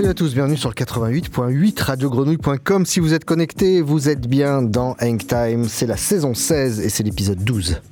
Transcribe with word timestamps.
Salut 0.00 0.12
à 0.12 0.14
tous, 0.14 0.32
bienvenue 0.32 0.56
sur 0.56 0.70
le 0.70 0.74
88.8 0.74 1.82
radiogrenouille.com. 1.82 2.86
Si 2.86 3.00
vous 3.00 3.12
êtes 3.12 3.26
connectés, 3.26 3.82
vous 3.82 4.08
êtes 4.08 4.26
bien 4.26 4.62
dans 4.62 4.96
Hang 4.98 5.18
Time. 5.18 5.66
C'est 5.68 5.86
la 5.86 5.98
saison 5.98 6.32
16 6.32 6.80
et 6.80 6.88
c'est 6.88 7.02
l'épisode 7.02 7.44
12. 7.44 7.82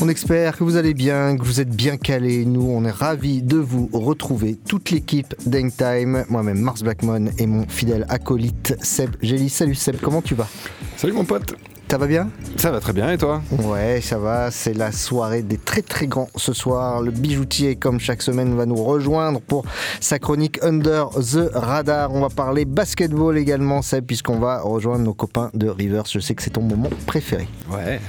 On 0.00 0.08
espère 0.08 0.58
que 0.58 0.64
vous 0.64 0.76
allez 0.76 0.94
bien, 0.94 1.36
que 1.36 1.44
vous 1.44 1.60
êtes 1.60 1.68
bien 1.68 1.96
calés. 1.96 2.44
Nous, 2.44 2.68
on 2.68 2.84
est 2.84 2.90
ravis 2.90 3.40
de 3.40 3.58
vous 3.58 3.88
retrouver. 3.92 4.56
Toute 4.66 4.90
l'équipe 4.90 5.32
d'Hang 5.46 5.70
Time, 5.70 6.24
moi-même 6.28 6.58
Mars 6.58 6.82
Blackmon 6.82 7.26
et 7.38 7.46
mon 7.46 7.64
fidèle 7.68 8.04
acolyte 8.08 8.76
Seb 8.82 9.14
Gély. 9.22 9.48
Salut 9.48 9.76
Seb, 9.76 9.94
comment 10.02 10.22
tu 10.22 10.34
vas? 10.34 10.48
Salut 10.96 11.12
mon 11.12 11.24
pote 11.24 11.54
Ça 11.92 11.98
va 11.98 12.06
bien? 12.06 12.30
Ça 12.56 12.70
va 12.70 12.80
très 12.80 12.94
bien 12.94 13.12
et 13.12 13.18
toi? 13.18 13.42
Ouais, 13.50 14.00
ça 14.00 14.16
va. 14.16 14.50
C'est 14.50 14.72
la 14.72 14.92
soirée 14.92 15.42
des 15.42 15.58
très 15.58 15.82
très 15.82 16.06
grands 16.06 16.30
ce 16.36 16.54
soir. 16.54 17.02
Le 17.02 17.10
bijoutier, 17.10 17.76
comme 17.76 18.00
chaque 18.00 18.22
semaine, 18.22 18.56
va 18.56 18.64
nous 18.64 18.82
rejoindre 18.82 19.42
pour 19.42 19.66
sa 20.00 20.18
chronique 20.18 20.58
Under 20.62 21.10
the 21.10 21.50
Radar. 21.52 22.14
On 22.14 22.22
va 22.22 22.30
parler 22.30 22.64
basketball 22.64 23.36
également, 23.36 23.82
Seb, 23.82 24.06
puisqu'on 24.06 24.38
va 24.38 24.62
rejoindre 24.62 25.04
nos 25.04 25.12
copains 25.12 25.50
de 25.52 25.68
Rivers. 25.68 26.04
Je 26.10 26.18
sais 26.18 26.34
que 26.34 26.42
c'est 26.42 26.48
ton 26.48 26.62
moment 26.62 26.88
préféré. 27.06 27.46
Ouais. 27.70 28.00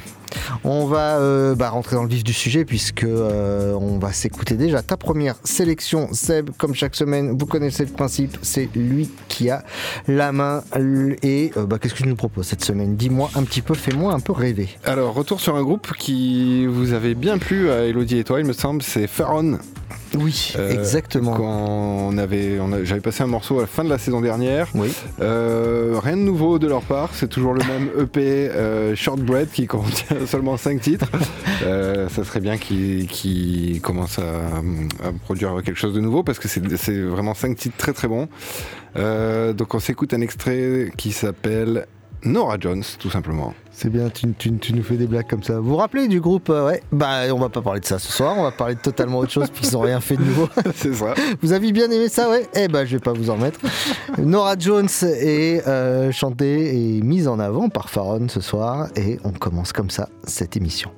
On 0.64 0.86
va 0.86 1.18
euh, 1.18 1.56
bah, 1.56 1.70
rentrer 1.70 1.96
dans 1.96 2.04
le 2.04 2.10
vif 2.10 2.24
du 2.24 2.34
sujet 2.34 2.66
puisque 2.66 3.04
euh, 3.04 3.74
on 3.74 4.00
va 4.00 4.14
s'écouter 4.14 4.56
déjà 4.56 4.82
ta 4.82 4.98
première 4.98 5.36
sélection, 5.44 6.10
Seb. 6.14 6.50
Comme 6.58 6.74
chaque 6.76 6.96
semaine, 6.96 7.38
vous 7.38 7.46
connaissez 7.46 7.86
le 7.86 7.92
principe, 7.92 8.38
c'est 8.42 8.70
lui 8.76 9.10
qui 9.28 9.50
a 9.50 9.64
la 10.08 10.32
main. 10.32 10.64
Et 11.22 11.52
euh, 11.58 11.66
bah, 11.66 11.80
qu'est-ce 11.80 11.94
que 11.94 12.04
tu 12.04 12.08
nous 12.08 12.16
proposes 12.16 12.48
cette 12.48 12.64
semaine? 12.64 12.96
Dis-moi 12.96 13.30
un 13.36 13.44
petit 13.44 13.62
peu, 13.62 13.74
fais-moi 13.74 14.14
un 14.14 14.20
peu 14.20 14.32
rêver. 14.32 14.70
Alors, 14.84 15.14
retour 15.14 15.40
sur 15.40 15.56
un 15.56 15.64
groupe 15.64 15.94
qui 15.98 16.66
vous 16.66 16.94
avait 16.94 17.16
bien 17.16 17.38
plu 17.38 17.70
Elodie 17.70 18.20
et 18.20 18.24
toi, 18.24 18.40
il 18.40 18.46
me 18.46 18.54
semble, 18.54 18.82
c'est 18.82 19.08
Pharaon. 19.08 19.60
Oui, 20.18 20.54
exactement. 20.70 21.34
Quand 21.34 21.44
on 22.12 22.18
avait, 22.18 22.60
on 22.60 22.72
a- 22.74 22.84
j'avais 22.84 23.02
passé 23.02 23.24
un 23.24 23.28
morceau 23.28 23.58
à 23.58 23.62
la 23.62 23.68
fin 23.68 23.84
de 23.84 23.90
la 23.90 23.98
saison 23.98 24.22
dernière. 24.22 24.68
Oui. 24.76 24.92
Euh, 25.22 26.00
rien 26.04 26.18
de 26.18 26.22
nouveau 26.22 26.60
de 26.60 26.68
leur 26.68 26.82
part, 26.84 27.10
c'est 27.14 27.28
toujours 27.30 27.54
le 27.54 27.64
même 27.66 27.90
EP 28.00 28.22
euh, 28.50 28.96
Shortbread 28.96 29.50
qui 29.52 29.68
contient 29.68 30.18
seulement 30.28 30.58
5 30.58 30.80
titres. 30.82 31.08
Euh, 31.64 32.10
ça 32.10 32.24
serait 32.24 32.42
bien 32.42 32.58
qu'ils 32.58 33.82
commencent 33.82 34.20
à, 34.20 34.58
à 35.08 35.12
produire 35.24 35.56
quelque 35.64 35.78
chose 35.80 35.94
de 35.94 36.00
nouveau 36.02 36.24
parce 36.24 36.40
que 36.40 36.48
c'est 36.48 36.62
c'est 36.78 37.02
vraiment 37.02 37.34
5 37.34 37.56
titres 37.56 37.78
très 37.78 37.94
très 37.94 38.08
bons. 38.08 38.28
Euh, 38.96 39.54
donc 39.54 39.74
on 39.74 39.80
s'écoute 39.80 40.14
un 40.14 40.22
extrait 40.22 40.92
qui 40.98 41.12
s'appelle 41.12 41.88
Nora 42.26 42.58
Jones, 42.60 42.84
tout 43.00 43.10
simplement. 43.10 43.54
C'est 43.72 43.90
bien, 43.90 44.10
tu, 44.10 44.32
tu- 44.38 44.56
tu 44.58 44.74
nous 44.74 44.84
fais 44.84 44.96
des 44.96 45.08
blagues 45.08 45.28
comme 45.30 45.44
ça. 45.44 45.60
Vous 45.60 45.70
vous 45.70 45.76
rappelez 45.78 46.08
du 46.08 46.22
groupe 46.22 46.50
euh, 46.50 46.68
Ouais, 46.68 46.82
bah 46.92 47.22
on 47.34 47.40
va 47.40 47.50
pas 47.50 47.62
parler 47.62 47.80
de 47.82 47.86
ça 47.86 48.00
ce 48.00 48.12
soir, 48.12 48.36
on 48.38 48.44
va 48.44 48.52
parler 48.52 48.76
de 48.76 48.80
totalement 48.80 49.18
autre 49.20 49.32
chose 49.32 49.50
puisqu'ils 49.50 49.76
ont 49.78 49.82
rien 49.82 50.00
fait 50.00 50.16
de 50.16 50.24
nouveau. 50.24 50.48
c'est 50.76 50.94
ça. 50.94 51.14
Vous 51.42 51.52
avez 51.54 51.72
bien 51.72 51.90
aimé 51.92 52.08
ça, 52.10 52.30
ouais 52.30 52.48
Eh 52.56 52.68
ben 52.68 52.86
je 52.86 52.96
vais 52.96 53.02
pas 53.02 53.14
vous 53.14 53.30
en 53.30 53.36
remettre. 53.36 53.60
Nora 54.20 54.56
Jones 54.58 54.88
est 55.04 55.68
euh, 55.68 56.12
chantée 56.12 56.76
et 56.98 57.02
mise 57.02 57.28
en 57.28 57.40
avant 57.40 57.68
par 57.70 57.90
Faron 57.90 58.28
ce 58.30 58.42
soir 58.42 58.88
et 58.96 59.20
on 59.24 59.32
commence 59.32 59.74
comme 59.74 59.90
ça 59.90 60.08
cette 60.26 60.56
émission. 60.56 60.92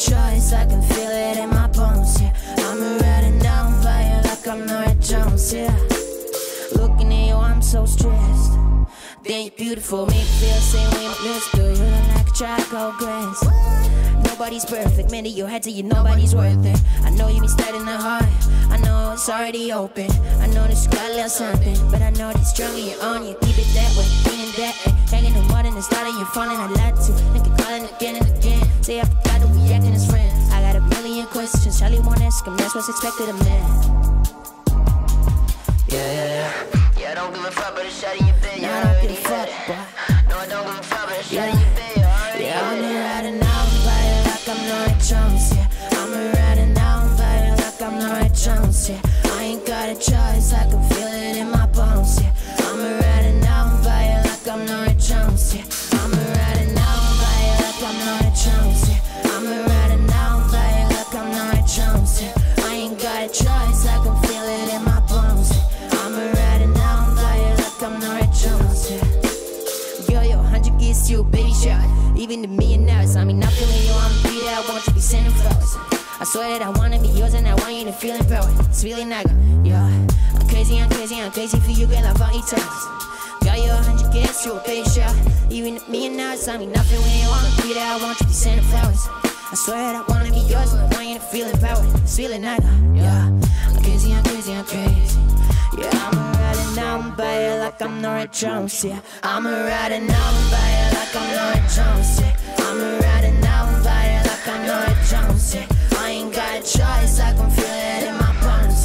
Choice, 0.00 0.54
I 0.54 0.64
can 0.64 0.80
feel 0.80 1.10
it 1.10 1.36
in 1.36 1.50
my 1.50 1.66
bones, 1.68 2.20
yeah. 2.22 2.32
I'm 2.56 2.98
ready 3.00 3.32
now, 3.32 3.68
I'm 3.68 3.80
playing 3.82 4.22
like 4.24 4.48
I'm 4.48 4.66
Norah 4.66 4.94
Jones, 4.94 5.52
yeah. 5.52 5.76
Looking 6.74 7.12
at 7.12 7.28
you, 7.28 7.34
I'm 7.34 7.60
so 7.60 7.84
stressed. 7.84 8.52
Then 9.22 9.44
you're 9.44 9.56
beautiful, 9.58 10.06
make 10.06 10.16
me 10.16 10.22
feel 10.40 10.54
the 10.54 10.60
same 10.60 10.90
way 10.92 11.06
lips 11.28 11.50
do. 11.52 11.62
You 11.62 11.90
like 12.14 12.28
a 12.28 12.32
charcoal 12.32 12.92
glass. 12.98 13.44
Nobody's 14.24 14.64
perfect, 14.64 15.10
man, 15.10 15.24
to 15.24 15.28
your 15.28 15.48
head 15.48 15.64
till 15.64 15.74
you 15.74 15.82
nobody's 15.82 16.34
worth 16.34 16.64
it. 16.64 16.80
I 17.04 17.10
know 17.10 17.28
you 17.28 17.40
been 17.40 17.50
studying 17.50 17.84
the 17.84 17.98
heart, 17.98 18.24
I 18.70 18.78
know 18.78 19.12
it's 19.12 19.28
already 19.28 19.70
open. 19.70 20.10
I 20.40 20.46
know 20.46 20.66
this 20.66 20.86
got 20.86 21.10
a 21.10 21.12
little 21.12 21.28
something, 21.28 21.76
but 21.90 22.00
I 22.00 22.08
know 22.10 22.32
that 22.32 22.44
strong 22.44 22.74
in 22.78 22.86
your 22.86 23.02
own. 23.02 23.26
You 23.26 23.34
keep 23.42 23.58
it 23.58 23.68
that 23.74 23.94
way, 23.98 24.08
meaning 24.32 24.52
that 24.56 24.74
way. 24.86 24.99
Ask 32.30 32.46
him, 32.46 32.56
that's 32.58 32.76
what's 32.76 32.88
expected 32.88 33.28
of 33.28 33.40
man. 33.40 34.24
Yeah, 35.88 35.98
yeah, 35.98 36.26
yeah. 36.30 36.52
Yeah, 36.96 37.10
I 37.10 37.14
don't 37.16 37.34
give 37.34 37.44
a 37.44 37.50
fuck, 37.50 37.74
but 37.74 37.84
it's 37.84 38.00
shot 38.00 38.20
in 38.20 38.24
your 38.24 38.36
bed. 38.36 38.62
No, 38.62 38.70
I 38.70 38.84
don't 38.84 39.02
give 39.02 39.10
a 39.10 39.14
fuck, 39.16 39.48
boy. 39.66 39.74
No, 40.28 40.38
I 40.38 40.46
don't 40.46 40.64
give 40.64 40.78
a 40.78 40.82
fuck, 40.84 41.06
but 41.08 41.18
it's 41.18 41.28
shot 41.28 41.48
in 41.48 41.58
your 41.58 41.74
bed. 41.74 41.96
Yeah, 42.38 42.70
I'm 42.70 42.78
riding 43.02 43.42
I'm 43.42 43.68
playing 43.82 44.24
like 44.30 44.48
I'm 44.48 44.60
Norah 44.68 44.96
Jones, 45.02 45.54
yeah. 45.56 45.66
I'm 45.90 46.12
riding 46.38 46.78
I'm 46.78 47.16
playing 47.16 47.56
like 47.56 47.82
I'm 47.82 47.98
Norah 47.98 48.28
Jones, 48.28 48.90
yeah. 48.90 49.00
I 49.24 49.42
ain't 49.42 49.66
got 49.66 49.88
a 49.88 49.94
choice, 49.96 50.52
I 50.52 50.70
can 50.70 50.89
swear 76.30 76.60
that 76.60 76.62
I 76.62 76.70
wanna 76.78 77.00
be 77.00 77.08
yours 77.08 77.34
and 77.34 77.48
I 77.48 77.56
want 77.56 77.74
you 77.74 77.84
to 77.86 77.92
feel 77.92 78.14
empowered. 78.14 78.54
It's 78.66 78.84
really 78.84 79.04
not 79.04 79.26
yeah. 79.64 79.82
I'm 79.82 80.46
crazy, 80.46 80.78
I'm 80.78 80.88
crazy, 80.88 81.20
I'm 81.20 81.32
crazy 81.32 81.58
for 81.58 81.72
you, 81.72 81.86
girl, 81.88 82.06
I 82.06 82.12
want 82.22 82.36
you 82.36 82.42
to. 82.54 82.60
Girl, 83.42 83.58
you're 83.58 83.74
100 83.74 84.12
gets 84.12 84.46
you 84.46 84.52
a 84.54 84.62
baby 84.62 84.88
shot. 84.88 85.10
Even 85.50 85.80
to 85.80 85.90
me 85.90 86.06
and 86.06 86.16
now, 86.16 86.30
I 86.30 86.56
mean, 86.56 86.70
nothing 86.70 87.00
when 87.02 87.18
you 87.18 87.26
want 87.26 87.66
me 87.66 87.74
there, 87.74 87.82
I 87.82 87.98
want 87.98 88.20
you 88.20 88.26
to 88.26 88.30
be 88.30 88.32
sending 88.32 88.64
flowers. 88.66 89.08
I 89.50 89.54
swear 89.56 89.92
that 89.92 89.96
I 89.96 90.12
wanna 90.12 90.30
be 90.30 90.46
yours 90.46 90.72
and 90.72 90.82
I 90.82 90.86
want 90.94 91.08
you 91.08 91.14
to 91.18 91.20
feel 91.20 91.48
empowered. 91.48 91.90
It's 92.02 92.16
really 92.16 92.38
not 92.38 92.62
yeah. 92.94 93.26
I'm 93.66 93.82
crazy, 93.82 94.14
I'm 94.14 94.22
crazy, 94.22 94.54
I'm 94.54 94.64
crazy. 94.64 95.18
Yeah, 95.82 95.90
I'm 95.98 96.14
riding 96.14 96.74
down 96.76 97.16
by 97.16 97.34
it 97.42 97.58
like 97.58 97.82
I'm 97.82 98.00
Norah 98.00 98.28
Jones, 98.28 98.84
yeah. 98.84 99.00
I'm 99.24 99.46
riding 99.46 100.06
down 100.06 100.34
by 100.54 100.68
it 100.78 100.94
like 100.94 101.16
I'm 101.16 101.26
Norah 101.34 101.66
Jones, 101.74 102.20
yeah. 102.20 102.38
I'm 102.58 102.78
riding 103.02 103.40
down 103.40 103.66
by 103.74 103.79
yeah. 104.70 105.66
I 105.98 106.10
ain't 106.10 106.34
got 106.34 106.58
a 106.58 106.60
choice, 106.60 107.20
I 107.20 107.32
can 107.34 107.50
feel 107.50 107.64
it 107.64 108.08
in 108.08 108.14
my 108.16 108.32
bones. 108.40 108.79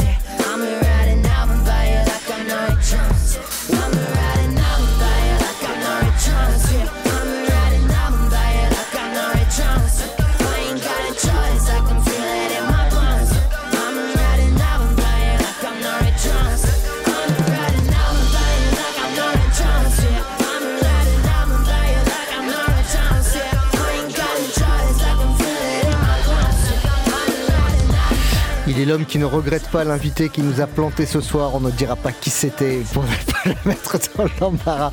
Il 28.75 28.81
est 28.81 28.85
l'homme 28.85 29.05
qui 29.05 29.19
ne 29.19 29.25
regrette 29.25 29.69
pas 29.69 29.85
l'invité 29.85 30.27
qui 30.27 30.41
nous 30.41 30.59
a 30.59 30.67
planté 30.67 31.05
ce 31.05 31.21
soir. 31.21 31.55
On 31.55 31.61
ne 31.61 31.71
dira 31.71 31.95
pas 31.95 32.11
qui 32.11 32.29
c'était 32.29 32.81
pour 32.93 33.03
ne 33.03 33.31
pas 33.31 33.39
le 33.45 33.69
mettre 33.69 33.97
dans 34.17 34.25
l'embarras. 34.41 34.91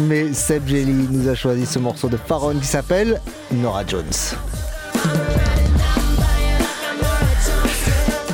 Mais 0.00 0.32
Seb 0.32 0.66
Jelly 0.66 1.06
nous 1.08 1.28
a 1.28 1.36
choisi 1.36 1.64
ce 1.64 1.78
morceau 1.78 2.08
de 2.08 2.16
Faron 2.16 2.58
qui 2.58 2.66
s'appelle 2.66 3.20
Nora 3.52 3.86
Jones. 3.86 4.04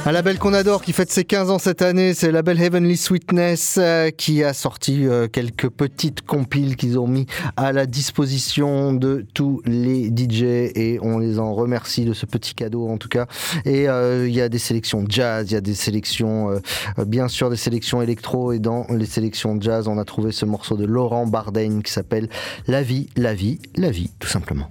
Un 0.07 0.13
label 0.13 0.39
qu'on 0.39 0.55
adore 0.55 0.83
qui 0.83 0.93
fête 0.93 1.11
ses 1.11 1.25
15 1.25 1.51
ans 1.51 1.59
cette 1.59 1.83
année, 1.83 2.15
c'est 2.15 2.29
le 2.29 2.35
label 2.35 2.63
Heavenly 2.63 2.97
Sweetness 2.97 3.77
euh, 3.77 4.11
qui 4.11 4.45
a 4.45 4.55
sorti 4.55 5.05
euh, 5.05 5.27
quelques 5.27 5.69
petites 5.69 6.23
compiles 6.23 6.77
qu'ils 6.77 6.97
ont 7.01 7.09
mis 7.09 7.27
à 7.57 7.73
la 7.73 7.87
disposition 7.87 8.93
de 8.93 9.27
tous 9.35 9.61
les 9.65 10.07
DJ 10.11 10.43
et 10.77 11.01
on 11.03 11.19
les 11.19 11.41
en 11.41 11.53
remercie 11.53 12.05
de 12.05 12.13
ce 12.13 12.25
petit 12.25 12.55
cadeau 12.55 12.87
en 12.87 12.99
tout 12.99 13.09
cas. 13.09 13.27
Et 13.65 13.89
euh, 13.89 14.29
il 14.29 14.35
y 14.37 14.41
a 14.41 14.49
des 14.49 14.61
sélections 14.61 15.05
jazz, 15.09 15.51
il 15.51 15.55
y 15.55 15.57
a 15.57 15.61
des 15.61 15.75
sélections, 15.75 16.61
bien 17.05 17.27
sûr 17.27 17.51
des 17.51 17.57
sélections 17.57 18.01
électro 18.01 18.53
et 18.53 18.61
dans 18.61 18.87
les 18.89 19.07
sélections 19.07 19.61
jazz, 19.61 19.89
on 19.89 19.99
a 19.99 20.05
trouvé 20.05 20.31
ce 20.31 20.45
morceau 20.45 20.77
de 20.77 20.85
Laurent 20.85 21.27
Bardaigne 21.27 21.83
qui 21.83 21.91
s'appelle 21.91 22.29
La 22.69 22.85
vie, 22.85 23.09
la 23.17 23.35
vie, 23.35 23.59
la 23.75 23.91
vie, 23.91 24.13
tout 24.21 24.29
simplement. 24.29 24.69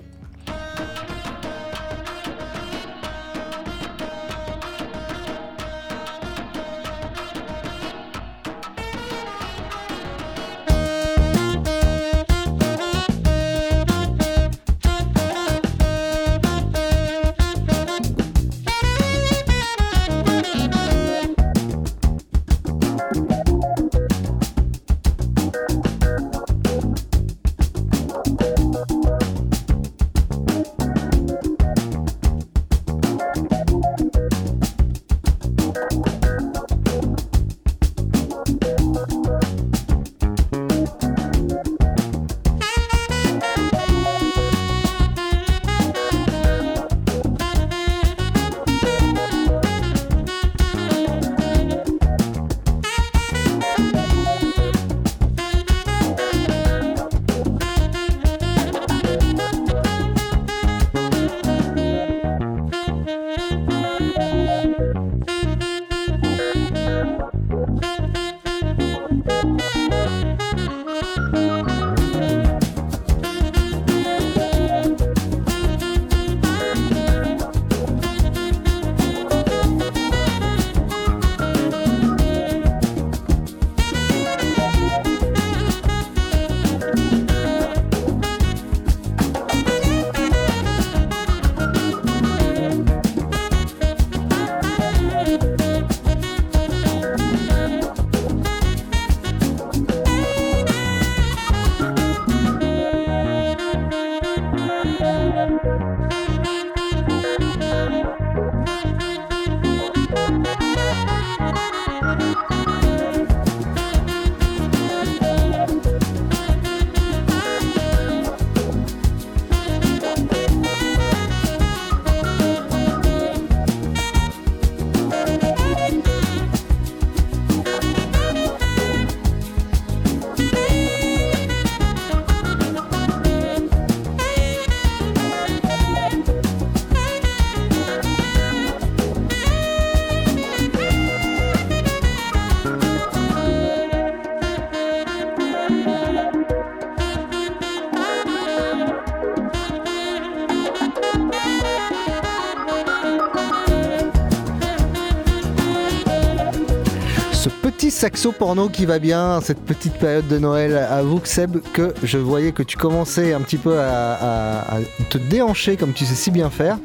Saxo 158.06 158.32
porno 158.32 158.70
qui 158.70 158.86
va 158.86 159.00
bien, 159.00 159.42
cette 159.42 159.62
petite 159.66 159.94
période 159.94 160.28
de 160.28 160.38
Noël. 160.38 160.78
Avoue 160.78 161.18
que 161.18 161.28
Seb, 161.28 161.58
que 161.74 161.92
je 162.04 162.20
voyais 162.20 162.52
que 162.52 162.62
tu 162.62 162.78
commençais 162.78 163.34
un 163.34 163.42
petit 163.42 163.58
peu 163.58 163.80
à, 163.80 164.14
à- 164.14 164.76
à 164.76 164.80
te 165.10 165.18
déhancher 165.18 165.76
comme 165.76 165.92
tu 165.92 166.06
sais 166.06 166.14
si 166.14 166.30
bien 166.30 166.52
faire. 166.52 166.78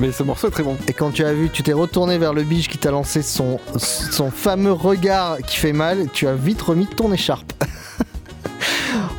Mais 0.00 0.10
ce 0.10 0.24
morceau 0.24 0.48
est 0.48 0.50
très 0.50 0.64
bon. 0.64 0.76
Et 0.88 0.92
quand 0.92 1.12
tu 1.12 1.24
as 1.24 1.32
vu, 1.32 1.50
tu 1.50 1.62
t'es 1.62 1.72
retourné 1.72 2.18
vers 2.18 2.34
le 2.34 2.42
biche 2.42 2.68
qui 2.68 2.78
t'a 2.78 2.90
lancé 2.90 3.22
son, 3.22 3.60
son 3.76 4.32
fameux 4.32 4.72
regard 4.72 5.36
qui 5.46 5.56
fait 5.56 5.72
mal, 5.72 6.08
tu 6.12 6.26
as 6.26 6.34
vite 6.34 6.60
remis 6.62 6.88
ton 6.88 7.12
écharpe. 7.12 7.49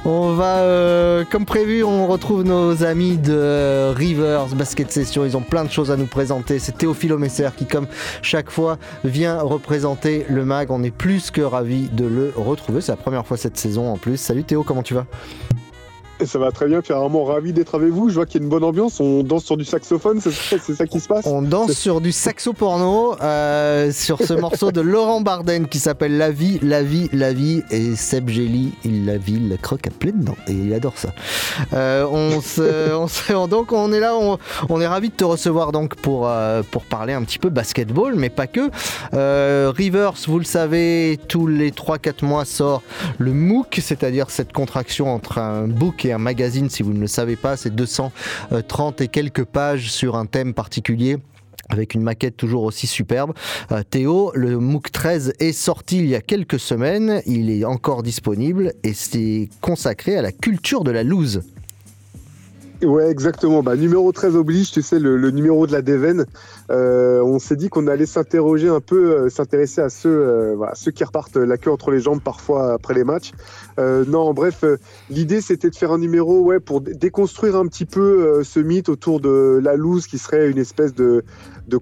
On 0.04 0.34
va, 0.34 0.62
euh, 0.62 1.24
comme 1.30 1.46
prévu, 1.46 1.84
on 1.84 2.08
retrouve 2.08 2.44
nos 2.44 2.84
amis 2.84 3.18
de 3.18 3.34
euh, 3.34 3.94
Rivers 3.96 4.48
Basket 4.48 4.92
Session. 4.92 5.26
Ils 5.26 5.38
ont 5.38 5.42
plein 5.42 5.64
de 5.64 5.70
choses 5.70 5.92
à 5.92 5.96
nous 5.96 6.08
présenter. 6.08 6.58
C'est 6.58 6.72
Théophile 6.72 7.16
Messer 7.18 7.50
qui, 7.56 7.68
comme 7.68 7.86
chaque 8.24 8.50
fois, 8.50 8.80
vient 9.04 9.40
représenter 9.40 10.26
le 10.28 10.44
mag. 10.44 10.72
On 10.72 10.82
est 10.82 10.90
plus 10.90 11.30
que 11.30 11.42
ravis 11.42 11.88
de 11.90 12.06
le 12.06 12.34
retrouver. 12.36 12.82
C'est 12.82 12.92
la 12.92 12.98
première 12.98 13.28
fois 13.28 13.38
cette 13.38 13.58
saison 13.58 13.94
en 13.94 13.98
plus. 13.98 14.18
Salut 14.18 14.44
Théo, 14.44 14.64
comment 14.64 14.82
tu 14.82 14.96
vas? 14.96 15.06
Ça 16.26 16.40
va 16.40 16.52
très 16.52 16.68
bien, 16.68 16.82
Pierre 16.82 16.98
Armand, 16.98 17.24
ravi 17.24 17.54
d'être 17.54 17.76
avec 17.76 17.90
vous. 17.90 18.10
Je 18.10 18.16
vois 18.16 18.26
qu'il 18.26 18.40
y 18.40 18.44
a 18.44 18.44
une 18.44 18.50
bonne 18.50 18.64
ambiance. 18.64 19.00
On 19.00 19.24
danse 19.24 19.46
sur 19.46 19.58
du 19.58 19.66
saxophone, 19.66 20.20
c'est 20.22 20.32
ça, 20.74 20.88
qui 20.88 21.00
se 21.00 21.08
passe 21.08 21.26
On 21.26 21.42
danse 21.42 21.72
sur 21.72 22.02
du 22.02 22.12
saxo 22.12 22.54
porno, 22.54 23.16
euh, 23.22 23.92
sur 23.92 24.20
ce 24.20 24.34
morceau 24.34 24.72
de 24.72 24.82
Laurent 24.82 25.22
Barden 25.22 25.68
qui 25.68 25.80
s'appelle 25.80 26.18
La 26.18 26.32
vie, 26.32 26.60
la 26.62 26.84
vie, 26.84 27.10
la 27.14 27.34
vie. 27.34 27.64
Et 27.72 27.96
Seb 27.96 28.30
Gély, 28.30 28.74
il 28.84 29.06
la 29.06 29.18
vie, 29.18 29.36
il 29.36 29.50
la 29.50 29.58
croque 29.58 29.88
à 29.88 29.90
pleines 29.90 30.22
dents. 30.22 30.38
Et 30.48 30.54
il 30.54 30.74
adore 30.74 30.98
ça. 30.98 31.10
Euh, 31.74 32.06
on 32.06 32.42
se, 32.42 33.34
on 33.34 33.48
donc 33.48 33.72
on 33.72 33.92
est 33.92 34.00
là, 34.00 34.16
on, 34.70 34.82
est 34.82 34.88
ravi 34.88 35.10
de 35.10 35.16
te 35.16 35.24
recevoir 35.24 35.72
donc 35.72 35.96
pour, 35.96 36.28
euh, 36.28 36.62
pour 36.70 36.84
parler 36.84 37.14
un 37.14 37.24
petit 37.24 37.40
peu 37.40 37.50
basketball, 37.50 38.16
mais 38.16 38.30
pas 38.30 38.48
que. 38.48 38.70
Rivers, 39.72 40.14
vous 40.28 40.40
le 40.40 40.46
savez, 40.46 41.20
tous 41.28 41.48
les 41.48 41.72
3-4 41.72 42.26
mois 42.26 42.46
sort 42.46 42.84
le 43.18 43.34
MOOC, 43.34 43.80
c'est-à-dire 43.82 44.30
cette 44.30 44.54
contraction 44.54 45.14
entre 45.14 45.38
un 45.38 45.68
book 45.68 46.06
et 46.06 46.11
magazine, 46.18 46.70
si 46.70 46.84
vous 46.84 46.94
ne 46.94 47.00
le 47.00 47.08
savez 47.08 47.36
pas, 47.36 47.58
c'est 47.58 47.74
230 47.76 49.02
et 49.02 49.08
quelques 49.08 49.46
pages 49.46 49.92
sur 49.92 50.16
un 50.16 50.26
thème 50.26 50.54
particulier 50.54 51.18
avec 51.70 51.94
une 51.94 52.02
maquette 52.02 52.38
toujours 52.38 52.64
aussi 52.64 52.86
superbe. 52.86 53.34
Euh, 53.72 53.82
Théo, 53.90 54.32
le 54.36 54.60
MOOC 54.60 54.92
13 54.92 55.34
est 55.40 55.54
sorti 55.54 56.00
il 56.00 56.08
y 56.08 56.16
a 56.16 56.22
quelques 56.22 56.60
semaines, 56.60 57.22
il 57.26 57.50
est 57.50 57.66
encore 57.66 58.04
disponible 58.04 58.74
et 58.84 58.94
c'est 58.94 59.50
consacré 59.62 60.18
à 60.18 60.22
la 60.22 60.32
culture 60.32 60.84
de 60.84 60.92
la 60.92 61.04
loose. 61.04 61.42
Ouais, 62.84 63.10
exactement. 63.10 63.62
Bah, 63.62 63.76
numéro 63.76 64.12
13 64.12 64.36
oblige, 64.36 64.72
tu 64.72 64.82
sais, 64.82 65.00
le, 65.00 65.16
le 65.16 65.32
numéro 65.32 65.68
de 65.68 65.72
la 65.72 65.82
Deven. 65.82 66.26
Euh, 66.72 67.22
on 67.22 67.38
s'est 67.40 67.56
dit 67.58 67.70
qu'on 67.70 67.88
allait 67.88 68.06
s'interroger 68.06 68.70
un 68.70 68.80
peu, 68.80 69.12
euh, 69.12 69.30
s'intéresser 69.30 69.82
à 69.82 69.90
ceux, 69.90 70.10
euh, 70.10 70.56
ceux 70.74 70.92
qui 70.92 71.04
repartent 71.04 71.36
la 71.36 71.58
queue 71.58 71.72
entre 71.72 71.92
les 71.92 72.00
jambes 72.00 72.22
parfois 72.22 72.74
après 72.74 72.94
les 72.94 73.04
matchs. 73.04 73.32
Non, 73.78 74.34
bref, 74.34 74.64
l'idée 75.10 75.42
c'était 75.42 75.70
de 75.70 75.76
faire 75.76 75.92
un 75.92 75.98
numéro 75.98 76.42
ouais, 76.42 76.60
pour 76.60 76.82
dé- 76.82 76.94
déconstruire 76.94 77.56
un 77.56 77.66
petit 77.66 77.86
peu 77.86 78.44
ce 78.44 78.60
mythe 78.60 78.90
autour 78.90 79.20
de 79.20 79.60
la 79.62 79.76
loose 79.76 80.06
qui 80.06 80.20
serait 80.20 80.52
une 80.52 80.60
espèce 80.60 80.94
de, 80.94 81.24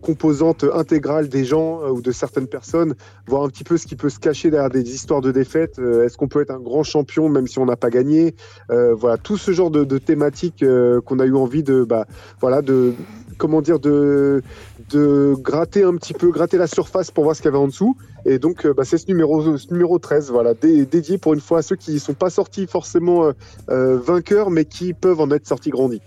composante 0.01 0.63
intégrale 0.74 1.27
des 1.27 1.43
gens 1.43 1.81
ou 1.89 2.01
de 2.01 2.12
certaines 2.12 2.48
personnes, 2.48 2.96
voir 3.27 3.43
un 3.43 3.50
petit 3.50 3.65
peu 3.65 3.75
ce 3.75 3.86
qui 3.86 3.96
peut 3.96 4.10
se 4.10 4.19
cacher 4.19 4.50
derrière 4.50 4.69
des 4.69 4.93
histoires 4.93 5.19
de 5.19 5.31
défaites. 5.31 5.77
Euh, 5.79 6.05
Est-ce 6.05 6.15
qu'on 6.17 6.27
peut 6.27 6.41
être 6.41 6.51
un 6.51 6.60
grand 6.60 6.84
champion 6.84 7.27
même 7.27 7.48
si 7.48 7.60
on 7.60 7.65
n'a 7.65 7.75
pas 7.75 7.89
gagné? 7.89 8.36
Voilà, 8.69 9.17
tout 9.17 9.38
ce 9.38 9.51
genre 9.51 9.72
de, 9.72 9.84
de 9.84 9.98
thématiques 9.98 10.63
qu'on 11.05 11.19
a 11.19 11.25
eu 11.25 11.36
envie 11.36 11.63
de, 11.63 11.84
bah, 11.84 12.05
voilà, 12.39 12.62
de, 12.62 12.93
comment 13.38 13.62
dire, 13.62 13.79
de, 13.79 14.41
de 14.89 15.36
gratter 15.38 15.84
un 15.84 15.96
petit 15.96 16.13
peu, 16.13 16.31
gratter 16.31 16.58
la 16.58 16.67
surface 16.67 17.12
pour 17.12 17.24
voir 17.24 17.36
ce 17.36 17.41
qu'il 17.41 17.50
y 17.50 17.53
avait 17.53 17.63
en 17.63 17.67
dessous. 17.67 17.96
Et 18.25 18.39
donc, 18.39 18.65
euh, 18.65 18.73
bah, 18.73 18.83
c'est 18.85 18.97
ce 18.97 19.07
numéro, 19.07 19.43
numéro 19.71 19.99
13, 19.99 20.31
voilà, 20.31 20.53
dé- 20.53 20.85
dédié 20.85 21.17
pour 21.17 21.33
une 21.33 21.39
fois 21.39 21.59
à 21.59 21.61
ceux 21.61 21.75
qui 21.75 21.93
ne 21.93 21.99
sont 21.99 22.13
pas 22.13 22.29
sortis 22.29 22.67
forcément 22.67 23.25
euh, 23.25 23.31
euh, 23.69 23.99
vainqueurs, 23.99 24.49
mais 24.49 24.65
qui 24.65 24.93
peuvent 24.93 25.19
en 25.19 25.31
être 25.31 25.47
sortis 25.47 25.69
grandis. 25.69 26.01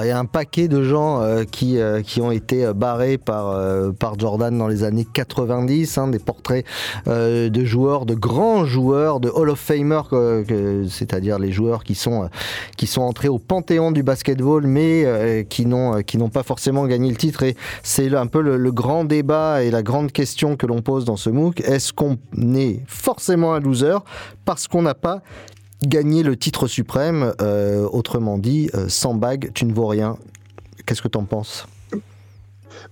Il 0.00 0.06
y 0.06 0.10
a 0.10 0.18
un 0.18 0.26
paquet 0.26 0.68
de 0.68 0.82
gens 0.82 1.22
qui, 1.50 1.78
qui 2.04 2.20
ont 2.20 2.30
été 2.30 2.70
barrés 2.74 3.16
par, 3.16 3.58
par 3.94 4.18
Jordan 4.18 4.56
dans 4.56 4.68
les 4.68 4.84
années 4.84 5.06
90, 5.10 5.96
hein, 5.98 6.08
des 6.08 6.18
portraits 6.18 6.66
de 7.06 7.64
joueurs, 7.64 8.04
de 8.04 8.14
grands 8.14 8.66
joueurs, 8.66 9.20
de 9.20 9.30
Hall 9.30 9.48
of 9.48 9.58
Famer, 9.58 10.02
c'est-à-dire 10.90 11.38
les 11.38 11.50
joueurs 11.50 11.82
qui 11.82 11.94
sont, 11.94 12.28
qui 12.76 12.86
sont 12.86 13.00
entrés 13.00 13.28
au 13.28 13.38
panthéon 13.38 13.90
du 13.90 14.02
basketball, 14.02 14.66
mais 14.66 15.46
qui 15.48 15.64
n'ont 15.64 16.02
qui 16.02 16.18
pas 16.18 16.42
forcément 16.42 16.86
gagné 16.86 17.10
le 17.10 17.16
titre. 17.16 17.42
Et 17.42 17.56
c'est 17.82 18.14
un 18.14 18.26
peu 18.26 18.42
le 18.42 18.70
grand 18.72 19.04
débat 19.04 19.64
et 19.64 19.70
la 19.70 19.82
grande 19.82 20.12
question 20.12 20.56
que 20.56 20.66
l'on 20.66 20.82
pose 20.82 21.06
dans 21.06 21.16
ce 21.16 21.27
Est-ce 21.60 21.92
qu'on 21.92 22.18
est 22.54 22.82
forcément 22.86 23.54
un 23.54 23.60
loser 23.60 23.98
parce 24.44 24.68
qu'on 24.68 24.82
n'a 24.82 24.94
pas 24.94 25.22
gagner 25.82 26.22
le 26.22 26.36
titre 26.36 26.66
suprême, 26.66 27.32
euh, 27.40 27.86
autrement 27.90 28.38
dit, 28.38 28.70
euh, 28.74 28.88
sans 28.88 29.14
bague, 29.14 29.50
tu 29.54 29.64
ne 29.64 29.72
vaux 29.72 29.86
rien. 29.86 30.16
Qu'est-ce 30.86 31.02
que 31.02 31.08
tu 31.08 31.18
en 31.18 31.24
penses? 31.24 31.66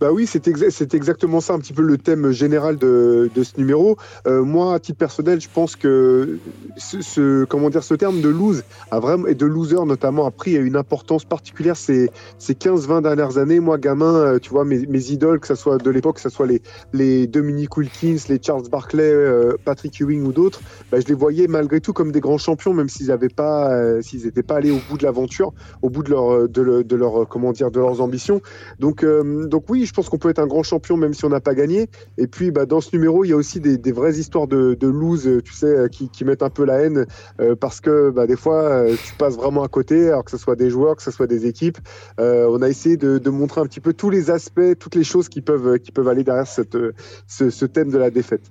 Bah 0.01 0.13
oui, 0.13 0.27
c'est 0.27 0.47
exa- 0.47 0.71
c'est 0.71 0.95
exactement 0.95 1.41
ça, 1.41 1.55
un 1.55 1.59
petit 1.59 1.73
peu 1.73 1.83
le 1.83 1.99
thème 1.99 2.31
général 2.31 2.77
de, 2.77 3.31
ce 3.43 3.59
numéro. 3.59 3.97
Euh, 4.27 4.43
moi, 4.43 4.75
à 4.75 4.79
titre 4.81 4.99
personnel, 4.99 5.41
je 5.41 5.49
pense 5.53 5.77
que 5.77 6.39
ce, 6.77 7.45
comment 7.45 7.71
dire, 7.71 7.83
ce 7.83 7.95
terme 7.95 8.21
de 8.21 8.29
lose 8.29 8.63
loser 9.47 9.85
notamment 9.87 10.27
a 10.27 10.31
pris 10.31 10.55
une 10.55 10.77
importance 10.77 11.25
particulière 11.25 11.77
ces, 11.77 12.11
ces 12.39 12.55
15-20 12.55 13.03
dernières 13.03 13.39
années. 13.39 13.61
Moi, 13.61 13.79
gamin, 13.79 14.15
euh, 14.15 14.39
tu 14.39 14.51
vois, 14.51 14.65
mes, 14.65 14.81
idoles, 15.11 15.41
que 15.41 15.47
ce 15.47 15.55
soit 15.55 15.79
de 15.79 15.91
l'époque, 15.91 16.17
que 16.17 16.23
ce 16.23 16.29
soit 16.29 16.47
les, 16.47 16.61
les 16.93 17.27
Dominic 17.27 17.77
Wilkins, 17.77 18.17
les 18.29 18.41
Charles 18.43 18.69
Barkley, 18.71 19.03
euh, 19.03 19.57
Patrick 19.65 20.01
Ewing 20.01 20.25
ou 20.25 20.33
d'autres, 20.33 20.61
bah, 20.91 20.99
je 21.01 21.07
les 21.07 21.15
voyais 21.15 21.47
malgré 21.47 21.81
tout 21.81 21.93
comme 21.93 22.13
des 22.13 22.21
grands 22.21 22.39
champions, 22.39 22.75
même 22.75 22.89
s'ils 22.89 23.09
n'avaient 23.09 23.29
pas, 23.29 24.01
s'ils 24.03 24.25
n'étaient 24.25 24.43
pas 24.43 24.57
allés 24.57 24.71
au 24.71 24.81
bout 24.81 24.99
de 24.99 25.05
l'aventure, 25.05 25.53
au 25.83 25.91
bout 25.91 26.03
de 26.03 26.11
leur, 26.11 26.49
de, 26.49 26.63
le- 26.63 26.85
de 26.85 26.97
leur, 26.97 27.29
comment 27.29 27.53
dire, 27.53 27.71
de 27.71 27.81
leurs 27.81 28.01
ambitions. 28.01 28.41
Donc, 28.79 29.05
donc 29.05 29.65
oui, 29.69 29.76
je 29.85 29.93
pense 29.93 30.09
qu'on 30.09 30.19
peut 30.19 30.31
être 30.31 30.39
un 30.39 30.47
grand 30.47 30.63
champion 30.63 30.97
même 30.97 31.13
si 31.13 31.25
on 31.25 31.29
n'a 31.29 31.41
pas 31.41 31.55
gagné. 31.55 31.89
Et 32.19 32.27
puis, 32.27 32.51
bah, 32.51 32.67
dans 32.67 32.81
ce 32.81 32.95
numéro, 32.95 33.25
il 33.25 33.29
y 33.29 33.33
a 33.33 33.37
aussi 33.37 33.61
des, 33.61 33.93
vraies 33.93 34.15
histoires 34.15 34.47
de, 34.47 34.77
lose, 34.87 35.29
tu 35.45 35.53
sais, 35.53 35.67
euh, 35.67 35.89
qui, 35.89 36.25
mettent 36.25 36.43
un 36.43 36.51
peu 36.51 36.65
la 36.65 36.83
haine 36.83 37.07
euh, 37.41 37.55
parce 37.55 37.81
que 37.81 38.11
bah, 38.11 38.27
des 38.27 38.37
fois, 38.37 38.63
euh, 38.63 38.97
tu 39.05 39.15
passes 39.15 39.37
vraiment 39.37 39.63
à 39.63 39.69
côté, 39.69 40.09
alors 40.09 40.25
que 40.25 40.31
ce 40.31 40.39
soit 40.39 40.57
des 40.57 40.71
joueurs, 40.71 40.97
que 40.97 41.03
ce 41.03 41.11
soit 41.11 41.27
des 41.27 41.47
équipes. 41.47 41.79
On 42.19 42.63
a 42.63 42.69
essayé 42.69 42.97
de, 42.97 43.31
montrer 43.31 43.61
un 43.61 43.67
petit 43.67 43.81
peu 43.81 43.93
tous 43.93 44.11
les 44.11 44.31
aspects, 44.31 44.79
toutes 44.79 44.95
les 44.95 45.05
choses 45.05 45.29
qui 45.29 45.43
peuvent, 45.43 45.79
qui 45.79 45.93
peuvent 45.93 46.09
aller 46.09 46.25
derrière 46.25 46.47
ce 46.47 47.65
thème 47.67 47.91
de 47.91 47.99
la 47.99 48.11
défaite. 48.11 48.51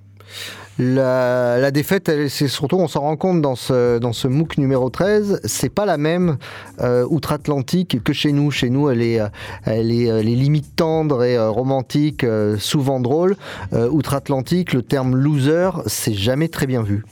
La, 0.78 1.70
défaite, 1.70 2.10
c'est 2.28 2.48
surtout, 2.48 2.76
on 2.76 2.88
s'en 2.88 3.00
rend 3.00 3.16
compte 3.16 3.40
dans 3.40 3.56
ce, 3.56 3.98
dans 3.98 4.12
MOOC 4.28 4.58
numéro 4.58 4.90
13, 4.90 5.40
c'est 5.44 5.70
pas 5.70 5.86
la 5.86 5.96
même 5.96 6.36
euh, 6.80 7.06
outre-Atlantique 7.08 8.02
que 8.04 8.12
chez 8.12 8.32
nous. 8.32 8.50
Chez 8.50 8.68
nous, 8.68 8.90
elle 8.90 9.00
est, 9.00 9.20
elle 9.64 9.90
est, 9.90 10.22
les 10.22 10.34
limites 10.34 10.76
tendres 10.76 11.24
et 11.24 11.36
euh, 11.36 11.48
romantiques, 11.48 12.24
euh, 12.24 12.58
souvent 12.58 13.00
drôles. 13.00 13.36
Outre-Atlantique, 13.72 14.72
le 14.72 14.82
terme 14.82 15.16
loser, 15.16 15.70
c'est 15.86 16.14
jamais 16.14 16.48
très 16.48 16.66
bien 16.66 16.82
vu. 16.82 17.04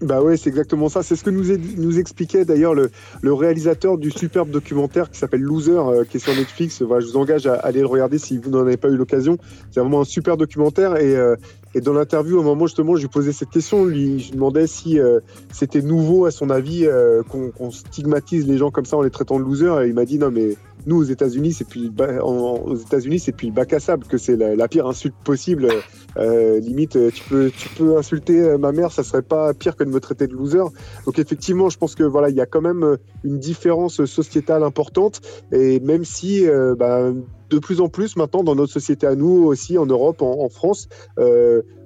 Bah 0.00 0.22
ouais, 0.22 0.38
c'est 0.38 0.48
exactement 0.48 0.88
ça. 0.88 1.02
C'est 1.02 1.14
ce 1.14 1.22
que 1.22 1.28
nous, 1.28 1.44
nous 1.76 1.98
expliquait 1.98 2.46
d'ailleurs 2.46 2.74
le, 2.74 2.90
le 3.20 3.34
réalisateur 3.34 3.98
du 3.98 4.10
superbe 4.10 4.50
documentaire 4.50 5.10
qui 5.10 5.18
s'appelle 5.18 5.42
Loser, 5.42 5.72
euh, 5.72 6.04
qui 6.04 6.16
est 6.16 6.20
sur 6.20 6.34
Netflix. 6.34 6.80
Voilà, 6.80 7.04
je 7.04 7.10
vous 7.10 7.18
engage 7.18 7.46
à 7.46 7.54
aller 7.54 7.80
le 7.80 7.86
regarder 7.86 8.16
si 8.16 8.38
vous 8.38 8.48
n'en 8.48 8.60
avez 8.60 8.78
pas 8.78 8.88
eu 8.88 8.96
l'occasion. 8.96 9.36
C'est 9.70 9.80
vraiment 9.80 10.00
un 10.00 10.04
super 10.04 10.38
documentaire. 10.38 10.96
Et, 10.96 11.14
euh, 11.14 11.36
et 11.74 11.82
dans 11.82 11.92
l'interview, 11.92 12.38
au 12.38 12.42
moment 12.42 12.66
justement, 12.66 12.96
je 12.96 13.02
lui 13.02 13.08
posais 13.08 13.32
cette 13.32 13.50
question. 13.50 13.84
Lui, 13.84 14.20
je 14.20 14.28
lui 14.28 14.32
demandais 14.32 14.66
si 14.66 14.98
euh, 14.98 15.20
c'était 15.52 15.82
nouveau, 15.82 16.24
à 16.24 16.30
son 16.30 16.48
avis, 16.48 16.86
euh, 16.86 17.22
qu'on 17.22 17.50
qu'on 17.50 17.70
stigmatise 17.70 18.46
les 18.48 18.56
gens 18.56 18.70
comme 18.70 18.86
ça 18.86 18.96
en 18.96 19.02
les 19.02 19.10
traitant 19.10 19.38
de 19.38 19.44
losers. 19.44 19.82
Et 19.82 19.88
il 19.88 19.94
m'a 19.94 20.06
dit 20.06 20.18
non, 20.18 20.30
mais 20.30 20.56
nous, 20.86 20.96
aux 20.96 21.04
États-Unis, 21.04 21.52
c'est 21.52 21.74
le 21.74 21.90
ba- 21.90 22.24
aux 22.24 22.76
États-Unis, 22.76 23.18
c'est 23.18 23.32
puis 23.32 23.48
le 23.48 23.52
bac 23.52 23.72
à 23.72 23.80
sable 23.80 24.06
que 24.06 24.18
c'est 24.18 24.36
la, 24.36 24.68
pire 24.68 24.86
insulte 24.86 25.14
possible. 25.24 25.68
Euh, 26.16 26.60
limite, 26.60 26.96
euh, 26.96 27.10
tu 27.10 27.22
peux, 27.28 27.50
tu 27.50 27.68
peux 27.70 27.96
insulter 27.96 28.40
euh, 28.40 28.58
ma 28.58 28.72
mère, 28.72 28.90
ça 28.90 29.02
serait 29.02 29.22
pas 29.22 29.54
pire 29.54 29.76
que 29.76 29.84
de 29.84 29.90
me 29.90 30.00
traiter 30.00 30.26
de 30.26 30.34
loser. 30.34 30.62
Donc 31.06 31.18
effectivement, 31.18 31.68
je 31.68 31.78
pense 31.78 31.94
que 31.94 32.02
voilà, 32.02 32.30
il 32.30 32.36
y 32.36 32.40
a 32.40 32.46
quand 32.46 32.60
même 32.60 32.96
une 33.24 33.38
différence 33.38 34.04
sociétale 34.04 34.62
importante. 34.62 35.20
Et 35.52 35.80
même 35.80 36.04
si, 36.04 36.46
bah, 36.78 37.12
de 37.50 37.58
plus 37.58 37.80
en 37.80 37.88
plus 37.88 38.16
maintenant 38.16 38.42
dans 38.42 38.54
notre 38.54 38.72
société 38.72 39.06
à 39.06 39.14
nous 39.14 39.44
aussi, 39.44 39.78
en 39.78 39.86
Europe, 39.86 40.22
en, 40.22 40.48
France, 40.48 40.88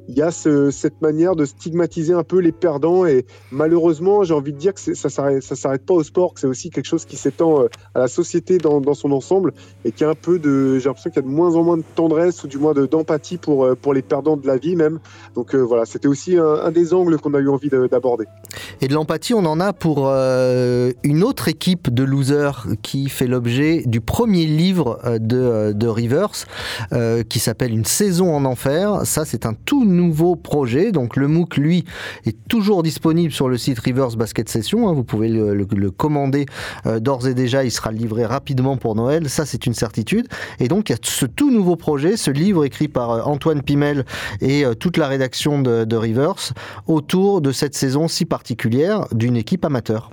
il 0.08 0.16
y 0.16 0.22
a 0.22 0.30
ce- 0.30 0.70
cette 0.70 1.00
manière 1.00 1.34
de 1.36 1.44
stigmatiser 1.44 2.12
un 2.12 2.24
peu 2.24 2.38
les 2.38 2.52
perdants 2.52 3.06
et 3.06 3.24
malheureusement 3.50 4.22
j'ai 4.22 4.34
envie 4.34 4.52
de 4.52 4.58
dire 4.58 4.74
que 4.74 4.80
ça 4.80 4.94
ça 5.40 5.56
s'arrête 5.56 5.86
pas 5.86 5.94
au 5.94 6.02
sport 6.02 6.34
que 6.34 6.40
c'est 6.40 6.46
aussi 6.46 6.70
quelque 6.70 6.84
chose 6.86 7.04
qui 7.04 7.16
s'étend 7.16 7.62
euh, 7.62 7.68
à 7.94 8.00
la 8.00 8.08
société 8.08 8.58
dans, 8.58 8.80
dans 8.80 8.94
son 8.94 9.12
ensemble 9.12 9.52
et 9.84 9.92
qui 9.92 10.04
a 10.04 10.10
un 10.10 10.14
peu 10.14 10.38
de 10.38 10.78
j'ai 10.78 10.88
l'impression 10.88 11.10
qu'il 11.10 11.22
y 11.22 11.24
a 11.24 11.28
de 11.28 11.34
moins 11.34 11.54
en 11.56 11.62
moins 11.62 11.76
de 11.78 11.84
tendresse 11.94 12.44
ou 12.44 12.48
du 12.48 12.58
moins 12.58 12.74
de- 12.74 12.86
d'empathie 12.86 13.38
pour 13.38 13.64
euh, 13.64 13.74
pour 13.74 13.94
les 13.94 14.02
perdants 14.02 14.36
de 14.36 14.46
la 14.46 14.56
vie 14.58 14.76
même. 14.76 14.98
Donc 15.34 15.54
euh, 15.54 15.58
voilà 15.60 15.84
c'était 15.86 16.08
aussi 16.08 16.36
un, 16.36 16.44
un 16.46 16.70
des 16.70 16.92
angles 16.92 17.18
qu'on 17.18 17.34
a 17.34 17.38
eu 17.40 17.48
envie 17.48 17.70
de- 17.70 17.86
d'aborder 17.86 18.26
Et 18.80 18.88
de 18.88 18.94
l'empathie, 18.94 19.34
on 19.34 19.44
en 19.44 19.60
a 19.60 19.72
pour 19.72 20.04
euh, 20.08 20.92
une 21.02 21.22
autre 21.22 21.48
équipe 21.48 21.92
de 21.92 22.02
losers 22.04 22.66
qui 22.82 23.08
fait 23.08 23.26
l'objet 23.26 23.82
du 23.86 24.00
premier 24.00 24.46
livre 24.46 24.98
euh, 25.04 25.18
de, 25.18 25.38
euh, 25.38 25.72
de 25.72 25.86
Rivers, 25.86 26.46
qui 27.28 27.38
s'appelle 27.38 27.72
Une 27.72 27.84
saison 27.84 28.34
en 28.34 28.44
enfer. 28.44 29.00
Ça, 29.04 29.24
c'est 29.24 29.46
un 29.46 29.54
tout 29.54 29.84
nouveau 29.84 30.36
projet. 30.36 30.92
Donc 30.92 31.16
le 31.16 31.28
MOOC, 31.28 31.56
lui, 31.56 31.84
est 32.24 32.36
toujours 32.48 32.82
disponible 32.82 33.32
sur 33.32 33.48
le 33.48 33.56
site 33.56 33.78
Rivers 33.78 34.16
Basket 34.16 34.48
Session. 34.48 34.88
hein. 34.88 34.92
Vous 34.92 35.04
pouvez 35.04 35.28
le, 35.28 35.90
commander 35.90 36.46
d'ores 37.00 37.26
et 37.26 37.34
déjà. 37.34 37.64
Il 37.64 37.70
sera 37.70 37.92
livré 37.92 38.26
rapidement 38.26 38.76
pour 38.76 38.94
Noël. 38.94 39.28
Ça, 39.28 39.44
c'est 39.46 39.66
une 39.66 39.74
certitude. 39.74 40.26
Et 40.60 40.68
donc, 40.68 40.88
il 40.88 40.92
y 40.92 40.94
a 40.94 40.98
ce 41.02 41.26
tout 41.26 41.50
nouveau 41.50 41.76
projet, 41.76 42.16
ce 42.16 42.30
livre 42.30 42.64
écrit 42.64 42.88
par 42.88 43.28
Antoine 43.28 43.62
Pimel 43.62 44.04
et 44.40 44.64
toute 44.78 44.96
la 44.96 45.08
rédaction 45.08 45.60
de, 45.60 45.84
de 45.84 45.96
Rivers 45.96 46.52
autour 46.86 47.40
de 47.40 47.52
cette 47.52 47.74
saison 47.74 48.08
si 48.08 48.24
particulière 48.24 48.43
d'une 49.12 49.36
équipe 49.36 49.64
amateur. 49.64 50.10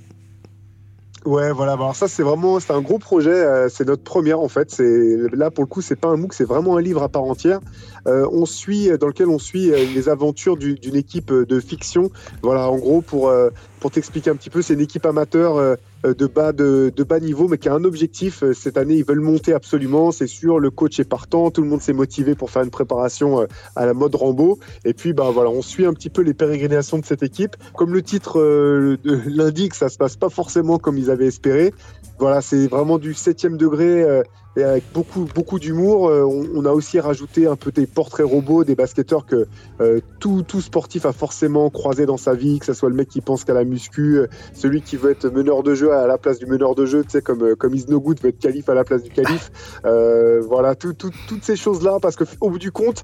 Ouais, 1.24 1.52
voilà. 1.52 1.74
Alors 1.74 1.96
ça, 1.96 2.08
c'est 2.08 2.24
vraiment, 2.24 2.60
un 2.74 2.82
gros 2.82 2.98
projet. 2.98 3.30
euh, 3.30 3.70
c'est 3.70 3.86
notre 3.86 4.02
première 4.04 4.40
en 4.40 4.48
fait. 4.48 4.72
C'est 4.72 5.18
là 5.34 5.52
pour 5.52 5.64
le 5.64 5.68
coup, 5.68 5.82
c'est 5.82 5.96
pas 5.96 6.08
un 6.08 6.18
MOOC, 6.18 6.34
c'est 6.34 6.46
vraiment 6.46 6.78
un 6.78 6.82
livre 6.82 7.04
à 7.04 7.10
part 7.10 7.24
entière. 7.24 7.60
Euh, 8.08 8.28
on 8.32 8.48
suit, 8.48 8.90
dans 9.00 9.06
lequel 9.08 9.28
on 9.30 9.38
suit 9.38 9.72
euh, 9.72 9.86
les 9.86 10.10
aventures 10.10 10.58
du- 10.58 10.74
d'une 10.76 10.96
équipe 10.96 11.32
euh, 11.32 11.46
de 11.46 11.60
fiction. 11.60 12.10
Voilà, 12.42 12.68
en 12.70 12.78
gros, 12.78 13.02
pour 13.04 13.30
euh, 13.30 13.52
pour 13.80 13.92
t'expliquer 13.92 14.32
un 14.32 14.36
petit 14.36 14.50
peu, 14.50 14.64
c'est 14.64 14.74
une 14.74 14.82
équipe 14.82 15.06
amateur 15.06 15.58
euh, 15.58 15.76
euh, 15.76 15.76
de 16.04 16.28
bas 16.28 16.52
de, 16.52 17.04
bas 17.04 17.20
niveau, 17.20 17.48
mais 17.48 17.58
qui 17.58 17.70
a 17.70 17.74
un 17.74 17.84
objectif. 17.84 18.44
Euh, 18.44 18.54
Cette 18.54 18.78
année, 18.78 18.96
ils 18.96 19.06
veulent 19.06 19.20
monter 19.20 19.54
absolument. 19.54 20.12
C'est 20.12 20.28
sûr, 20.28 20.60
le 20.60 20.70
coach 20.72 21.00
est 21.00 21.06
partant, 21.06 21.52
tout 21.52 21.62
le 21.62 21.68
monde 21.68 21.82
s'est 21.82 21.94
motivé 21.94 22.36
pour 22.36 22.50
faire 22.50 22.64
une 22.64 22.70
préparation 22.70 23.42
euh, 23.42 23.46
à 23.76 23.86
la 23.86 23.94
mode 23.94 24.16
Rambo. 24.16 24.60
Et 24.86 24.94
puis, 24.94 25.14
bah 25.14 25.30
voilà, 25.34 25.50
on 25.50 25.62
suit 25.62 25.86
un 25.86 25.94
petit 25.94 26.10
peu 26.10 26.22
les 26.22 26.34
pérégrinations 26.34 26.98
de 27.00 27.06
cette 27.06 27.24
équipe. 27.24 27.56
Comme 27.76 27.94
le 27.94 28.02
titre 28.02 28.40
euh, 28.40 28.98
l'indique, 29.04 29.76
ça 29.76 29.90
se 29.90 29.98
passe 29.98 30.16
pas 30.16 30.30
forcément 30.30 30.78
comme 30.78 30.98
ils 30.98 31.10
avaient 31.12 31.28
espéré. 31.28 31.74
Voilà, 32.20 32.42
c'est 32.42 32.68
vraiment 32.68 33.00
du 33.00 33.14
septième 33.14 33.58
degré 33.58 34.04
euh, 34.04 34.22
et 34.56 34.64
avec 34.64 34.84
beaucoup 34.94 35.28
beaucoup 35.34 35.60
d'humour. 35.60 36.10
Euh, 36.10 36.24
on, 36.24 36.66
a 36.66 36.72
aussi 36.72 37.00
rajouté 37.00 37.48
un 37.48 37.56
peu 37.56 37.72
des 37.72 37.88
portraits 37.88 38.26
robots, 38.26 38.64
des 38.64 38.76
basketteurs 38.76 39.26
que 39.26 39.48
euh, 39.80 40.00
tout, 40.20 40.44
tout 40.44 40.62
sportif 40.62 41.06
a 41.06 41.14
forcément 41.14 41.70
croisé 41.70 42.06
dans 42.06 42.18
sa 42.18 42.34
vie, 42.34 42.60
que 42.60 42.66
ce 42.66 42.74
soit 42.74 42.90
le 42.90 42.96
mec 42.96 43.08
qui 43.08 43.22
pense 43.22 43.44
qu'à 43.44 43.54
la 43.54 43.64
muscu, 43.64 44.18
euh, 44.18 44.28
celui 44.54 44.82
qui 44.82 44.98
veut 44.98 45.12
être 45.12 45.28
meneur 45.28 45.64
de 45.64 45.74
jeu 45.74 45.91
à 46.00 46.08
la 46.08 46.18
place 46.18 46.40
du 46.40 46.46
meneur 46.46 46.74
de 46.76 46.86
jeu, 46.86 47.04
tu 47.04 47.10
sais, 47.12 47.22
comme, 47.22 47.44
euh, 47.44 47.56
comme 47.56 47.74
Is 47.76 47.86
No 47.90 48.00
Good 48.00 48.22
veut 48.22 48.30
être 48.30 48.40
calife 48.40 48.70
à 48.70 48.74
la 48.74 48.84
place 48.84 49.04
du 49.04 49.10
calife. 49.10 49.52
Euh, 49.86 50.42
voilà, 50.42 50.76
tout- 50.76 50.94
tout- 50.94 51.10
toutes 51.28 51.44
ces 51.44 51.56
choses-là, 51.56 51.98
parce 52.02 52.16
qu'au 52.16 52.50
bout 52.50 52.60
du 52.60 52.72
compte, 52.72 53.04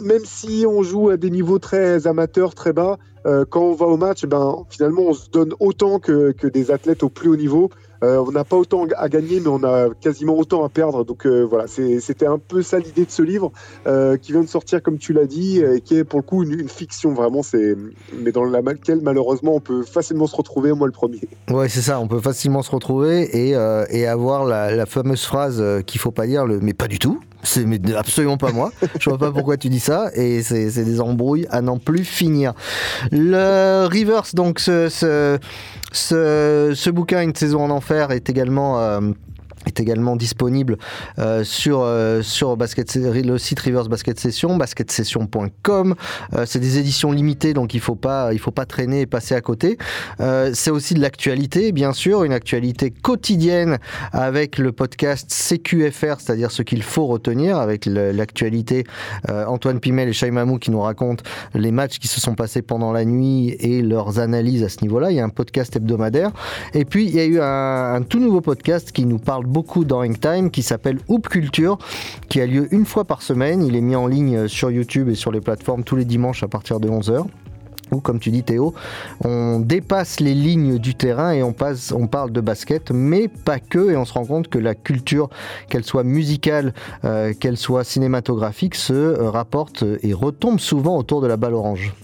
même 0.00 0.24
si 0.24 0.64
on 0.68 0.82
joue 0.82 1.10
à 1.10 1.16
des 1.16 1.30
niveaux 1.30 1.58
très 1.60 2.06
amateurs, 2.08 2.54
très 2.54 2.72
bas, 2.72 2.98
euh, 3.26 3.44
quand 3.48 3.62
on 3.62 3.74
va 3.74 3.86
au 3.86 3.96
match, 3.96 4.24
ben, 4.26 4.64
finalement, 4.68 5.02
on 5.02 5.12
se 5.14 5.30
donne 5.30 5.54
autant 5.60 5.98
que, 6.00 6.32
que 6.32 6.46
des 6.48 6.70
athlètes 6.70 7.02
au 7.04 7.08
plus 7.08 7.28
haut 7.28 7.36
niveau. 7.36 7.70
Euh, 8.02 8.24
on 8.26 8.30
n'a 8.30 8.44
pas 8.44 8.56
autant 8.56 8.86
à 8.96 9.08
gagner, 9.08 9.40
mais 9.40 9.48
on 9.48 9.64
a 9.64 9.88
quasiment 10.00 10.36
autant 10.36 10.64
à 10.64 10.68
perdre. 10.68 11.04
Donc 11.04 11.26
euh, 11.26 11.42
voilà, 11.42 11.66
c'était 11.66 12.26
un 12.26 12.38
peu 12.38 12.62
ça 12.62 12.78
l'idée 12.78 13.04
de 13.04 13.10
ce 13.10 13.22
livre 13.22 13.52
euh, 13.86 14.16
qui 14.16 14.32
vient 14.32 14.42
de 14.42 14.48
sortir, 14.48 14.82
comme 14.82 14.98
tu 14.98 15.12
l'as 15.12 15.26
dit, 15.26 15.60
et 15.60 15.80
qui 15.80 15.96
est 15.96 16.04
pour 16.04 16.20
le 16.20 16.24
coup 16.24 16.42
une, 16.42 16.68
fiction 16.68 17.12
vraiment. 17.12 17.42
C'est 17.42 17.76
mais 18.14 18.32
dans 18.32 18.44
laquelle 18.44 19.00
malheureusement 19.02 19.54
on 19.54 19.60
peut 19.60 19.82
facilement 19.82 20.26
se 20.26 20.36
retrouver. 20.36 20.72
Moi 20.72 20.86
le 20.86 20.92
premier. 20.92 21.20
Ouais, 21.50 21.68
c'est 21.68 21.80
ça, 21.80 22.00
on 22.00 22.08
peut 22.08 22.20
facilement 22.20 22.62
se 22.62 22.70
retrouver 22.70 23.28
et, 23.32 24.06
avoir 24.06 24.44
la, 24.44 24.86
fameuse 24.86 25.24
phrase 25.24 25.62
qu'il 25.86 26.00
faut 26.00 26.10
pas 26.10 26.26
dire, 26.26 26.46
le 26.46 26.60
mais 26.60 26.72
pas 26.72 26.88
du 26.88 26.98
tout. 26.98 27.20
C'est 27.42 27.66
absolument 27.96 28.36
pas 28.36 28.50
moi. 28.52 28.72
Je 28.98 29.08
vois 29.08 29.18
pas 29.18 29.30
pourquoi 29.30 29.56
tu 29.56 29.68
dis 29.68 29.80
ça 29.80 30.10
et 30.14 30.42
c'est 30.42 30.70
des 30.84 31.00
embrouilles 31.00 31.46
à 31.50 31.62
n'en 31.62 31.78
plus 31.78 32.04
finir. 32.04 32.52
Le 33.12 33.86
Reverse, 33.86 34.34
donc 34.34 34.58
ce, 34.58 34.88
ce, 34.88 35.38
ce, 35.92 36.72
ce 36.74 36.90
bouquin, 36.90 37.22
Une 37.22 37.34
saison 37.34 37.62
en 37.64 37.70
enfer, 37.70 38.10
est 38.10 38.28
également. 38.28 38.80
euh, 38.80 39.00
est 39.68 39.80
également 39.80 40.16
disponible 40.16 40.76
euh, 41.18 41.44
sur, 41.44 41.82
euh, 41.82 42.22
sur 42.22 42.56
basket, 42.56 42.94
le 42.96 43.38
site 43.38 43.60
Reverse 43.60 43.88
Basket 43.88 44.18
Session, 44.18 44.56
basketsession.com. 44.56 45.94
Euh, 46.34 46.44
c'est 46.46 46.58
des 46.58 46.78
éditions 46.78 47.12
limitées, 47.12 47.54
donc 47.54 47.74
il 47.74 47.80
faut 47.80 47.94
pas, 47.94 48.32
il 48.32 48.38
faut 48.38 48.50
pas 48.50 48.66
traîner 48.66 49.02
et 49.02 49.06
passer 49.06 49.34
à 49.34 49.40
côté. 49.40 49.78
C'est 50.52 50.70
aussi 50.70 50.94
de 50.94 51.00
l'actualité, 51.00 51.72
bien 51.72 51.92
sûr, 51.92 52.24
une 52.24 52.32
actualité 52.32 52.90
quotidienne 52.90 53.78
avec 54.12 54.58
le 54.58 54.72
podcast 54.72 55.30
CQFR, 55.30 56.16
c'est-à-dire 56.18 56.50
ce 56.50 56.62
qu'il 56.62 56.82
faut 56.82 57.06
retenir, 57.06 57.58
avec 57.58 57.86
l'actualité 57.86 58.84
Antoine 59.28 59.80
Pimel 59.80 60.08
et 60.08 60.12
Shai 60.12 60.30
Mamou 60.30 60.58
qui 60.58 60.70
nous 60.70 60.80
racontent 60.80 61.22
les 61.54 61.70
matchs 61.70 61.98
qui 61.98 62.08
se 62.08 62.20
sont 62.20 62.34
passés 62.34 62.62
pendant 62.62 62.92
la 62.92 63.04
nuit 63.04 63.50
et 63.60 63.82
leurs 63.82 64.18
analyses 64.18 64.64
à 64.64 64.68
ce 64.68 64.82
niveau-là. 64.82 65.10
Il 65.10 65.16
y 65.16 65.20
a 65.20 65.24
un 65.24 65.28
podcast 65.28 65.76
hebdomadaire. 65.76 66.30
Et 66.74 66.84
puis, 66.84 67.06
il 67.06 67.14
y 67.14 67.20
a 67.20 67.24
eu 67.24 67.40
un, 67.40 67.94
un 67.94 68.02
tout 68.02 68.18
nouveau 68.18 68.40
podcast 68.40 68.92
qui 68.92 69.04
nous 69.04 69.18
parle 69.18 69.44
beaucoup 69.44 69.57
dans 69.84 70.02
Time 70.12 70.50
qui 70.50 70.62
s'appelle 70.62 70.98
Hoop 71.08 71.28
Culture, 71.28 71.78
qui 72.28 72.40
a 72.40 72.46
lieu 72.46 72.68
une 72.72 72.86
fois 72.86 73.04
par 73.04 73.22
semaine. 73.22 73.62
Il 73.62 73.76
est 73.76 73.80
mis 73.80 73.96
en 73.96 74.06
ligne 74.06 74.48
sur 74.48 74.70
YouTube 74.70 75.08
et 75.08 75.14
sur 75.14 75.32
les 75.32 75.40
plateformes 75.40 75.84
tous 75.84 75.96
les 75.96 76.04
dimanches 76.04 76.42
à 76.42 76.48
partir 76.48 76.80
de 76.80 76.88
11h 76.88 77.24
où, 77.90 78.00
comme 78.00 78.18
tu 78.18 78.30
dis 78.30 78.42
Théo, 78.42 78.74
on 79.24 79.60
dépasse 79.60 80.20
les 80.20 80.34
lignes 80.34 80.78
du 80.78 80.94
terrain 80.94 81.32
et 81.32 81.42
on, 81.42 81.52
passe, 81.52 81.92
on 81.92 82.06
parle 82.06 82.32
de 82.32 82.40
basket, 82.40 82.90
mais 82.90 83.28
pas 83.28 83.58
que, 83.58 83.90
et 83.90 83.96
on 83.96 84.04
se 84.04 84.12
rend 84.12 84.26
compte 84.26 84.48
que 84.48 84.58
la 84.58 84.74
culture, 84.74 85.30
qu'elle 85.68 85.84
soit 85.84 86.04
musicale, 86.04 86.74
euh, 87.04 87.32
qu'elle 87.32 87.56
soit 87.56 87.84
cinématographique, 87.84 88.74
se 88.74 88.92
euh, 88.92 89.30
rapporte 89.30 89.84
et 90.02 90.12
retombe 90.12 90.60
souvent 90.60 90.98
autour 90.98 91.20
de 91.20 91.26
la 91.26 91.36
balle 91.36 91.54
orange. 91.54 91.94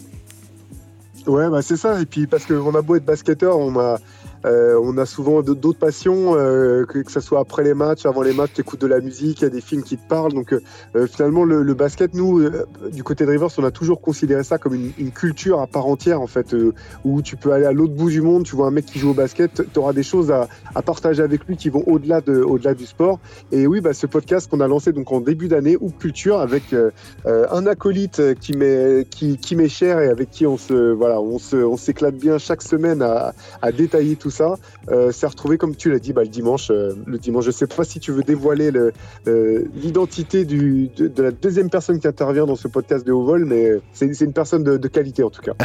Ouais, 1.26 1.48
bah 1.48 1.62
c'est 1.62 1.76
ça. 1.76 2.00
Et 2.00 2.06
puis 2.06 2.26
parce 2.26 2.44
qu'on 2.46 2.74
a 2.74 2.82
beau 2.82 2.96
être 2.96 3.04
basketteur, 3.04 3.58
on 3.58 3.78
a, 3.78 3.98
euh, 4.44 4.78
on 4.82 4.96
a 4.98 5.06
souvent 5.06 5.42
d'autres 5.42 5.78
passions, 5.78 6.36
euh, 6.36 6.84
que, 6.84 7.02
ce 7.10 7.20
soit 7.20 7.40
après 7.40 7.64
les 7.64 7.74
matchs, 7.74 8.06
avant 8.06 8.22
les 8.22 8.32
matchs, 8.32 8.52
tu 8.54 8.60
écoutes 8.60 8.80
de 8.80 8.86
la 8.86 9.00
musique, 9.00 9.40
il 9.40 9.44
y 9.44 9.46
a 9.46 9.50
des 9.50 9.60
films 9.60 9.82
qui 9.82 9.96
te 9.96 10.06
parlent. 10.08 10.32
Donc 10.32 10.52
euh, 10.52 11.06
finalement, 11.06 11.44
le, 11.44 11.74
basket, 11.74 12.14
nous, 12.14 12.48
du 12.92 13.02
côté 13.02 13.24
de 13.24 13.30
Rivers, 13.30 13.48
on 13.58 13.64
a 13.64 13.70
toujours 13.70 14.00
considéré 14.00 14.44
ça 14.44 14.58
comme 14.58 14.74
une, 14.74 15.10
culture 15.10 15.60
à 15.60 15.66
part 15.66 15.86
entière, 15.86 16.20
en 16.20 16.26
fait, 16.26 16.54
où 17.04 17.22
tu 17.22 17.36
peux 17.36 17.52
aller 17.52 17.66
à 17.66 17.72
l'autre 17.72 17.94
bout 17.94 18.10
du 18.10 18.20
monde, 18.20 18.44
tu 18.44 18.56
vois 18.56 18.66
un 18.66 18.70
mec 18.70 18.86
qui 18.86 18.98
joue 18.98 19.10
au 19.10 19.14
basket, 19.14 19.62
tu 19.72 19.78
auras 19.78 19.92
des 19.92 20.02
choses 20.02 20.30
à, 20.30 20.48
partager 20.82 21.22
avec 21.22 21.46
lui 21.46 21.56
qui 21.56 21.70
vont 21.70 21.82
au-delà 21.86 22.20
de, 22.20 22.40
au-delà 22.40 22.74
du 22.74 22.86
sport. 22.86 23.18
Et 23.52 23.66
oui, 23.66 23.80
bah, 23.80 23.94
ce 23.94 24.06
podcast 24.06 24.50
qu'on 24.50 24.60
a 24.60 24.68
lancé 24.68 24.92
donc 24.92 25.10
en 25.12 25.20
début 25.20 25.48
d'année, 25.48 25.76
ou 25.80 25.90
Culture, 25.90 26.40
avec 26.40 26.74
un 27.26 27.66
acolyte 27.66 28.34
qui 28.40 28.56
m'est 28.56 29.08
qui, 29.08 29.38
qui 29.38 29.54
cher 29.68 30.00
et 30.00 30.08
avec 30.08 30.30
qui 30.30 30.46
on 30.46 30.56
se 30.56 30.92
voilà 30.92 31.20
on 31.20 31.38
se 31.38 31.56
on 31.56 31.76
s'éclate 31.76 32.16
bien 32.16 32.38
chaque 32.38 32.62
semaine 32.62 33.02
à, 33.02 33.32
détailler 33.72 34.16
tout 34.16 34.30
ça. 34.34 34.56
Euh, 34.90 35.12
c'est 35.12 35.26
retrouvé 35.26 35.56
comme 35.58 35.74
tu 35.76 35.90
l'as 35.90 35.98
dit 35.98 36.12
bah, 36.12 36.22
le 36.22 36.28
dimanche. 36.28 36.70
euh, 36.70 36.92
le 37.06 37.18
dimanche, 37.18 37.44
je 37.44 37.50
sais 37.50 37.66
pas 37.66 37.84
si 37.84 38.00
tu 38.00 38.12
veux 38.12 38.22
dévoiler 38.22 38.70
le, 38.70 38.92
euh, 39.26 39.64
l'identité 39.74 40.44
de, 40.44 41.22
la 41.22 41.30
deuxième 41.30 41.70
personne 41.70 41.98
qui 41.98 42.06
intervient 42.06 42.46
dans 42.46 42.56
ce 42.56 42.68
podcast 42.68 43.06
de 43.06 43.12
haut 43.12 43.24
vol, 43.24 43.44
mais 43.44 43.80
c'est 43.92 44.20
une 44.20 44.32
personne 44.32 44.64
de 44.64 44.88
qualité 44.88 45.22
en 45.22 45.30
tout 45.30 45.42
cas. 45.42 45.54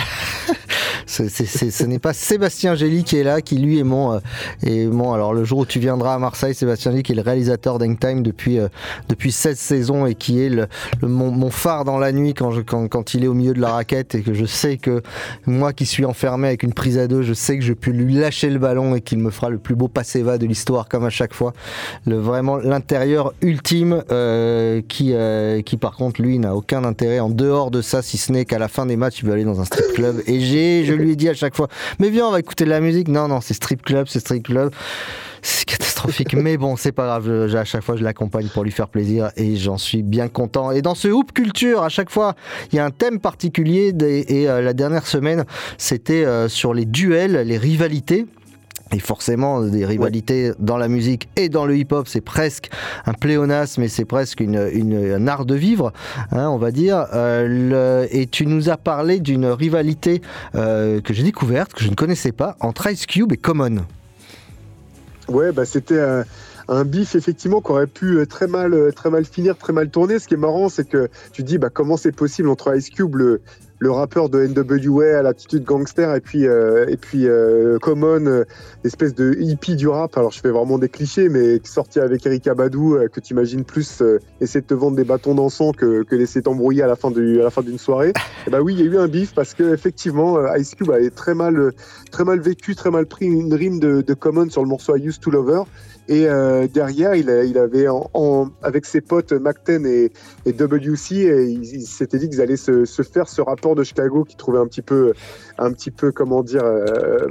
Ce 1.06 1.84
n'est 1.86 2.00
pas 2.00 2.14
Sébastien 2.14 2.76
Gély 2.76 3.04
qui 3.04 3.18
est 3.18 3.24
là, 3.24 3.42
qui 3.42 3.58
lui 3.58 3.80
est 3.80 3.84
mon, 3.84 4.14
euh, 4.14 4.20
est. 4.64 4.88
Alors 5.14 5.34
le 5.34 5.44
jour 5.44 5.60
où 5.60 5.66
tu 5.66 5.80
viendras 5.80 6.16
à 6.16 6.20
Marseille, 6.20 6.54
Sébastien 6.54 6.92
Gély 6.92 7.04
qui 7.04 7.12
est 7.14 7.16
le 7.16 7.22
réalisateur 7.22 7.80
d'Hangtime 7.80 8.24
depuis, 8.24 8.60
euh, 8.60 8.68
depuis 9.08 9.32
16 9.32 9.58
saisons 9.58 10.06
et 10.06 10.16
qui 10.16 10.42
est 10.42 10.50
le, 10.50 10.68
le- 11.02 11.08
mon, 11.08 11.50
phare 11.50 11.84
dans 11.84 11.98
la 11.98 12.12
nuit 12.12 12.34
quand, 12.34 12.52
quand, 12.64 13.14
il 13.14 13.24
est 13.24 13.28
au 13.28 13.34
milieu 13.34 13.54
de 13.54 13.62
la 13.62 13.72
raquette 13.72 14.16
et 14.16 14.22
que 14.22 14.34
je 14.34 14.46
sais 14.46 14.78
que 14.78 15.02
moi 15.46 15.74
qui 15.74 15.86
suis 15.86 16.06
enfermé 16.06 16.48
avec 16.48 16.64
une 16.64 16.74
prise 16.74 16.98
à 16.98 17.08
deux, 17.08 17.24
je 17.24 17.34
sais 17.34 17.58
que 17.58 17.64
je 17.64 17.74
peux 17.74 17.92
lui 17.92 18.14
lâcher 18.14 18.50
le 18.50 18.60
ballon 18.60 18.96
et 18.96 19.02
qu'il 19.02 19.20
me 19.20 19.32
fera 19.32 19.50
le 19.50 19.58
plus 19.58 19.76
beau 19.76 19.88
passe-va 19.88 20.38
de 20.38 20.46
l'histoire 20.46 20.88
comme 20.88 21.06
à 21.06 21.10
chaque 21.10 21.34
fois. 21.34 21.54
Le, 22.06 22.18
vraiment 22.18 22.58
l'intérieur 22.58 23.34
ultime 23.42 24.04
euh, 24.12 24.82
qui, 24.88 25.14
euh, 25.14 25.62
qui 25.62 25.78
par 25.78 25.96
contre 25.96 26.22
lui 26.22 26.38
n'a 26.40 26.56
aucun 26.56 26.84
intérêt 26.84 27.20
en 27.20 27.30
dehors 27.30 27.72
de 27.72 27.82
ça 27.82 28.02
si 28.02 28.18
ce 28.18 28.32
n'est 28.32 28.46
qu'à 28.46 28.60
la 28.60 28.68
fin 28.68 28.86
des 28.86 28.96
matchs 28.96 29.20
il 29.22 29.28
veut 29.28 29.34
aller 29.34 29.44
dans 29.44 29.60
un 29.60 29.66
strip 29.66 29.94
club 29.94 30.22
et 30.28 30.40
je 30.90 31.02
lui 31.02 31.12
ai 31.12 31.16
dit 31.16 31.30
à 31.30 31.34
chaque 31.34 31.56
fois 31.56 31.68
mais 32.00 32.10
viens 32.10 32.28
on 32.28 32.32
va 32.32 32.40
écouter 32.40 32.66
de 32.66 32.70
la 32.70 32.80
musique. 32.80 33.08
Non 33.08 33.28
non 33.28 33.42
c'est 33.42 33.54
strip 33.54 33.84
club 33.84 34.08
c'est 34.08 34.20
strip 34.20 34.46
club. 34.46 34.72
C'est 35.42 35.66
catastrophique. 35.66 36.34
Mais 36.38 36.58
bon 36.58 36.76
c'est 36.76 36.92
pas 36.92 37.06
grave. 37.06 37.56
À 37.56 37.64
chaque 37.64 37.84
fois 37.84 37.96
je 37.96 38.04
l'accompagne 38.04 38.48
pour 38.48 38.64
lui 38.64 38.72
faire 38.72 38.90
plaisir 38.90 39.32
et 39.38 39.56
j'en 39.56 39.78
suis 39.78 40.04
bien 40.04 40.28
content. 40.28 40.72
Et 40.72 40.82
dans 40.82 40.96
ce 40.96 41.08
hoop 41.08 41.32
culture 41.32 41.84
à 41.84 41.90
chaque 41.90 42.10
fois 42.10 42.36
il 42.72 42.76
y 42.76 42.80
a 42.80 42.86
un 42.86 42.92
thème 42.92 43.20
particulier 43.20 43.94
et 44.02 44.50
euh, 44.50 44.62
la 44.62 44.74
dernière 44.74 45.08
semaine 45.08 45.46
c'était 45.78 46.26
euh, 46.26 46.50
sur 46.50 46.74
les 46.74 46.86
duels 46.86 47.48
les 47.48 47.58
rivalités 47.58 48.26
et 48.94 49.00
forcément, 49.00 49.62
des 49.62 49.86
rivalités 49.86 50.52
dans 50.60 50.78
la 50.78 50.88
musique 50.88 51.30
et 51.36 51.48
dans 51.50 51.66
le 51.66 51.78
hip-hop, 51.78 52.08
c'est 52.08 52.22
presque 52.22 52.70
un 53.06 53.14
pléonasme, 53.14 53.82
mais 53.82 53.88
c'est 53.88 54.06
presque 54.06 54.40
une, 54.40 54.68
une- 54.74 55.14
un 55.14 55.28
art 55.28 55.46
de 55.46 55.56
vivre, 55.56 55.94
hein, 56.32 56.50
on 56.50 56.58
va 56.58 56.72
dire. 56.72 57.06
Euh, 57.14 57.48
le- 58.08 58.16
et 58.16 58.26
tu 58.28 58.46
nous 58.48 58.70
as 58.70 58.78
parlé 58.78 59.20
d'une 59.20 59.46
rivalité 59.46 60.22
euh, 60.56 61.02
que 61.02 61.14
j'ai 61.14 61.24
découverte, 61.24 61.74
que 61.74 61.84
je 61.84 61.90
ne 61.90 61.96
connaissais 61.96 62.32
pas, 62.32 62.56
entre 62.60 62.90
Ice 62.92 63.06
Cube 63.06 63.32
et 63.32 63.38
Common. 63.38 63.86
Ouais, 65.28 65.52
bah 65.52 65.66
c'était 65.66 66.00
un, 66.00 66.26
un 66.68 66.84
bif 66.86 67.14
effectivement 67.14 67.62
qui 67.62 67.72
aurait 67.72 67.86
pu 67.88 68.18
euh, 68.18 68.26
très 68.26 68.48
mal, 68.48 68.74
très 68.96 69.12
mal 69.12 69.26
finir, 69.26 69.56
très 69.58 69.74
mal 69.74 69.90
tourner. 69.90 70.18
Ce 70.18 70.28
qui 70.28 70.34
est 70.34 70.38
marrant, 70.38 70.70
c'est 70.70 70.88
que 70.90 71.10
tu 71.32 71.44
dis 71.44 71.60
bah, 71.60 71.70
comment 71.72 71.98
c'est 71.98 72.12
possible 72.12 72.50
entre 72.50 72.76
Ice 72.76 72.90
Cube, 72.90 73.16
le, 73.16 73.42
le 73.80 73.92
rappeur 73.92 74.30
de 74.30 74.46
NWA 74.46 75.20
à 75.20 75.22
l'attitude 75.22 75.64
gangster, 75.64 76.14
et 76.14 76.20
puis, 76.20 76.46
euh, 76.46 76.86
et 76.90 76.98
puis 76.98 77.28
euh, 77.28 77.80
Common, 77.80 78.26
euh, 78.26 78.44
espèce 78.84 79.16
de 79.16 79.36
hippie 79.40 79.78
du 79.78 79.88
rap. 79.88 80.18
Alors 80.18 80.32
je 80.32 80.42
fais 80.42 80.50
vraiment 80.50 80.78
des 80.78 80.90
clichés, 80.90 81.30
mais 81.30 81.62
sorti 81.64 82.00
avec 82.00 82.26
Eric 82.26 82.48
Abadou, 82.48 82.98
que 83.12 83.20
tu 83.22 83.34
imagines 83.34 83.64
plus 83.64 84.04
essayer 84.42 84.62
de 84.62 84.66
te 84.66 84.74
vendre 84.74 84.98
des 84.98 85.06
bâtons 85.06 85.34
d'encens 85.34 85.74
que, 85.76 86.04
que 86.04 86.16
laisser 86.16 86.42
t'embrouiller 86.42 86.84
à 86.84 86.88
la 86.88 86.98
fin 86.98 87.10
du, 87.10 87.40
à 87.40 87.44
la 87.46 87.50
fin 87.50 87.62
d'une 87.62 87.78
soirée. 87.78 88.12
Et 88.48 88.50
bah 88.50 88.62
oui, 88.62 88.76
il 88.78 88.80
y 88.82 88.84
a 88.84 88.92
eu 88.92 88.98
un 88.98 89.08
bif 89.08 89.34
parce 89.34 89.54
que 89.54 89.74
effectivement, 89.74 90.38
Ice 90.56 90.76
Cube 90.76 90.92
avait 90.92 91.10
très 91.10 91.34
mal, 91.34 91.72
très 92.12 92.26
mal 92.26 92.42
vécu, 92.42 92.76
très 92.76 92.92
mal 92.92 93.06
pris 93.06 93.26
une 93.26 93.54
rime 93.54 93.80
de, 93.80 94.02
de 94.02 94.14
Common 94.14 94.50
sur 94.50 94.62
le 94.62 94.68
morceau 94.68 94.98
I 94.98 95.08
Used 95.08 95.22
to 95.22 95.32
Love 95.32 95.50
Her. 95.50 95.64
Et 96.08 96.28
euh, 96.28 96.68
derrière, 96.68 97.14
il, 97.14 97.30
avait, 97.30 97.88
en, 97.88 98.10
en- 98.14 98.50
avec 98.64 98.86
ses 98.86 99.02
potes 99.02 99.32
Mac10 99.32 99.86
et, 99.86 100.12
et 100.46 100.54
WC, 100.54 101.16
et 101.18 101.46
ils 101.46 101.76
il 101.76 101.86
s'étaient 101.86 102.18
dit 102.18 102.30
qu'ils 102.30 102.42
allaient 102.42 102.58
se, 102.58 102.86
se 102.86 103.04
faire 103.04 103.28
ce 103.30 103.42
rapport 103.42 103.76
de 103.76 103.84
Chicago 103.84 104.24
qui 104.24 104.36
trouvait 104.36 104.58
un 104.58 104.66
petit 104.66 104.82
peu, 104.82 105.14
un 105.60 105.72
petit 105.72 105.92
peu, 105.92 106.12
comment 106.12 106.42
dire, 106.42 106.64
euh, 106.64 107.28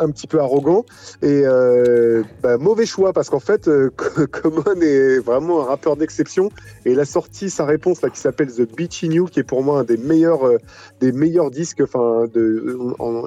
un 0.00 0.10
petit 0.10 0.26
peu 0.26 0.40
arrogant. 0.40 0.84
Et 1.22 1.42
euh, 1.44 2.22
bah, 2.42 2.58
mauvais 2.58 2.86
choix 2.86 3.12
parce 3.12 3.30
qu'en 3.30 3.40
fait, 3.40 3.68
euh, 3.68 3.90
Common 4.30 4.80
est 4.80 5.18
vraiment 5.18 5.62
un 5.62 5.64
rappeur 5.64 5.96
d'exception. 5.96 6.50
Et 6.84 6.92
il 6.92 7.00
a 7.00 7.04
sorti 7.04 7.50
sa 7.50 7.64
réponse 7.64 8.02
là 8.02 8.10
qui 8.10 8.18
s'appelle 8.18 8.52
The 8.52 8.62
Beachy 8.76 9.08
New, 9.08 9.26
qui 9.26 9.40
est 9.40 9.44
pour 9.44 9.62
moi 9.62 9.80
un 9.80 9.84
des 9.84 9.96
meilleurs, 9.96 10.44
euh, 10.44 10.58
des 11.00 11.12
meilleurs 11.12 11.50
disques. 11.50 11.82
Enfin, 11.82 12.26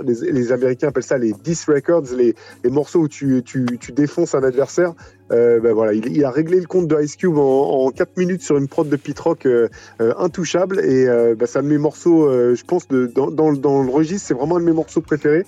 les, 0.03 0.51
Américains 0.51 0.89
appellent 0.89 1.03
ça 1.03 1.17
les 1.17 1.33
diss 1.33 1.65
records, 1.65 2.03
les, 2.17 2.35
les 2.63 2.69
morceaux 2.69 3.01
où 3.01 3.07
tu, 3.07 3.41
tu, 3.43 3.65
tu 3.79 3.91
défonces 3.91 4.35
un 4.35 4.43
adversaire. 4.43 4.93
Euh, 5.31 5.59
ben 5.59 5.73
voilà, 5.73 5.93
il, 5.93 6.25
a 6.25 6.29
réglé 6.29 6.59
le 6.59 6.67
compte 6.67 6.87
de 6.87 7.01
Ice 7.01 7.15
Cube 7.15 7.37
en, 7.37 7.85
en 7.85 7.91
4 7.91 8.17
minutes 8.17 8.43
sur 8.43 8.57
une 8.57 8.67
prod 8.67 8.87
de 8.87 8.95
Pit 8.95 9.17
Rock 9.19 9.45
euh, 9.45 9.67
euh, 10.01 10.13
intouchable. 10.17 10.79
Et 10.81 11.05
ben, 11.05 11.45
c'est 11.45 11.59
un 11.59 11.63
de 11.63 11.67
mes 11.67 11.77
morceaux, 11.77 12.29
je 12.29 12.63
pense, 12.63 12.87
dans, 12.87 13.31
dans 13.31 13.81
le 13.81 13.89
registre, 13.89 14.27
c'est 14.27 14.33
vraiment 14.33 14.57
un 14.57 14.59
de 14.59 14.65
mes 14.65 14.73
morceaux 14.73 15.01
préférés. 15.01 15.45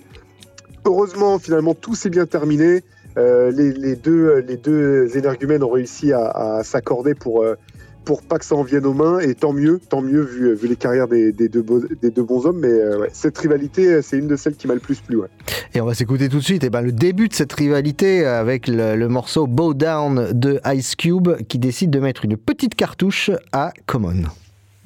Heureusement, 0.85 1.39
finalement, 1.39 1.73
tout 1.73 1.95
s'est 1.95 2.09
bien 2.09 2.25
terminé. 2.25 2.83
Euh, 3.17 3.51
les, 3.51 3.71
les 3.71 3.95
deux, 3.95 4.43
les 4.47 4.57
deux 4.57 5.15
énergumènes 5.17 5.63
ont 5.63 5.69
réussi 5.71 6.11
à, 6.13 6.27
à 6.29 6.63
s'accorder 6.63 7.15
pour, 7.15 7.41
euh, 7.43 7.55
pour 8.03 8.21
pas 8.21 8.37
que 8.37 8.45
ça 8.45 8.55
en 8.55 8.63
vienne 8.63 8.85
aux 8.85 8.93
mains. 8.93 9.19
Et 9.19 9.33
tant 9.35 9.53
mieux, 9.53 9.79
tant 9.89 10.01
mieux 10.01 10.21
vu, 10.21 10.53
vu 10.53 10.67
les 10.67 10.75
carrières 10.75 11.07
des, 11.07 11.31
des, 11.31 11.47
deux, 11.49 11.61
beaux- 11.61 11.81
des 12.01 12.09
deux 12.11 12.23
bons 12.23 12.45
hommes. 12.45 12.59
Mais 12.59 12.67
euh, 12.67 12.99
ouais, 12.99 13.09
cette 13.13 13.37
rivalité, 13.37 14.01
c'est 14.01 14.17
une 14.17 14.27
de 14.27 14.35
celles 14.35 14.55
qui 14.55 14.67
m'a 14.67 14.73
le 14.73 14.79
plus 14.79 14.99
plu. 14.99 15.15
Ouais. 15.15 15.27
Et 15.73 15.81
on 15.81 15.85
va 15.85 15.93
s'écouter 15.93 16.29
tout 16.29 16.37
de 16.39 16.43
suite 16.43 16.63
eh 16.63 16.69
ben, 16.69 16.81
le 16.81 16.91
début 16.91 17.29
de 17.29 17.33
cette 17.33 17.53
rivalité 17.53 18.25
avec 18.25 18.67
le, 18.67 18.95
le 18.95 19.07
morceau 19.07 19.47
Bow 19.47 19.73
Down 19.73 20.33
de 20.33 20.59
Ice 20.73 20.95
Cube 20.95 21.29
qui 21.47 21.57
décide 21.57 21.89
de 21.89 21.99
mettre 21.99 22.25
une 22.25 22.37
petite 22.37 22.75
cartouche 22.75 23.31
à 23.53 23.71
Common. 23.85 24.23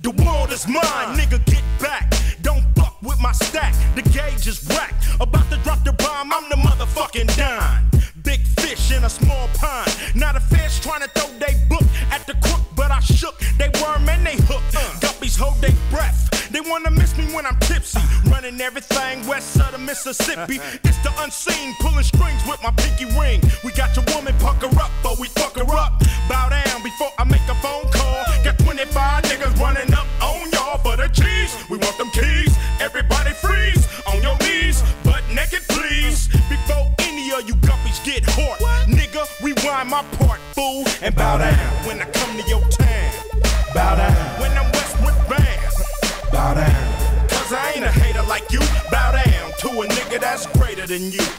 The 0.02 0.08
world 0.18 0.52
is 0.52 0.66
mine, 0.68 1.18
nigga, 1.18 1.38
get 1.46 1.64
back. 1.82 2.14
Don't 2.42 2.64
with 3.02 3.20
my 3.22 3.32
stack, 3.32 3.74
the 3.96 4.02
gauge 4.02 4.48
is 4.48 4.66
whack. 4.70 4.94
About 5.20 5.50
to 5.50 5.58
drop 5.58 5.84
the 5.84 5.94
bomb, 5.94 6.32
I'm 6.34 6.50
the 6.50 6.56
motherfucking 6.56 7.36
dime. 7.36 7.90
Big 8.24 8.42
fish 8.42 8.92
in 8.92 9.04
a 9.04 9.10
small 9.10 9.48
pond. 9.56 9.96
Not 10.16 10.36
a 10.36 10.40
fish 10.40 10.80
trying 10.80 11.02
to 11.02 11.10
throw 11.10 11.30
they 11.40 11.56
book 11.70 11.84
at 12.12 12.26
the 12.28 12.34
crook, 12.42 12.62
but 12.76 12.92
I 12.92 13.00
shook. 13.00 13.40
They 13.58 13.70
worm 13.82 14.08
and 14.10 14.26
they 14.26 14.36
hook. 14.36 14.64
Guppies 15.00 15.38
hold 15.38 15.62
their 15.62 15.76
breath. 15.90 16.30
They 16.52 16.62
wanna 16.62 16.92
miss 16.92 17.16
me 17.18 17.26
when 17.34 17.46
I'm 17.46 17.58
tipsy. 17.60 18.02
Running 18.26 18.60
everything 18.60 19.26
west 19.28 19.60
of 19.60 19.72
the 19.72 19.78
Mississippi. 19.78 20.60
It's 20.84 20.98
the 21.04 21.12
unseen, 21.20 21.76
pulling 21.80 22.04
strings 22.04 22.42
with 22.48 22.62
my 22.64 22.72
pinky 22.72 23.06
ring. 23.18 23.42
We 23.64 23.72
got 23.72 23.96
your 23.96 24.06
woman 24.16 24.36
pucker 24.40 24.68
up, 24.80 24.92
but 25.04 25.20
we 25.20 25.28
fuck 25.30 25.56
her 25.56 25.76
up. 25.76 26.02
Bow 26.28 26.50
down 26.50 26.84
before 26.84 27.12
I 27.18 27.24
make 27.24 27.39
fool, 40.60 40.84
and 41.02 41.16
bow 41.16 41.38
down 41.38 41.88
when 41.88 42.02
I 42.02 42.06
come 42.06 42.32
to 42.38 42.44
your 42.50 42.62
town. 42.68 43.14
Bow 43.74 43.96
down 43.96 44.42
when 44.42 44.52
I'm 44.58 44.70
Westwood 44.76 45.18
Band. 45.30 45.74
Bow 46.34 46.54
down. 46.54 47.30
Cause 47.30 47.54
I 47.54 47.74
ain't 47.76 47.86
a 47.86 47.92
hater 47.92 48.24
like 48.24 48.52
you. 48.52 48.60
Bow 48.92 49.12
down 49.12 49.52
to 49.64 49.68
a 49.84 49.86
nigga 49.88 50.20
that's 50.20 50.46
greater 50.58 50.86
than 50.86 51.12
you. 51.12 51.39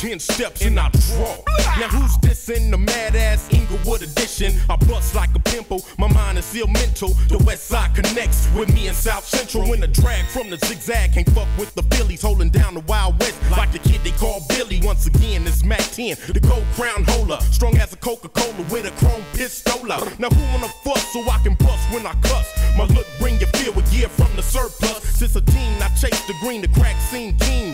10 0.00 0.18
steps 0.18 0.64
and 0.64 0.80
I 0.80 0.88
draw. 0.88 1.36
Now 1.78 1.88
who's 1.88 2.16
this 2.22 2.48
in 2.48 2.70
the 2.70 2.78
mad 2.78 3.14
ass 3.14 3.46
Inglewood 3.52 4.00
edition? 4.00 4.54
I 4.70 4.76
bust 4.76 5.14
like 5.14 5.28
a 5.34 5.38
pimple, 5.40 5.84
my 5.98 6.10
mind 6.10 6.38
is 6.38 6.46
still 6.46 6.68
mental. 6.68 7.10
The 7.28 7.36
west 7.44 7.66
side 7.66 7.94
connects 7.94 8.48
with 8.56 8.72
me 8.72 8.88
in 8.88 8.94
South 8.94 9.26
Central. 9.26 9.68
When 9.68 9.80
the 9.80 9.88
drag 9.88 10.24
from 10.24 10.48
the 10.48 10.56
zigzag 10.56 11.12
can't 11.12 11.28
fuck 11.32 11.48
with 11.58 11.74
the 11.74 11.82
Phillies, 11.94 12.22
holding 12.22 12.48
down 12.48 12.72
the 12.72 12.80
Wild 12.80 13.20
West 13.20 13.38
like 13.50 13.72
the 13.72 13.78
kid 13.78 14.00
they 14.02 14.12
call 14.12 14.40
Billy. 14.48 14.80
Once 14.82 15.06
again, 15.06 15.46
it's 15.46 15.62
Mac 15.62 15.82
10, 15.92 16.16
the 16.32 16.40
gold 16.40 16.64
crown 16.76 17.04
holder. 17.04 17.36
Strong 17.52 17.76
as 17.76 17.92
a 17.92 17.96
Coca 17.96 18.30
Cola 18.30 18.64
with 18.70 18.86
a 18.86 18.92
chrome 19.04 19.22
pistola. 19.34 20.00
Now 20.18 20.30
who 20.30 20.42
wanna 20.52 20.72
fuss 20.82 21.12
so 21.12 21.20
I 21.28 21.36
can 21.42 21.56
bust 21.56 21.92
when 21.92 22.06
I 22.06 22.14
cuss? 22.22 22.48
My 22.74 22.84
look 22.84 23.06
bring 23.18 23.38
you 23.38 23.46
feel 23.48 23.74
with 23.74 23.90
gear 23.92 24.08
from 24.08 24.34
the 24.34 24.42
surplus. 24.42 25.04
Since 25.18 25.36
a 25.36 25.42
teen, 25.42 25.82
I 25.82 25.88
chased 25.88 26.26
the 26.26 26.34
green, 26.40 26.62
the 26.62 26.68
crack 26.68 26.98
scene 27.02 27.36
king. 27.36 27.69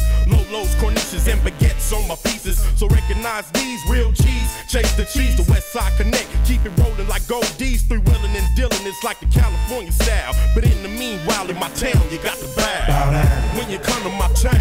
Lolos, 1.86 1.92
corniches, 1.92 1.92
and 1.92 1.92
baguettes 1.92 1.92
on 1.92 2.08
my 2.08 2.16
pieces. 2.16 2.58
So 2.76 2.88
recognize 2.88 3.50
these 3.52 3.80
real 3.88 4.12
cheese. 4.12 4.50
Chase 4.68 4.92
the 4.96 5.04
cheese, 5.04 5.36
the 5.36 5.50
West 5.50 5.72
Side 5.72 5.92
Connect. 5.96 6.28
Keep 6.44 6.66
it 6.66 6.72
rolling 6.78 7.08
like 7.08 7.26
gold 7.28 7.50
D's. 7.58 7.82
Three 7.82 7.98
wheeling 7.98 8.34
and 8.36 8.56
dealing, 8.56 8.78
it's 8.82 9.04
like 9.04 9.20
the 9.20 9.26
California 9.26 9.92
style. 9.92 10.34
But 10.54 10.64
in 10.64 10.82
the 10.82 10.88
meanwhile, 10.88 11.48
in 11.48 11.56
my 11.56 11.70
town, 11.70 12.02
you 12.10 12.18
got 12.18 12.38
the 12.38 12.48
bow. 12.56 12.86
Bow 12.86 13.10
down. 13.10 13.56
When 13.56 13.70
you 13.70 13.78
come 13.78 14.02
to 14.02 14.10
my 14.10 14.28
town, 14.34 14.60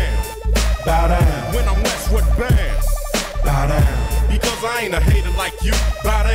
bow 0.86 1.08
down. 1.08 1.54
When 1.54 1.68
I'm 1.68 1.82
Westwood 1.84 2.26
Band, 2.38 2.84
bow 3.44 3.68
down. 3.68 4.30
Because 4.30 4.64
I 4.64 4.82
ain't 4.86 4.94
a 4.94 5.00
hater 5.00 5.32
like 5.38 5.56
you. 5.64 5.74
Bow 6.04 6.24
down 6.24 6.35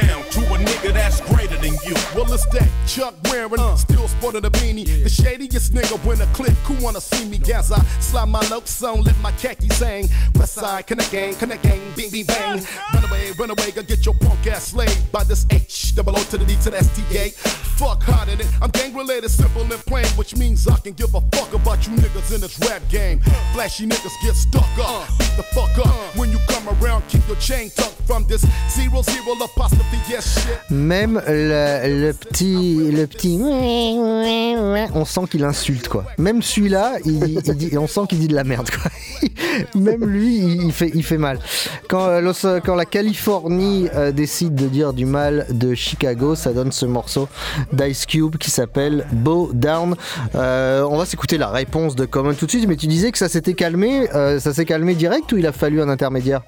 nigga 0.80 0.92
that's 0.94 1.20
greater 1.20 1.56
than 1.56 1.72
you. 1.84 1.94
Well, 2.14 2.32
it's 2.32 2.46
that 2.46 2.68
Chuck 2.86 3.14
wearing, 3.24 3.60
uh. 3.60 3.76
still 3.76 4.08
sporting 4.08 4.44
a 4.44 4.50
beanie. 4.50 4.84
The 4.84 5.08
shadiest 5.08 5.72
nigga 5.72 6.02
when 6.04 6.20
a 6.20 6.26
click 6.26 6.56
who 6.64 6.82
wanna 6.82 7.00
see 7.00 7.28
me 7.28 7.38
gas. 7.38 7.70
I 7.70 7.82
slide 8.00 8.28
my 8.28 8.40
lopes 8.48 8.82
on, 8.82 9.02
lift 9.02 9.20
my 9.20 9.32
khaki 9.32 9.68
saying, 9.68 10.08
West 10.34 10.54
side, 10.54 10.86
connect 10.86 11.12
gang, 11.12 11.34
connect 11.34 11.62
gang, 11.62 11.80
bing, 11.96 12.10
bing, 12.10 12.24
bang. 12.24 12.64
Run 12.94 13.04
away, 13.04 13.30
run 13.38 13.50
away, 13.50 13.70
go 13.70 13.82
get 13.82 14.04
your 14.04 14.14
punk 14.14 14.46
ass 14.46 14.68
slayed 14.68 14.96
by 15.12 15.24
this 15.24 15.46
H, 15.50 15.94
double 15.94 16.16
O 16.16 16.22
to 16.24 16.38
the 16.38 16.44
D 16.44 16.56
to 16.62 16.70
the 16.70 16.78
STA. 16.78 17.30
Fuck 17.78 18.02
harder 18.02 18.36
than 18.36 18.46
I'm 18.60 18.70
gang 18.70 18.94
related, 18.94 19.30
simple 19.30 19.62
and 19.62 19.72
plain, 19.86 20.06
which 20.16 20.36
means 20.36 20.66
I 20.66 20.76
can 20.78 20.92
give 20.92 21.14
a 21.14 21.20
fuck 21.32 21.52
about 21.54 21.86
you 21.86 21.94
niggas 21.94 22.34
in 22.34 22.40
this 22.40 22.58
rap 22.60 22.82
game. 22.88 23.20
Flashy 23.52 23.86
niggas 23.86 24.14
get 24.22 24.34
stuck 24.34 24.64
up, 24.78 24.88
uh. 24.88 25.06
beat 25.18 25.36
the 25.36 25.42
fuck 25.54 25.78
up. 25.78 25.86
Uh. 25.86 26.18
When 26.18 26.30
you 26.30 26.38
come 26.48 26.68
around, 26.80 27.06
keep 27.08 27.26
your 27.26 27.36
chain 27.36 27.70
tucked 27.70 28.00
from 28.06 28.26
this 28.26 28.44
zero 28.68 29.02
zero 29.02 29.34
apostrophe, 29.40 29.98
yes 30.08 30.44
shit. 30.44 30.69
Même 30.70 31.20
le, 31.26 32.12
petit, 32.12 32.90
le 32.92 33.06
petit, 33.06 33.38
on 33.42 35.04
sent 35.04 35.22
qu'il 35.30 35.44
insulte 35.44 35.88
quoi. 35.88 36.04
Même 36.18 36.42
celui-là, 36.42 36.98
on 37.78 37.86
sent 37.86 38.00
qu'il 38.08 38.18
dit 38.18 38.28
de 38.28 38.34
la 38.34 38.44
merde 38.44 38.70
quoi. 38.70 38.90
Même 39.74 40.04
lui, 40.04 40.38
il, 40.38 40.72
fait, 40.72 40.90
il 40.94 41.02
fait 41.02 41.18
mal. 41.18 41.38
Quand, 41.88 42.06
euh, 42.06 42.60
quand 42.64 42.74
la 42.74 42.84
Californie 42.84 43.88
euh, 43.94 44.12
décide 44.12 44.54
de 44.54 44.66
dire 44.66 44.92
du 44.92 45.04
mal 45.04 45.46
de 45.50 45.74
Chicago, 45.74 46.34
ça 46.34 46.52
donne 46.52 46.72
ce 46.72 46.86
morceau 46.86 47.28
d'Ice 47.72 48.06
Cube 48.06 48.36
qui 48.36 48.50
s'appelle 48.50 49.06
Bow 49.12 49.50
Down. 49.52 49.96
Euh, 50.34 50.86
on 50.88 50.96
va 50.96 51.06
s'écouter 51.06 51.38
la 51.38 51.50
réponse 51.50 51.96
de 51.96 52.04
Common 52.04 52.34
tout 52.34 52.46
de 52.46 52.50
suite, 52.50 52.66
mais 52.68 52.76
tu 52.76 52.86
disais 52.86 53.12
que 53.12 53.18
ça 53.18 53.28
s'était 53.28 53.54
calmé, 53.54 54.08
euh, 54.14 54.40
ça 54.40 54.54
s'est 54.54 54.64
calmé 54.64 54.94
direct 54.94 55.32
ou 55.32 55.36
il 55.36 55.46
a 55.46 55.52
fallu 55.52 55.80
un 55.80 55.88
intermédiaire? 55.88 56.42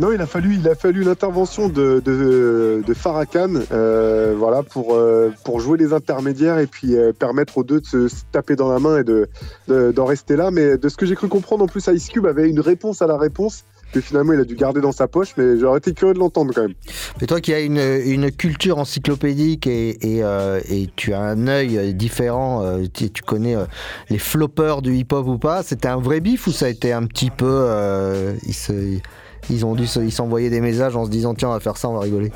Non, 0.00 0.10
il 0.10 0.20
a 0.20 0.26
fallu, 0.26 0.56
il 0.56 0.68
a 0.68 0.74
fallu 0.74 1.04
l'intervention 1.04 1.68
de, 1.68 2.02
de, 2.04 2.94
Farrakhan, 2.94 3.54
euh, 3.70 4.34
voilà, 4.36 4.64
pour, 4.64 4.94
euh, 4.94 5.32
pour 5.44 5.60
jouer 5.60 5.78
les 5.78 5.92
intermédiaires 5.92 6.58
et 6.58 6.66
puis 6.66 6.96
euh, 6.96 7.12
permettre 7.12 7.58
aux 7.58 7.64
deux 7.64 7.80
de 7.80 7.86
se, 7.86 8.08
taper 8.32 8.56
dans 8.56 8.72
la 8.72 8.80
main 8.80 8.98
et 8.98 9.04
de, 9.04 9.28
de- 9.68 9.92
d'en 9.92 10.04
rester 10.04 10.34
là. 10.34 10.50
Mais 10.50 10.78
de 10.78 10.88
ce 10.88 10.96
que 10.96 11.06
j'ai 11.06 11.14
cru 11.14 11.28
comprendre, 11.28 11.62
en 11.62 11.68
plus, 11.68 11.86
Ice 11.86 12.08
Cube 12.08 12.26
avait 12.26 12.48
une 12.50 12.58
réponse 12.58 13.02
à 13.02 13.06
la 13.06 13.16
réponse 13.16 13.62
que 13.92 14.00
finalement 14.00 14.32
il 14.32 14.40
a 14.40 14.44
dû 14.44 14.56
garder 14.56 14.80
dans 14.80 14.90
sa 14.90 15.06
poche. 15.06 15.34
Mais 15.36 15.60
j'aurais 15.60 15.78
été 15.78 15.92
curieux 15.92 16.14
de 16.14 16.18
l'entendre 16.18 16.52
quand 16.52 16.62
même. 16.62 16.74
Mais 17.20 17.28
toi 17.28 17.40
qui 17.40 17.54
as 17.54 17.60
une, 17.60 17.78
une 17.78 18.32
culture 18.32 18.78
encyclopédique 18.78 19.68
et, 19.68 20.18
et, 20.18 20.90
tu 20.96 21.12
as 21.12 21.20
un 21.20 21.46
œil 21.46 21.94
différent, 21.94 22.64
tu, 22.92 23.22
connais 23.24 23.54
les 24.10 24.18
floppers 24.18 24.82
du 24.82 24.96
hip-hop 24.96 25.28
ou 25.28 25.38
pas, 25.38 25.62
c'était 25.62 25.86
un 25.86 26.00
vrai 26.00 26.18
bif 26.18 26.48
ou 26.48 26.50
ça 26.50 26.66
a 26.66 26.68
été 26.70 26.92
un 26.92 27.04
petit 27.06 27.30
peu... 27.30 27.68
ils 29.50 29.64
ont 29.64 29.74
dû 29.74 29.86
s'envoyer 29.86 30.50
des 30.50 30.60
messages 30.60 30.96
en 30.96 31.04
se 31.04 31.10
disant 31.10 31.34
tiens 31.34 31.48
on 31.48 31.52
va 31.52 31.60
faire 31.60 31.76
ça, 31.76 31.88
on 31.88 31.94
va 31.94 32.00
rigoler. 32.00 32.32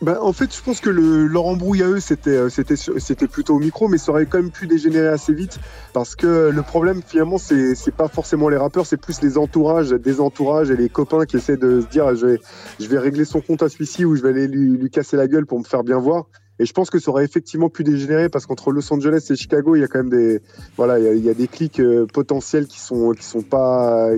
Bah, 0.00 0.18
en 0.22 0.32
fait, 0.32 0.54
je 0.54 0.62
pense 0.62 0.80
que 0.80 0.90
le, 0.90 1.26
leur 1.26 1.46
embrouille 1.46 1.82
à 1.82 1.88
eux, 1.88 1.98
c'était, 1.98 2.30
euh, 2.30 3.26
plutôt 3.32 3.56
au 3.56 3.58
micro, 3.58 3.88
mais 3.88 3.98
ça 3.98 4.12
aurait 4.12 4.26
quand 4.26 4.38
même 4.38 4.52
pu 4.52 4.68
dégénérer 4.68 5.08
assez 5.08 5.34
vite 5.34 5.58
parce 5.92 6.14
que 6.14 6.50
le 6.50 6.62
problème, 6.62 7.02
finalement, 7.04 7.36
c'est, 7.36 7.74
c'est 7.74 7.94
pas 7.94 8.06
forcément 8.06 8.48
les 8.48 8.56
rappeurs, 8.56 8.86
c'est 8.86 8.96
plus 8.96 9.20
les 9.22 9.38
entourages, 9.38 9.90
des 9.90 10.20
entourages 10.20 10.70
et 10.70 10.76
les 10.76 10.88
copains 10.88 11.26
qui 11.26 11.36
essaient 11.36 11.56
de 11.56 11.80
se 11.80 11.86
dire 11.86 12.14
je 12.14 12.26
vais, 12.26 12.40
je 12.78 12.86
vais 12.86 12.98
régler 12.98 13.24
son 13.24 13.40
compte 13.40 13.64
à 13.64 13.68
celui-ci 13.68 14.04
ou 14.04 14.14
je 14.14 14.22
vais 14.22 14.28
aller 14.28 14.46
lui, 14.46 14.76
lui 14.76 14.88
casser 14.88 15.16
la 15.16 15.26
gueule 15.26 15.46
pour 15.46 15.58
me 15.58 15.64
faire 15.64 15.82
bien 15.82 15.98
voir. 15.98 16.26
Et 16.60 16.66
je 16.66 16.72
pense 16.72 16.90
que 16.90 17.00
ça 17.00 17.10
aurait 17.10 17.24
effectivement 17.24 17.68
pu 17.68 17.82
dégénérer 17.82 18.28
parce 18.28 18.46
qu'entre 18.46 18.70
Los 18.70 18.92
Angeles 18.92 19.26
et 19.30 19.36
Chicago, 19.36 19.74
il 19.74 19.80
y 19.80 19.84
a 19.84 19.88
quand 19.88 19.98
même 19.98 20.10
des, 20.10 20.40
voilà, 20.76 21.00
il 21.00 21.04
y 21.04 21.08
a, 21.08 21.14
il 21.14 21.24
y 21.24 21.30
a 21.30 21.34
des 21.34 21.48
clics 21.48 21.80
euh, 21.80 22.06
potentiels 22.06 22.68
qui 22.68 22.78
sont, 22.78 23.12
qui 23.12 23.24
sont 23.24 23.42
pas, 23.42 24.10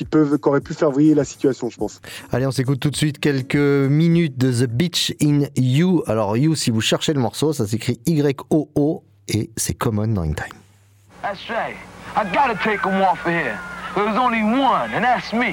qui 0.00 0.06
peuvent, 0.06 0.38
qui 0.38 0.48
auraient 0.48 0.62
pu 0.62 0.72
faire 0.72 0.90
vriller 0.90 1.14
la 1.14 1.24
situation, 1.24 1.68
je 1.68 1.76
pense. 1.76 2.00
Allez, 2.32 2.46
on 2.46 2.50
s'écoute 2.50 2.80
tout 2.80 2.88
de 2.88 2.96
suite 2.96 3.18
quelques 3.18 3.54
minutes 3.54 4.38
de 4.38 4.50
The 4.50 4.66
Beach 4.66 5.12
in 5.22 5.42
You. 5.56 6.02
Alors 6.06 6.38
You, 6.38 6.54
si 6.54 6.70
vous 6.70 6.80
cherchez 6.80 7.12
le 7.12 7.20
morceau, 7.20 7.52
ça 7.52 7.66
s'écrit 7.66 8.00
Y-O-O 8.06 9.04
et 9.28 9.50
c'est 9.58 9.74
Common 9.74 10.08
dans 10.08 10.22
In 10.22 10.32
Time. 10.32 10.56
That's 11.20 11.50
right. 11.50 11.76
I 12.16 12.24
gotta 12.32 12.54
take 12.64 12.82
him 12.82 13.02
off 13.02 13.26
of 13.26 13.32
here. 13.32 13.58
There's 13.94 14.16
only 14.16 14.42
one, 14.42 14.90
and 14.94 15.04
that's 15.04 15.34
me. 15.34 15.52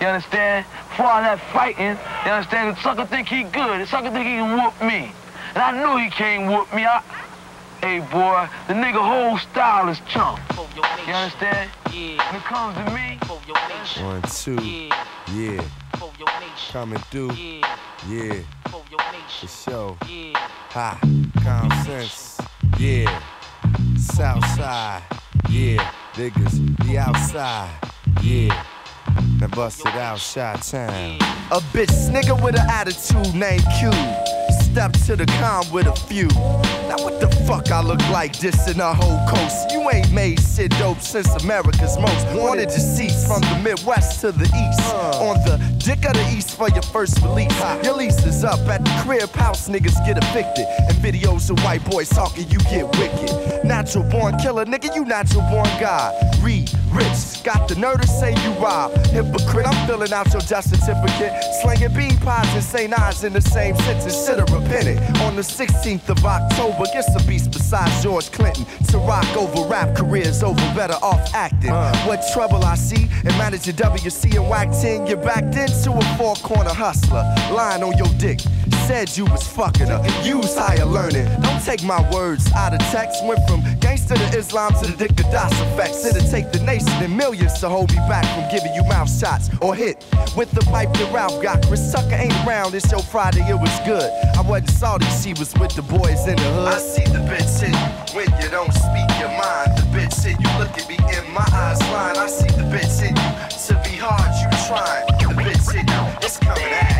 You 0.00 0.08
understand? 0.08 0.64
For 0.96 1.04
all 1.04 1.22
that 1.22 1.38
fighting, 1.52 1.96
you 2.26 2.32
understand? 2.32 2.74
The 2.74 2.82
sucker 2.82 3.06
think 3.06 3.28
he 3.28 3.44
good. 3.44 3.80
The 3.80 3.86
sucker 3.86 4.10
think 4.10 4.26
he 4.26 4.38
can 4.42 4.58
whoop 4.58 4.74
me. 4.82 5.12
And 5.54 5.62
I 5.62 5.70
know 5.70 5.98
he 5.98 6.10
can't 6.10 6.50
whoop 6.50 6.66
me. 6.74 6.84
I... 6.84 7.00
Hey, 7.84 8.00
boy, 8.00 8.48
the 8.66 8.72
nigga 8.72 8.94
whole 8.94 9.36
style 9.36 9.90
is 9.90 10.00
chump. 10.08 10.40
You 11.06 11.12
understand? 11.12 11.70
Yeah. 11.92 12.16
When 12.32 12.40
it 12.40 12.44
comes 12.44 12.76
to 12.78 12.84
me, 12.94 13.18
One, 14.02 14.22
two, 14.22 14.88
yeah. 15.34 15.62
Coming 16.72 16.98
through, 17.10 17.32
yeah. 18.08 18.40
For 18.70 19.46
sure. 19.46 19.98
Ha, 20.70 20.98
common 21.42 21.84
sense, 21.84 22.40
yeah. 22.78 23.22
Southside, 23.98 25.02
yeah. 25.50 25.92
Niggas, 26.14 26.86
the 26.86 26.96
outside, 26.96 27.68
yeah. 28.22 28.64
Now 29.38 29.48
bust 29.48 29.80
it 29.80 29.88
out, 29.88 30.18
shot 30.18 30.62
time. 30.62 31.18
A 31.50 31.60
bitch 31.74 32.08
nigga 32.10 32.42
with 32.42 32.58
an 32.58 32.66
attitude 32.66 33.34
named 33.34 33.62
Q. 33.78 33.90
Step 34.74 34.92
to 34.92 35.14
the 35.14 35.26
calm 35.38 35.64
with 35.70 35.86
a 35.86 35.94
few. 35.94 36.26
Now 36.26 36.96
what 36.98 37.20
the 37.20 37.28
fuck 37.46 37.70
I 37.70 37.80
look 37.80 38.00
like 38.10 38.36
this 38.40 38.68
in 38.68 38.80
a 38.80 38.92
whole 38.92 39.24
coast? 39.28 39.70
You 39.70 39.88
ain't 39.88 40.10
made 40.10 40.40
shit 40.40 40.72
dope 40.72 41.00
since 41.00 41.28
America's 41.44 41.96
most 41.96 42.26
wanted 42.36 42.70
deceased 42.70 43.24
from 43.28 43.40
the 43.42 43.60
Midwest 43.62 44.20
to 44.22 44.32
the 44.32 44.46
East. 44.46 44.80
Uh. 44.92 45.28
On 45.28 45.36
the 45.44 45.58
dick 45.78 46.04
of 46.04 46.14
the 46.14 46.28
East 46.36 46.56
for 46.56 46.68
your 46.70 46.82
first 46.82 47.22
release. 47.22 47.56
Your 47.84 47.96
lease 47.96 48.26
is 48.26 48.42
up 48.42 48.58
at 48.66 48.84
the 48.84 48.90
crib 49.04 49.30
house, 49.30 49.68
niggas 49.68 49.94
get 50.04 50.18
evicted. 50.18 50.66
And 50.66 50.96
videos 50.98 51.50
of 51.50 51.62
white 51.62 51.84
boys 51.88 52.08
talking, 52.08 52.50
you 52.50 52.58
get 52.58 52.90
wicked. 52.98 53.64
Natural 53.64 54.02
born 54.10 54.36
killer, 54.38 54.64
nigga, 54.64 54.92
you 54.92 55.04
natural 55.04 55.42
born 55.50 55.70
God. 55.78 56.12
Read, 56.42 56.68
rich. 56.94 57.42
Got 57.42 57.68
the 57.68 57.74
nerve 57.74 58.00
to 58.00 58.06
say 58.06 58.30
you 58.42 58.52
rob. 58.52 58.96
Hypocrite, 59.08 59.66
I'm 59.66 59.86
filling 59.86 60.12
out 60.12 60.32
your 60.32 60.40
death 60.42 60.64
certificate. 60.64 61.32
Slinging 61.60 61.92
bean 61.92 62.16
pies 62.18 62.48
and 62.54 62.64
St. 62.64 62.98
Ives 62.98 63.24
in 63.24 63.32
the 63.32 63.40
same 63.40 63.76
sentence. 63.76 64.24
Should've 64.24 64.50
repented. 64.50 64.98
On 65.20 65.36
the 65.36 65.42
16th 65.42 66.08
of 66.08 66.24
October, 66.24 66.84
get 66.92 67.04
some 67.04 67.26
beast 67.26 67.50
besides 67.50 68.02
George 68.02 68.30
Clinton. 68.32 68.64
To 68.88 68.98
rock 68.98 69.26
over 69.36 69.68
rap 69.68 69.94
careers 69.96 70.42
over 70.42 70.60
better 70.74 70.94
off 71.02 71.34
acting. 71.34 71.70
Uh. 71.70 71.94
What 72.06 72.24
trouble 72.32 72.64
I 72.64 72.76
see 72.76 73.08
and 73.24 73.36
managing 73.36 73.74
WC 73.74 74.36
and 74.36 74.48
whack 74.48 74.70
10, 74.70 75.06
you 75.06 75.16
backed 75.16 75.56
into 75.56 75.92
a 75.92 76.16
four 76.16 76.36
corner 76.36 76.72
hustler. 76.72 77.24
Lying 77.52 77.82
on 77.82 77.98
your 77.98 78.12
dick. 78.18 78.40
Said 78.86 79.16
you 79.16 79.24
was 79.26 79.46
fucking 79.46 79.88
her. 79.88 80.02
Use 80.22 80.56
higher 80.56 80.84
learning. 80.84 81.26
Don't 81.42 81.62
take 81.64 81.82
my 81.82 82.00
words 82.10 82.50
out 82.52 82.74
of 82.74 82.80
text. 82.90 83.24
Went 83.24 83.40
from 83.48 83.62
gangster 83.80 84.14
to 84.14 84.38
Islam 84.38 84.72
to 84.82 84.90
the 84.90 84.96
Dick 84.96 85.16
Das 85.16 85.52
effects. 85.60 86.04
It'll 86.04 86.28
take 86.30 86.52
the 86.52 86.60
nation 86.60 86.83
and 86.88 87.16
millions 87.16 87.58
to 87.60 87.68
hold 87.68 87.90
me 87.90 87.98
back 88.08 88.24
from 88.34 88.50
giving 88.50 88.74
you 88.74 88.84
mouth 88.84 89.10
shots 89.10 89.50
or 89.60 89.74
hit 89.74 90.04
with 90.36 90.50
the 90.52 90.60
pipe 90.62 90.92
that 90.94 91.12
Ralph 91.12 91.42
got. 91.42 91.66
Chris 91.66 91.92
Tucker 91.92 92.14
ain't 92.14 92.34
around. 92.46 92.72
This 92.72 92.88
show 92.88 92.98
Friday, 92.98 93.42
it 93.48 93.58
was 93.58 93.74
good. 93.86 94.10
I 94.36 94.40
wasn't 94.42 94.70
salty, 94.70 95.06
she 95.22 95.32
was 95.34 95.54
with 95.54 95.72
the 95.74 95.82
boys 95.82 96.26
in 96.26 96.36
the 96.36 96.50
hood. 96.56 96.68
I 96.68 96.78
see 96.78 97.04
the 97.04 97.20
bitch 97.28 97.62
in 97.62 97.72
you 97.72 98.16
when 98.16 98.28
you 98.42 98.48
don't 98.50 98.72
speak 98.72 99.08
your 99.20 99.32
mind. 99.34 99.76
The 99.78 99.84
bitch 99.94 100.24
in 100.26 100.40
you 100.40 100.50
look 100.58 100.72
at 100.76 100.88
me 100.88 100.96
in 100.96 101.24
my 101.32 101.46
eyes 101.52 101.80
line. 101.92 102.16
I 102.16 102.26
see 102.26 102.48
the 102.48 102.64
bitch 102.72 103.02
in 103.02 103.14
you. 103.14 103.30
To 103.66 103.74
be 103.88 103.96
hard, 103.96 104.30
you 104.40 104.48
trying. 104.66 105.06
The 105.18 105.42
bitch 105.42 105.72
in 105.74 105.86
you, 105.86 106.02
it's 106.22 106.38
coming 106.38 106.64
at 106.64 106.93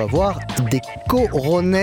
avoir 0.00 0.38
des 0.70 0.80
corones 1.08 1.76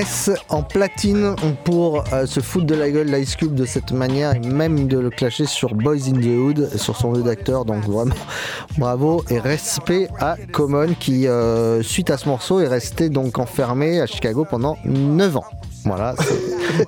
en 0.49 0.63
platine 0.63 1.36
pour 1.63 2.04
euh, 2.13 2.25
se 2.25 2.39
foutre 2.39 2.65
de 2.65 2.75
la 2.75 2.89
gueule 2.89 3.12
d'Ice 3.12 3.36
Cube 3.36 3.54
de 3.54 3.65
cette 3.65 3.91
manière 3.91 4.36
et 4.36 4.39
même 4.39 4.88
de 4.88 4.99
le 4.99 5.10
clasher 5.10 5.45
sur 5.45 5.75
Boys 5.75 6.08
in 6.08 6.13
the 6.13 6.25
Hood, 6.25 6.69
sur 6.78 6.95
son 6.95 7.15
jeu 7.15 7.23
d'acteur. 7.23 7.65
Donc 7.65 7.84
vraiment 7.84 8.15
bravo 8.78 9.23
et 9.30 9.39
respect 9.39 10.08
à 10.19 10.36
Common 10.51 10.93
qui, 10.99 11.28
euh, 11.28 11.82
suite 11.84 12.10
à 12.10 12.17
ce 12.17 12.28
morceau, 12.28 12.60
est 12.60 12.67
resté 12.67 13.10
donc 13.10 13.39
enfermé 13.39 14.01
à 14.01 14.06
Chicago 14.06 14.45
pendant 14.49 14.78
9 14.86 15.38
ans. 15.38 15.45
Voilà. 15.86 16.15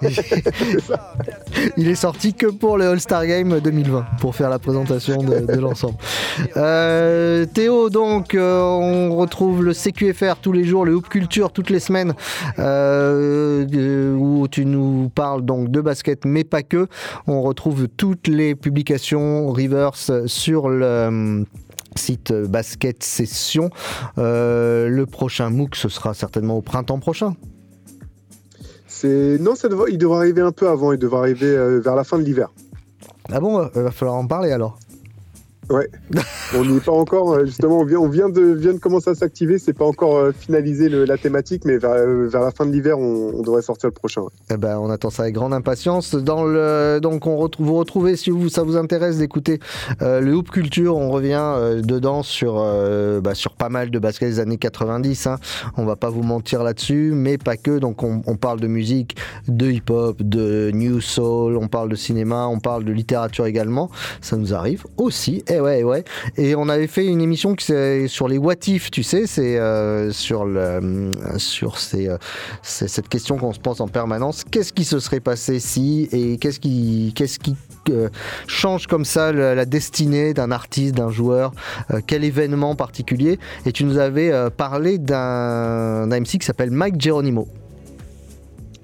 Il 1.78 1.88
est 1.88 1.96
sorti 1.96 2.34
que 2.34 2.48
pour 2.48 2.78
le 2.78 2.90
All-Star 2.90 3.26
Game 3.28 3.60
2020 3.60 4.06
pour 4.20 4.36
faire 4.36 4.50
la 4.50 4.58
présentation 4.60 5.22
de, 5.22 5.60
l'ensemble. 5.60 5.98
Euh, 6.58 7.46
Théo, 7.46 7.90
donc, 7.90 8.34
euh, 8.34 8.60
on 8.60 9.16
retrouve 9.16 9.64
le 9.64 9.74
CQFR 9.74 10.38
tous 10.42 10.52
les 10.52 10.64
jours, 10.64 10.84
le 10.86 10.96
Hoop 10.96 11.10
Culture 11.10 11.52
toutes 11.52 11.70
les 11.70 11.80
semaines, 11.80 12.14
euh, 12.58 14.16
où 14.16 14.48
tu 14.48 14.66
nous 14.66 15.12
parles 15.14 15.46
donc 15.46 15.70
de 15.70 15.82
basket, 15.82 16.26
mais 16.26 16.44
pas 16.44 16.64
que. 16.64 16.88
On 17.28 17.42
retrouve 17.44 17.88
toutes 17.88 18.28
les 18.28 18.56
publications 18.56 19.48
reverse 19.48 20.26
sur 20.26 20.70
le 20.70 21.46
site 21.96 22.34
Basket 22.34 23.04
Session. 23.04 23.70
Le 24.18 25.06
prochain 25.06 25.52
MOOC, 25.52 25.76
ce 25.76 25.90
sera 25.90 26.16
certainement 26.16 26.58
au 26.58 26.62
printemps 26.62 27.00
prochain. 27.00 27.36
C'est 29.00 29.38
non, 29.40 29.54
ça 29.56 29.68
devrait- 29.70 29.92
il 29.92 29.98
devrait 30.00 30.18
arriver 30.18 30.42
un 30.42 30.52
peu 30.52 30.68
avant. 30.68 30.92
Il 30.92 30.98
devrait 30.98 31.20
arriver 31.20 31.46
euh, 31.56 31.80
vers 31.80 31.96
la 31.96 32.04
fin 32.04 32.18
de 32.18 32.24
l'hiver. 32.24 32.50
Ah 33.32 33.40
bon, 33.40 33.70
il 33.76 33.82
va 33.82 33.92
falloir 33.92 34.18
en 34.18 34.26
parler 34.26 34.52
alors. 34.52 34.80
Ouais. 35.70 35.90
on 36.56 36.64
n'y 36.66 36.78
est 36.78 36.86
pas 36.86 36.92
encore. 36.94 37.34
euh, 37.34 37.46
Justement, 37.46 37.80
on 37.80 37.86
vient, 37.86 38.00
on 38.00 38.08
vient 38.08 38.30
de, 38.30 38.42
vient 38.42 38.74
de 38.74 38.80
commencer 38.80 39.10
à 39.10 39.16
s'activer. 39.16 39.58
C'est 39.60 39.74
pas 39.74 39.86
encore 39.86 40.16
euh, 40.18 40.32
finalisé 40.32 40.88
le- 40.88 41.04
la 41.06 41.18
thématique, 41.18 41.64
mais 41.66 41.78
vers, 41.78 41.92
euh, 41.92 42.28
vers 42.28 42.42
la 42.42 42.52
fin 42.52 42.66
de 42.66 42.72
l'hiver, 42.72 42.98
on, 42.98 43.34
on 43.36 43.42
devrait 43.42 43.62
sortir 43.62 43.88
le 43.88 43.94
prochain. 43.94 44.22
ouais. 44.22 44.30
Eh 44.52 44.58
ben, 44.58 44.78
on 44.80 44.90
attend 44.90 45.10
ça 45.10 45.24
avec 45.24 45.36
grande 45.36 45.54
impatience. 45.54 46.16
Dans 46.16 46.44
le, 46.46 47.00
donc, 47.02 47.28
on 47.28 47.36
retrouve, 47.38 47.66
vous 47.68 47.76
retrouvez, 47.76 48.16
si 48.16 48.30
vous, 48.30 48.48
ça 48.50 48.64
vous 48.64 48.78
intéresse 48.78 49.18
d'écouter 49.18 49.60
euh, 50.02 50.22
le 50.22 50.34
Hoop 50.36 50.50
Culture, 50.52 50.96
on 50.96 51.10
revient 51.10 51.42
euh, 51.42 51.82
dedans 51.82 52.24
sur, 52.24 52.56
euh, 52.60 53.20
bah, 53.20 53.36
sur 53.36 53.54
pas 53.54 53.70
mal 53.70 53.92
de 53.92 54.00
basket 54.00 54.30
des 54.30 54.40
années 54.40 54.58
90. 54.58 55.28
Hein. 55.28 55.38
On 55.76 55.86
va 55.86 55.96
pas 55.98 56.10
vous 56.10 56.24
mentir 56.24 56.64
là-dessus, 56.64 57.12
mais 57.14 57.38
pas 57.38 57.58
que. 57.58 57.78
Donc, 57.80 58.04
on, 58.04 58.22
on 58.26 58.36
parle 58.38 58.62
de 58.62 58.68
musique, 58.68 59.18
de 59.50 59.70
hip-hop, 59.70 60.22
de 60.22 60.72
new 60.74 61.02
soul, 61.02 61.58
on 61.58 61.68
parle 61.68 61.90
de 61.90 61.96
cinéma, 61.96 62.48
on 62.48 62.60
parle 62.60 62.86
de 62.86 62.92
littérature 62.94 63.46
également. 63.46 63.90
Ça 64.22 64.38
nous 64.38 64.54
arrive 64.54 64.86
aussi. 64.98 65.44
Ouais, 65.60 65.84
ouais. 65.84 66.04
Et 66.38 66.56
on 66.56 66.70
avait 66.70 66.88
fait 66.88 67.06
une 67.06 67.22
émission 67.22 67.56
sur 67.58 68.28
les 68.28 68.38
what 68.38 68.56
if, 68.68 68.92
tu 68.92 69.04
sais, 69.04 69.28
c'est 69.28 69.58
euh, 69.58 70.12
sur 70.12 70.48
sur 71.38 71.76
euh, 71.96 72.18
cette 72.62 73.10
question 73.10 73.38
qu'on 73.38 73.54
se 73.54 73.60
pose 73.60 73.82
en 73.82 73.88
permanence. 73.88 74.44
Qu'est-ce 74.44 74.74
qui 74.74 74.86
se 74.86 75.00
serait 75.00 75.20
passé 75.20 75.60
si 75.60 76.10
et 76.12 76.38
qu'est-ce 76.38 76.60
qui, 76.60 77.14
qu'est-ce 77.16 77.40
qui 77.40 77.56
euh, 77.90 78.10
change 78.48 78.88
comme 78.88 79.06
ça 79.06 79.32
la, 79.32 79.66
destinée 79.66 80.34
d'un 80.34 80.52
artiste, 80.52 80.96
d'un 80.96 81.10
joueur 81.10 81.52
Quel 82.06 82.24
événement 82.24 82.76
particulier? 82.76 83.40
Et 83.66 83.72
tu 83.72 83.84
nous 83.84 83.98
avais 83.98 84.32
parlé 84.52 84.98
d'un 84.98 86.08
MC 86.08 86.40
qui 86.40 86.46
s'appelle 86.46 86.72
Mike 86.72 87.00
Geronimo. 87.00 87.48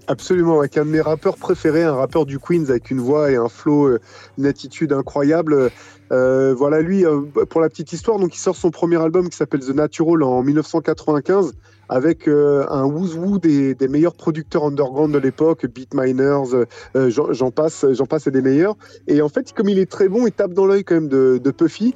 Absolument, 0.07 0.59
avec 0.59 0.77
un 0.77 0.83
de 0.83 0.89
mes 0.89 1.01
rappeurs 1.01 1.38
préférés, 1.38 1.83
un 1.83 1.95
rappeur 1.95 2.25
du 2.25 2.38
Queens 2.38 2.65
avec 2.69 2.91
une 2.91 2.99
voix 2.99 3.31
et 3.31 3.38
un 3.38 3.47
flow, 3.47 3.97
une 4.38 4.45
attitude 4.45 4.91
incroyable. 4.91 5.71
Euh, 6.13 6.54
voilà, 6.54 6.82
lui, 6.82 7.06
euh, 7.06 7.21
pour 7.49 7.60
la 7.60 7.69
petite 7.69 7.91
histoire, 7.91 8.19
donc 8.19 8.36
il 8.36 8.39
sort 8.39 8.56
son 8.56 8.69
premier 8.69 9.02
album 9.02 9.30
qui 9.30 9.36
s'appelle 9.36 9.62
The 9.62 9.73
Natural 9.73 10.21
en 10.21 10.43
1995 10.43 11.54
avec 11.89 12.28
euh, 12.28 12.65
un 12.69 12.86
who's 12.86 13.15
who 13.15 13.39
des, 13.39 13.73
des 13.73 13.88
meilleurs 13.88 14.13
producteurs 14.13 14.63
underground 14.63 15.12
de 15.13 15.17
l'époque, 15.17 15.65
Beat 15.65 15.93
Miners, 15.93 16.65
euh, 16.95 17.10
j'en 17.10 17.52
passe, 17.52 17.86
j'en 17.91 18.06
passe 18.06 18.28
et 18.28 18.32
des 18.32 18.41
meilleurs. 18.41 18.76
Et 19.08 19.21
en 19.21 19.30
fait, 19.30 19.54
comme 19.54 19.69
il 19.69 19.80
est 19.80 19.89
très 19.89 20.08
bon, 20.08 20.28
il 20.28 20.32
tape 20.32 20.54
dans 20.54 20.65
l'œil 20.65 20.84
quand 20.84 20.95
même 20.95 21.10
de, 21.10 21.52
Puffy. 21.52 21.93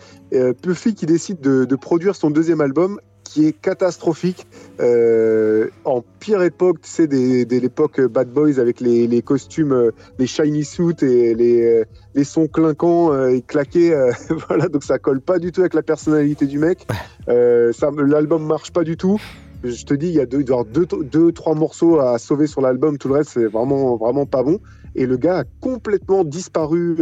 Puffy 0.62 0.96
qui 0.96 1.06
décide 1.06 1.40
de, 1.40 1.66
de 1.66 1.76
produire 1.76 2.16
son 2.16 2.32
deuxième 2.32 2.62
album 2.62 3.00
qui 3.28 3.46
est 3.48 3.54
catastrophique. 3.54 4.46
Euh, 4.80 5.70
en 5.86 6.04
pire 6.20 6.42
époque, 6.44 6.82
tu 6.82 6.90
sais, 6.90 7.08
des, 7.08 7.46
des- 7.46 7.60
l'époque 7.60 8.00
Bad 8.02 8.30
Boys 8.30 8.60
avec 8.60 8.80
les, 8.80 9.08
les 9.08 9.22
costumes, 9.22 9.72
euh, 9.74 9.92
les 10.20 10.28
shiny 10.28 10.64
suits 10.64 10.94
et 11.02 11.34
les, 11.36 11.62
euh, 11.64 11.84
les 12.16 12.24
sons 12.24 12.48
clinquants 12.48 13.14
et 13.28 13.42
claqués. 13.42 13.94
euh, 13.94 14.12
voilà, 14.48 14.68
donc 14.68 14.84
ça 14.84 15.00
colle 15.00 15.22
pas 15.22 15.40
du 15.40 15.52
tout 15.52 15.62
avec 15.62 15.74
la 15.74 15.84
personnalité 15.84 16.46
du 16.46 16.60
mec. 16.60 16.86
Euh, 17.30 17.72
l'album 17.98 18.46
marche 18.46 18.72
pas 18.72 18.84
du 18.84 18.98
tout. 18.98 19.20
Je 19.64 19.84
te 19.86 19.94
dis, 19.94 20.08
il 20.08 20.14
y 20.14 20.20
a 20.22 20.26
deux, 20.28 20.44
deux, 20.44 20.86
deux, 21.04 21.32
trois 21.32 21.56
morceaux 21.56 22.00
à 22.00 22.18
sauver 22.20 22.46
sur 22.48 22.62
l'album. 22.62 22.98
Tout 22.98 23.08
le 23.08 23.16
reste, 23.16 23.32
c'est 23.34 23.46
vraiment, 23.46 23.98
vraiment 23.98 24.26
pas 24.28 24.44
bon. 24.44 24.60
Et 24.96 25.06
le 25.08 25.18
gars 25.18 25.40
a 25.40 25.44
complètement 25.62 26.24
disparu, 26.24 26.96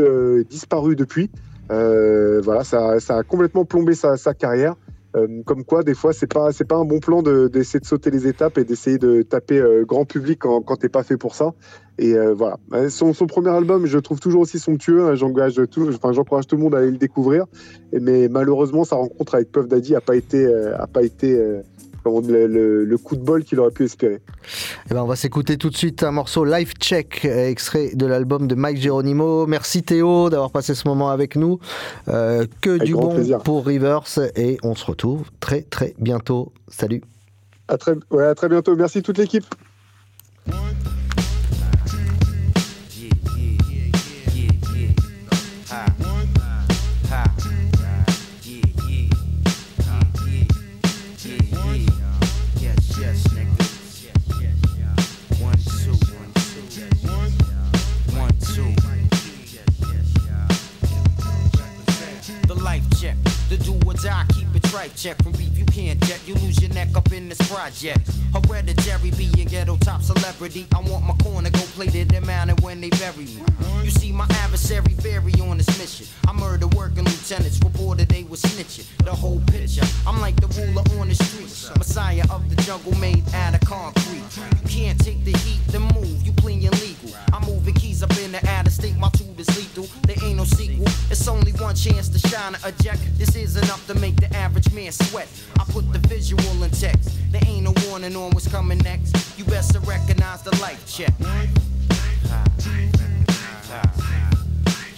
disparu 0.49 0.95
depuis. 0.95 1.29
Voilà, 1.69 2.63
ça, 2.63 2.99
ça 3.01 3.17
a 3.17 3.23
complètement 3.23 3.65
plombé 3.65 3.93
sa, 3.93 4.15
sa 4.15 4.33
carrière. 4.33 4.75
Euh, 5.15 5.43
comme 5.45 5.63
quoi, 5.63 5.83
des 5.83 5.93
fois, 5.93 6.13
c'est 6.13 6.31
pas, 6.31 6.51
c'est 6.51 6.65
pas 6.65 6.75
un 6.75 6.85
bon 6.85 6.99
plan 6.99 7.21
de- 7.21 7.47
d'essayer 7.47 7.79
de, 7.79 7.85
sauter 7.85 8.11
les 8.11 8.27
étapes 8.27 8.57
et 8.57 8.63
d'essayer 8.63 8.97
de 8.97 9.21
taper 9.21 9.59
euh, 9.59 9.85
grand 9.85 10.05
public 10.05 10.39
quand, 10.39 10.61
quand 10.61 10.75
t'es 10.75 10.89
pas 10.89 11.03
fait 11.03 11.17
pour 11.17 11.35
ça. 11.35 11.53
Et 11.97 12.13
euh, 12.15 12.33
voilà. 12.33 12.57
Son, 12.89 13.13
son 13.13 13.25
premier 13.25 13.49
album, 13.51 13.85
je 13.85 13.97
trouve 13.99 14.19
toujours 14.19 14.41
aussi 14.41 14.59
somptueux. 14.59 15.05
hein. 15.05 15.15
J'engage 15.15 15.61
tout, 15.71 15.87
enfin, 15.87 16.11
j'encourage 16.11 16.47
tout 16.47 16.57
le 16.57 16.63
monde 16.63 16.75
à 16.75 16.79
aller 16.79 16.91
le 16.91 16.97
découvrir. 16.97 17.45
Mais 17.93 18.27
malheureusement, 18.27 18.83
sa 18.83 18.97
rencontre 18.97 19.35
avec 19.35 19.51
Puff 19.51 19.67
Daddy 19.67 19.95
a 19.95 20.01
pas 20.01 20.15
été, 20.15 20.45
a 20.45 20.87
pas 20.87 21.03
été 21.03 21.39
le, 22.05 22.47
le- 22.47 22.85
le 22.85 22.97
coup 22.97 23.15
de 23.15 23.21
bol 23.23 23.43
qu'il 23.43 23.59
aurait 23.59 23.71
pu 23.71 23.85
espérer. 23.85 24.21
Eh 24.89 24.93
ben, 24.93 25.01
on 25.03 25.07
va 25.07 25.15
s'écouter 25.15 25.57
tout 25.57 25.69
de 25.69 25.77
suite 25.77 26.03
un 26.03 26.11
morceau 26.11 26.45
Life 26.45 26.73
Check, 26.79 27.25
extrait 27.25 27.91
de 27.93 28.05
l'album 28.05 28.47
de 28.47 28.55
Mike 28.55 28.77
Geronimo. 28.81 29.45
Merci 29.47 29.83
Théo 29.83 30.29
d'avoir 30.29 30.51
passé 30.51 30.75
ce 30.75 30.87
moment 30.87 31.09
avec 31.09 31.35
nous. 31.35 31.59
Euh, 32.07 32.45
que 32.61 32.77
du 32.83 32.93
bon 32.93 33.13
plaisir. 33.15 33.39
pour 33.39 33.65
Rivers 33.65 34.03
et 34.35 34.57
on 34.63 34.75
se 34.75 34.85
retrouve 34.85 35.23
très 35.39 35.61
très 35.61 35.93
bientôt. 35.99 36.53
Salut. 36.67 37.01
À 37.67 37.77
très, 37.77 37.93
ouais, 38.11 38.25
à 38.25 38.35
très 38.35 38.49
bientôt. 38.49 38.75
Merci 38.75 39.01
toute 39.01 39.17
l'équipe. 39.17 39.45
Check. 65.05 65.17
Beef 65.37 65.55
you 65.57 65.65
can't 65.65 66.01
jet, 66.05 66.19
you 66.25 66.33
lose 66.35 66.59
your 66.59 66.73
neck 66.73 66.89
up 66.95 67.11
in 67.11 67.29
this 67.29 67.37
project. 67.47 68.09
Hereditary 68.33 69.11
being 69.11 69.47
ghetto 69.47 69.77
top 69.77 70.01
celebrity. 70.01 70.65
I 70.73 70.79
want 70.79 71.05
my 71.05 71.13
corner 71.23 71.51
go 71.51 71.59
plated 71.75 72.11
and 72.13 72.25
mounted 72.25 72.59
when 72.61 72.81
they 72.81 72.89
bury 72.89 73.25
me. 73.25 73.43
You 73.83 73.91
see 73.91 74.11
my 74.11 74.25
adversary 74.41 74.93
vary 74.93 75.33
on 75.41 75.57
this 75.57 75.69
mission. 75.77 76.07
I 76.27 76.33
murder 76.33 76.67
working 76.69 77.03
lieutenants, 77.03 77.59
reported 77.63 78.09
they 78.09 78.23
was 78.23 78.41
snitching. 78.41 78.87
The 79.05 79.13
whole 79.13 79.41
picture, 79.47 79.85
I'm 80.07 80.19
like 80.21 80.37
the 80.41 80.47
ruler 80.59 80.83
on 80.99 81.09
the 81.09 81.15
streets. 81.15 81.69
Messiah 81.77 82.25
of 82.31 82.49
the 82.49 82.55
jungle 82.63 82.95
made 82.95 83.23
out 83.35 83.53
of 83.53 83.61
concrete. 83.61 84.25
You 84.63 84.67
can't 84.67 84.99
take 84.99 85.23
the 85.23 85.37
heat, 85.37 85.59
then 85.67 85.83
move, 85.93 86.25
you 86.25 86.31
playing 86.33 86.61
legal. 86.61 87.13
I'm 87.31 87.43
moving 87.45 87.75
keys 87.75 88.01
up 88.01 88.17
in 88.17 88.31
the 88.31 88.43
out 88.49 88.65
of 88.65 88.73
state, 88.73 88.97
my 88.97 89.09
sequel. 90.45 90.85
It's 91.09 91.27
only 91.27 91.51
one 91.53 91.75
chance 91.75 92.09
to 92.09 92.19
shine 92.27 92.55
a 92.55 92.67
eject. 92.67 93.01
This 93.17 93.35
is 93.35 93.55
enough 93.57 93.85
to 93.87 93.95
make 93.95 94.15
the 94.17 94.33
average 94.35 94.71
man 94.73 94.91
sweat. 94.91 95.27
I 95.59 95.63
put 95.65 95.91
the 95.91 95.99
visual 96.07 96.63
in 96.63 96.71
text. 96.71 97.17
There 97.31 97.41
ain't 97.45 97.63
no 97.63 97.73
warning 97.87 98.15
on 98.15 98.31
what's 98.31 98.47
coming 98.47 98.79
next. 98.79 99.37
You 99.37 99.45
best 99.45 99.73
to 99.73 99.79
recognize 99.81 100.41
the 100.43 100.55
life 100.61 100.85
check. 100.87 101.13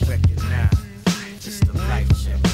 Recognize. 0.08 0.72
It's 1.46 1.60
the 1.60 1.74
life 1.74 2.08
check. 2.24 2.47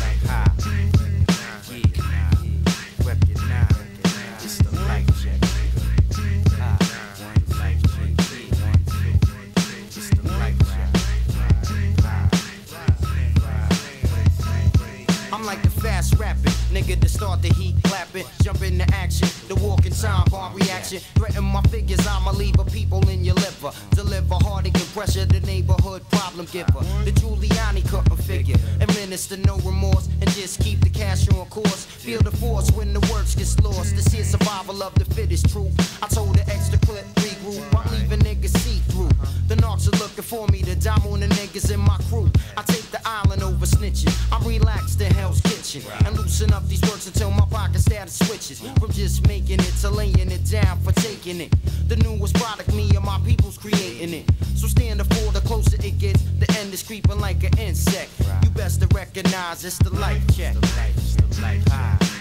Rapping 16.20 16.54
nigga 16.74 17.00
to 17.00 17.08
start 17.08 17.42
the 17.42 17.54
heat 17.54 17.76
clapping, 17.84 18.26
jump 18.42 18.62
into 18.64 18.86
action, 18.94 19.28
the 19.48 19.56
walking 19.56 19.92
time 19.92 20.26
bomb 20.30 20.54
reaction. 20.56 21.00
Threaten 21.16 21.44
my 21.44 21.62
figures, 21.64 22.06
I'ma 22.08 22.32
leave 22.32 22.60
a 22.60 22.66
people 22.66 23.08
in 23.10 23.24
your 23.24 23.36
liver. 23.36 23.72
Deliver 23.92 24.36
heartache 24.36 24.76
and 24.76 24.94
pressure, 24.94 25.26
the 25.26 25.40
neighborhood 25.42 26.02
problem 26.10 26.48
giver. 26.52 26.84
The 27.06 27.12
Giuliani 27.12 27.88
couldn't 27.90 28.18
figure. 28.24 28.58
Administer 28.82 29.38
no 29.38 29.58
remorse 29.58 30.10
and 30.20 30.30
just 30.32 30.60
keep 30.62 30.80
the 30.82 30.90
cash 30.90 31.30
on 31.30 31.46
course. 31.48 31.86
Feel 31.86 32.22
the 32.22 32.32
force 32.32 32.72
when 32.72 32.94
the 32.94 33.00
works 33.12 33.36
gets 33.36 33.60
lost. 33.60 33.96
This 33.96 34.08
here 34.08 34.24
survival 34.24 34.82
of 34.82 34.96
the 34.96 35.06
fittest 35.06 35.50
truth. 35.50 35.74
I 36.02 36.08
told 36.08 36.36
the 36.36 36.44
extra 36.52 36.80
clip 36.80 37.06
regroup. 37.44 37.76
I'm 37.76 37.92
leaving 37.92 38.20
niggas 38.20 38.58
see 38.60 38.80
through. 38.92 39.10
The 39.48 39.56
narcs 39.56 39.88
are 39.88 39.98
looking 39.98 40.24
for 40.24 40.48
me 40.48 40.62
to 40.64 40.76
dime 40.76 41.06
on 41.08 41.20
the 41.20 41.28
niggas 41.28 41.74
in 41.74 41.80
my 41.80 41.98
crew. 42.10 42.32
I 42.58 42.64
take 42.64 42.90
the 42.92 43.02
island 43.06 43.44
over 43.44 43.66
snitching. 43.66 44.14
I'm 44.32 44.46
relaxed 44.48 45.02
in 45.02 45.14
Hell's 45.14 45.42
Kitchen 45.42 45.82
and 46.06 46.18
loosen 46.18 46.54
up 46.54 46.68
these 46.68 46.82
words 46.84 47.08
until 47.08 47.32
my 47.32 47.46
pocket 47.46 47.80
status 47.80 48.18
switches 48.26 48.60
from 48.60 48.92
just 48.92 49.28
making 49.28 49.60
it 49.60 49.76
to 49.82 49.90
laying 49.90 50.32
it 50.32 50.50
down 50.50 50.80
for 50.82 50.92
taking 50.94 51.42
it. 51.42 51.54
The 51.88 51.98
newest 51.98 52.36
product, 52.36 52.74
me 52.74 52.90
and 52.96 53.06
my 53.06 53.20
people's 53.26 53.58
creating 53.58 54.14
it. 54.14 54.30
So 54.56 54.68
stand 54.68 55.02
up 55.02 55.14
for 55.14 55.32
the 55.32 55.42
closer 55.42 55.76
it 55.76 55.98
gets, 56.00 56.22
the 56.40 56.50
end 56.60 56.74
is 56.74 56.84
creeping 56.84 57.20
like 57.20 57.44
an 57.44 57.58
insect. 57.58 58.12
You 58.44 58.50
best 58.52 58.82
to 58.82 58.88
recognize 58.96 59.64
it's 59.66 59.78
the 59.78 59.94
life 59.94 60.24
check. 60.36 60.56
It's 60.56 61.16
the 61.16 61.42
life 61.42 61.68
high. 61.68 62.13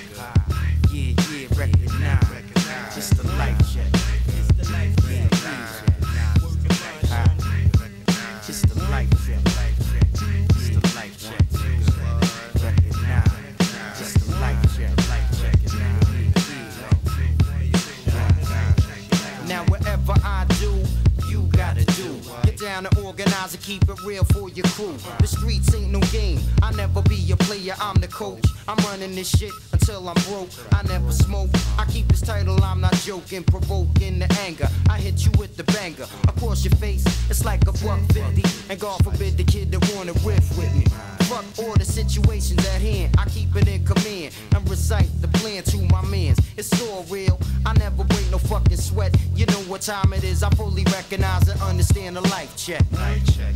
And 23.43 23.51
organize 23.51 23.55
and 23.55 23.63
keep 23.63 23.89
it 23.89 24.05
real 24.05 24.25
for 24.25 24.49
your 24.51 24.67
crew. 24.67 24.95
The 25.19 25.27
streets 25.27 25.75
ain't 25.75 25.91
no 25.91 26.01
game. 26.13 26.41
I 26.63 26.73
never 26.73 27.03
be 27.03 27.33
a 27.33 27.37
player, 27.37 27.75
I'm 27.81 27.97
the 27.97 28.09
coach. 28.09 28.45
I'm 28.69 28.77
running 28.87 29.15
this 29.15 29.37
shit 29.37 29.53
until 29.83 30.09
I'm 30.09 30.15
broke. 30.29 30.49
I 30.73 30.83
never 30.85 31.11
smoke. 31.11 31.51
I 31.77 31.85
keep 31.87 32.07
this 32.09 32.21
title, 32.21 32.63
I'm 32.63 32.81
not 32.81 32.95
joking, 32.95 33.43
provoking 33.43 34.21
the 34.21 34.33
anger. 34.41 34.69
I 34.89 34.99
hit 34.99 35.25
you 35.25 35.33
with 35.39 35.57
the 35.57 35.65
banger 35.65 36.07
across 36.29 36.65
your 36.65 36.75
face. 36.77 37.05
It's 37.29 37.45
like 37.45 37.63
a 37.63 37.73
buck 37.73 38.01
fifty, 38.13 38.45
and 38.71 38.79
God 38.79 39.03
forbid 39.05 39.37
the 39.37 39.45
kid 39.45 39.73
that 39.73 39.95
wanna 39.95 40.13
riff 40.25 40.57
with 40.57 40.73
me. 40.77 40.85
Fuck 41.27 41.45
all 41.59 41.75
the 41.75 41.85
situations 41.85 42.65
at 42.69 42.81
hand. 42.81 43.15
I 43.19 43.25
keep 43.29 43.55
it 43.57 43.67
in 43.67 43.85
command 43.85 44.35
and 44.55 44.69
recite 44.69 45.11
the 45.21 45.29
plan 45.29 45.63
to 45.65 45.79
my 45.91 46.03
mans. 46.03 46.39
It's 46.57 46.71
all 46.83 47.05
real. 47.11 47.41
I 47.67 47.73
never 47.75 48.05
break 48.05 48.31
no 48.31 48.39
fucking 48.39 48.77
sweat. 48.77 49.17
You 49.35 49.47
know 49.47 49.63
what 49.71 49.81
time 49.81 50.13
it 50.13 50.25
is. 50.25 50.43
I 50.43 50.51
fully 50.51 50.85
recognize 50.85 51.49
and 51.49 51.61
understand 51.63 52.17
the 52.17 52.23
life 52.23 52.57
check. 52.57 52.83
Life 52.93 53.25
check. 53.35 53.55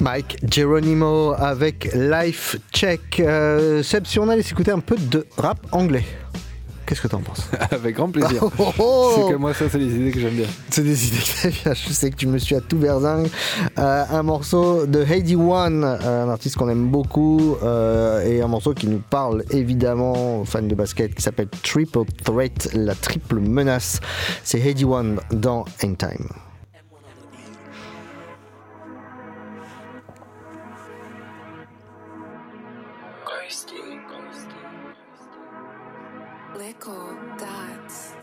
Mike 0.00 0.38
Geronimo 0.48 1.34
avec 1.36 1.90
Life 1.94 2.56
Check. 2.72 3.20
Euh, 3.20 3.82
Seb, 3.82 4.06
si 4.06 4.18
on 4.18 4.28
allait 4.28 4.42
s'écouter 4.42 4.70
un 4.70 4.80
peu 4.80 4.96
de 4.96 5.26
rap 5.36 5.58
anglais, 5.72 6.04
qu'est-ce 6.88 7.02
que 7.02 7.08
t'en 7.08 7.20
penses? 7.20 7.48
Avec 7.70 7.96
grand 7.96 8.08
plaisir. 8.08 8.42
Oh, 8.42 8.50
oh, 8.58 8.72
oh. 8.78 9.12
C'est 9.16 9.32
que 9.32 9.36
moi, 9.36 9.52
ça, 9.52 9.68
c'est 9.68 9.78
des 9.78 9.94
idées 9.94 10.10
que 10.10 10.20
j'aime 10.20 10.34
bien. 10.34 10.46
C'est 10.70 10.82
des 10.82 11.06
idées 11.08 11.18
que 11.18 11.42
t'aimes 11.42 11.52
bien. 11.64 11.74
Je 11.74 11.92
sais 11.92 12.10
que 12.10 12.16
tu 12.16 12.26
me 12.26 12.38
suis 12.38 12.54
à 12.54 12.60
tout 12.60 12.78
berzingue. 12.78 13.28
Euh, 13.78 14.04
un 14.10 14.22
morceau 14.22 14.86
de 14.86 15.02
Heidi 15.02 15.36
One, 15.36 15.84
euh, 15.84 16.24
un 16.24 16.30
artiste 16.30 16.56
qu'on 16.56 16.70
aime 16.70 16.88
beaucoup, 16.88 17.56
euh, 17.62 18.24
et 18.24 18.40
un 18.40 18.48
morceau 18.48 18.72
qui 18.72 18.86
nous 18.86 19.02
parle 19.10 19.44
évidemment 19.50 20.40
aux 20.40 20.44
fans 20.44 20.62
de 20.62 20.74
basket, 20.74 21.14
qui 21.14 21.22
s'appelle 21.22 21.48
Triple 21.62 22.04
Threat, 22.24 22.70
la 22.74 22.94
triple 22.94 23.38
menace. 23.40 24.00
C'est 24.42 24.58
Heidi 24.58 24.86
One 24.86 25.20
dans 25.30 25.66
Hang 25.82 25.96
Time. 25.96 26.28
Little 36.58 37.16
dots. 37.38 38.14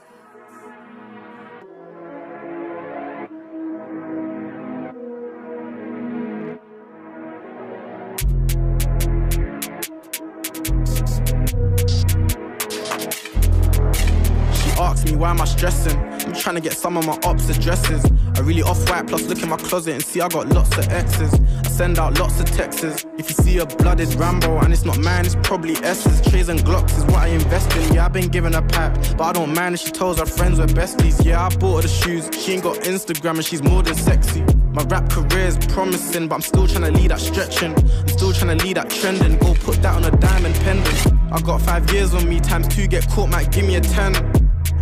She 14.51 14.69
asked 14.77 15.05
me 15.05 15.15
why 15.15 15.29
am 15.29 15.39
I 15.39 15.45
stressing? 15.45 16.14
Trying 16.39 16.55
to 16.55 16.61
get 16.61 16.73
some 16.73 16.95
of 16.95 17.07
my 17.07 17.17
ops 17.23 17.49
addresses. 17.49 18.05
I 18.35 18.41
really 18.41 18.61
off 18.61 18.87
white, 18.89 19.07
plus 19.07 19.23
look 19.23 19.41
in 19.41 19.49
my 19.49 19.57
closet 19.57 19.93
and 19.93 20.03
see 20.03 20.21
I 20.21 20.27
got 20.27 20.47
lots 20.49 20.77
of 20.77 20.87
X's. 20.89 21.33
I 21.33 21.69
send 21.69 21.97
out 21.97 22.19
lots 22.19 22.39
of 22.39 22.45
texts. 22.45 23.05
If 23.17 23.29
you 23.29 23.35
see 23.35 23.57
a 23.57 23.65
blooded 23.65 24.13
Rambo 24.13 24.59
and 24.59 24.71
it's 24.71 24.85
not 24.85 24.99
mine, 24.99 25.25
it's 25.25 25.35
probably 25.41 25.75
S's. 25.77 26.21
Trays 26.29 26.49
and 26.49 26.59
Glocks 26.59 26.95
is 26.97 27.03
what 27.05 27.15
I 27.15 27.27
invest 27.27 27.75
in. 27.77 27.95
Yeah, 27.95 28.05
I've 28.05 28.13
been 28.13 28.27
giving 28.27 28.53
her 28.53 28.61
pipe, 28.61 28.93
but 29.17 29.21
I 29.21 29.33
don't 29.33 29.55
mind 29.55 29.75
if 29.75 29.81
she 29.81 29.91
tells 29.91 30.19
her 30.19 30.25
friends 30.25 30.59
we're 30.59 30.67
besties. 30.67 31.23
Yeah, 31.25 31.43
I 31.43 31.49
bought 31.55 31.77
her 31.77 31.81
the 31.83 31.87
shoes. 31.87 32.29
She 32.37 32.53
ain't 32.53 32.63
got 32.63 32.75
Instagram 32.83 33.35
and 33.35 33.45
she's 33.45 33.63
more 33.63 33.81
than 33.81 33.95
sexy. 33.95 34.43
My 34.71 34.83
rap 34.83 35.09
career 35.09 35.47
is 35.47 35.57
promising, 35.57 36.27
but 36.27 36.35
I'm 36.35 36.41
still 36.41 36.67
trying 36.67 36.83
to 36.83 36.91
lead 36.91 37.11
that 37.11 37.21
stretching. 37.21 37.73
I'm 37.73 38.07
still 38.09 38.33
trying 38.33 38.57
to 38.57 38.63
lead 38.63 38.77
that 38.77 38.89
trending. 38.89 39.37
Go 39.39 39.55
put 39.55 39.81
that 39.81 39.95
on 39.95 40.03
a 40.03 40.11
diamond 40.17 40.55
pendant. 40.55 41.13
I 41.31 41.41
got 41.41 41.61
five 41.61 41.91
years 41.91 42.13
on 42.13 42.29
me, 42.29 42.39
times 42.39 42.67
two 42.67 42.85
get 42.87 43.09
caught, 43.09 43.29
might 43.29 43.51
give 43.51 43.65
me 43.65 43.77
a 43.77 43.81
ten. 43.81 44.13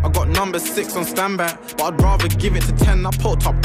I 0.03 0.09
got 0.09 0.27
number 0.27 0.59
six 0.59 0.95
on 0.95 1.05
standby, 1.05 1.57
but 1.77 1.81
I'd 1.81 2.01
rather 2.01 2.27
give 2.27 2.55
it 2.55 2.63
to 2.63 2.73
ten. 2.73 3.05
I 3.05 3.11
put 3.11 3.45
up. 3.47 3.55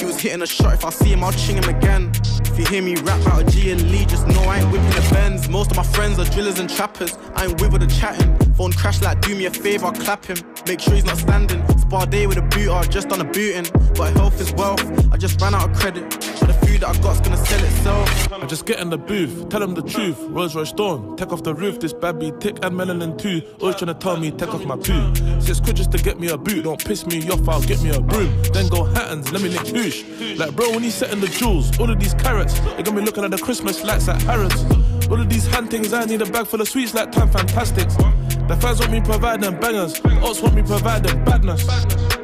He 0.00 0.06
was 0.06 0.18
hitting 0.18 0.42
a 0.42 0.46
shot. 0.46 0.74
If 0.74 0.84
I 0.84 0.90
see 0.90 1.12
him, 1.12 1.22
I'll 1.22 1.32
ching 1.32 1.56
him 1.56 1.68
again. 1.68 2.12
If 2.40 2.58
you 2.58 2.64
hear 2.66 2.82
me 2.82 2.96
rap 2.96 3.26
out 3.26 3.42
of 3.42 3.52
G 3.52 3.70
and 3.70 3.90
Lee, 3.90 4.06
just 4.06 4.26
know 4.26 4.40
I 4.42 4.60
ain't 4.60 4.72
whipping 4.72 4.88
the 4.90 5.08
Benz. 5.12 5.48
Most 5.48 5.70
of 5.70 5.76
my 5.76 5.82
friends 5.82 6.18
are 6.18 6.24
drillers 6.24 6.58
and 6.58 6.70
trappers. 6.70 7.16
I 7.34 7.46
ain't 7.46 7.60
with 7.60 7.72
with 7.72 7.82
the 7.82 7.94
chatting. 8.00 8.34
Phone 8.54 8.72
crash 8.72 9.02
like, 9.02 9.20
do 9.20 9.36
me 9.36 9.46
a 9.46 9.50
favor, 9.50 9.92
clap 9.92 10.24
him. 10.24 10.38
Make 10.66 10.80
sure 10.80 10.94
he's 10.94 11.04
not 11.04 11.18
standing. 11.18 11.66
Spar 11.78 12.06
day 12.06 12.26
with 12.26 12.38
a 12.38 12.42
boot, 12.42 12.70
I 12.70 12.82
just 12.84 13.08
done 13.08 13.20
a 13.20 13.24
booting. 13.24 13.66
But 13.96 14.14
health 14.14 14.40
is 14.40 14.52
wealth. 14.54 14.82
I 15.12 15.18
just 15.18 15.40
ran 15.40 15.54
out 15.54 15.70
of 15.70 15.76
credit. 15.76 16.10
The 16.78 16.86
food 16.86 16.94
that 16.94 16.98
I 16.98 17.02
got's 17.02 17.20
gonna 17.20 17.44
sell 17.44 17.64
itself. 17.64 18.32
I 18.32 18.46
just 18.46 18.66
get 18.66 18.80
in 18.80 18.90
the 18.90 18.98
booth, 18.98 19.48
tell 19.48 19.62
him 19.62 19.74
the 19.74 19.82
truth. 19.82 20.16
Rolls 20.28 20.54
Royce 20.54 20.72
Dawn, 20.72 21.16
take 21.16 21.32
off 21.32 21.42
the 21.42 21.54
roof. 21.54 21.80
This 21.80 21.92
bad 21.92 22.18
be 22.18 22.32
tick 22.40 22.58
and 22.62 22.74
melanin 22.74 23.18
too. 23.18 23.42
Always 23.60 23.76
trying 23.76 23.88
to 23.88 23.94
tell 23.94 24.16
me, 24.16 24.30
take 24.30 24.54
off 24.54 24.64
my 24.64 24.76
poo. 24.76 25.14
Six 25.40 25.60
quid 25.60 25.76
just 25.76 25.92
to 25.92 25.98
get 25.98 26.18
me 26.18 26.28
a 26.28 26.36
boot. 26.36 26.64
Don't 26.64 26.82
piss 26.82 27.06
me 27.06 27.28
off, 27.30 27.48
I'll 27.48 27.62
get 27.62 27.82
me 27.82 27.90
a 27.90 28.00
broom. 28.00 28.42
Then 28.52 28.68
go 28.68 28.84
Hattons, 28.84 29.32
let 29.32 29.42
me 29.42 29.48
lick 29.48 29.66
boosh. 29.74 30.38
Like 30.38 30.54
bro, 30.54 30.70
when 30.70 30.82
he's 30.82 30.94
setting 30.94 31.20
the 31.20 31.28
jewels, 31.28 31.78
all 31.78 31.90
of 31.90 31.98
these 31.98 32.14
carrots, 32.14 32.58
they 32.76 32.82
got 32.82 32.94
me 32.94 33.02
looking 33.02 33.24
at 33.24 33.30
the 33.30 33.38
Christmas 33.38 33.82
lights 33.82 34.08
at 34.08 34.20
Harrods. 34.22 34.64
All 35.08 35.20
of 35.20 35.28
these 35.28 35.46
hand 35.46 35.70
things, 35.70 35.92
I 35.92 36.04
need 36.04 36.22
a 36.22 36.26
bag 36.26 36.46
full 36.46 36.60
of 36.60 36.68
sweets 36.68 36.94
like 36.94 37.12
Time 37.12 37.30
Fantastics. 37.30 37.96
The 37.96 38.56
fans 38.60 38.78
want 38.80 38.92
me 38.92 39.00
providing 39.00 39.40
them 39.42 39.58
bangers, 39.60 40.00
ops 40.22 40.40
want 40.40 40.54
me 40.54 40.62
providing 40.62 41.12
them 41.12 41.24
badness. 41.24 41.64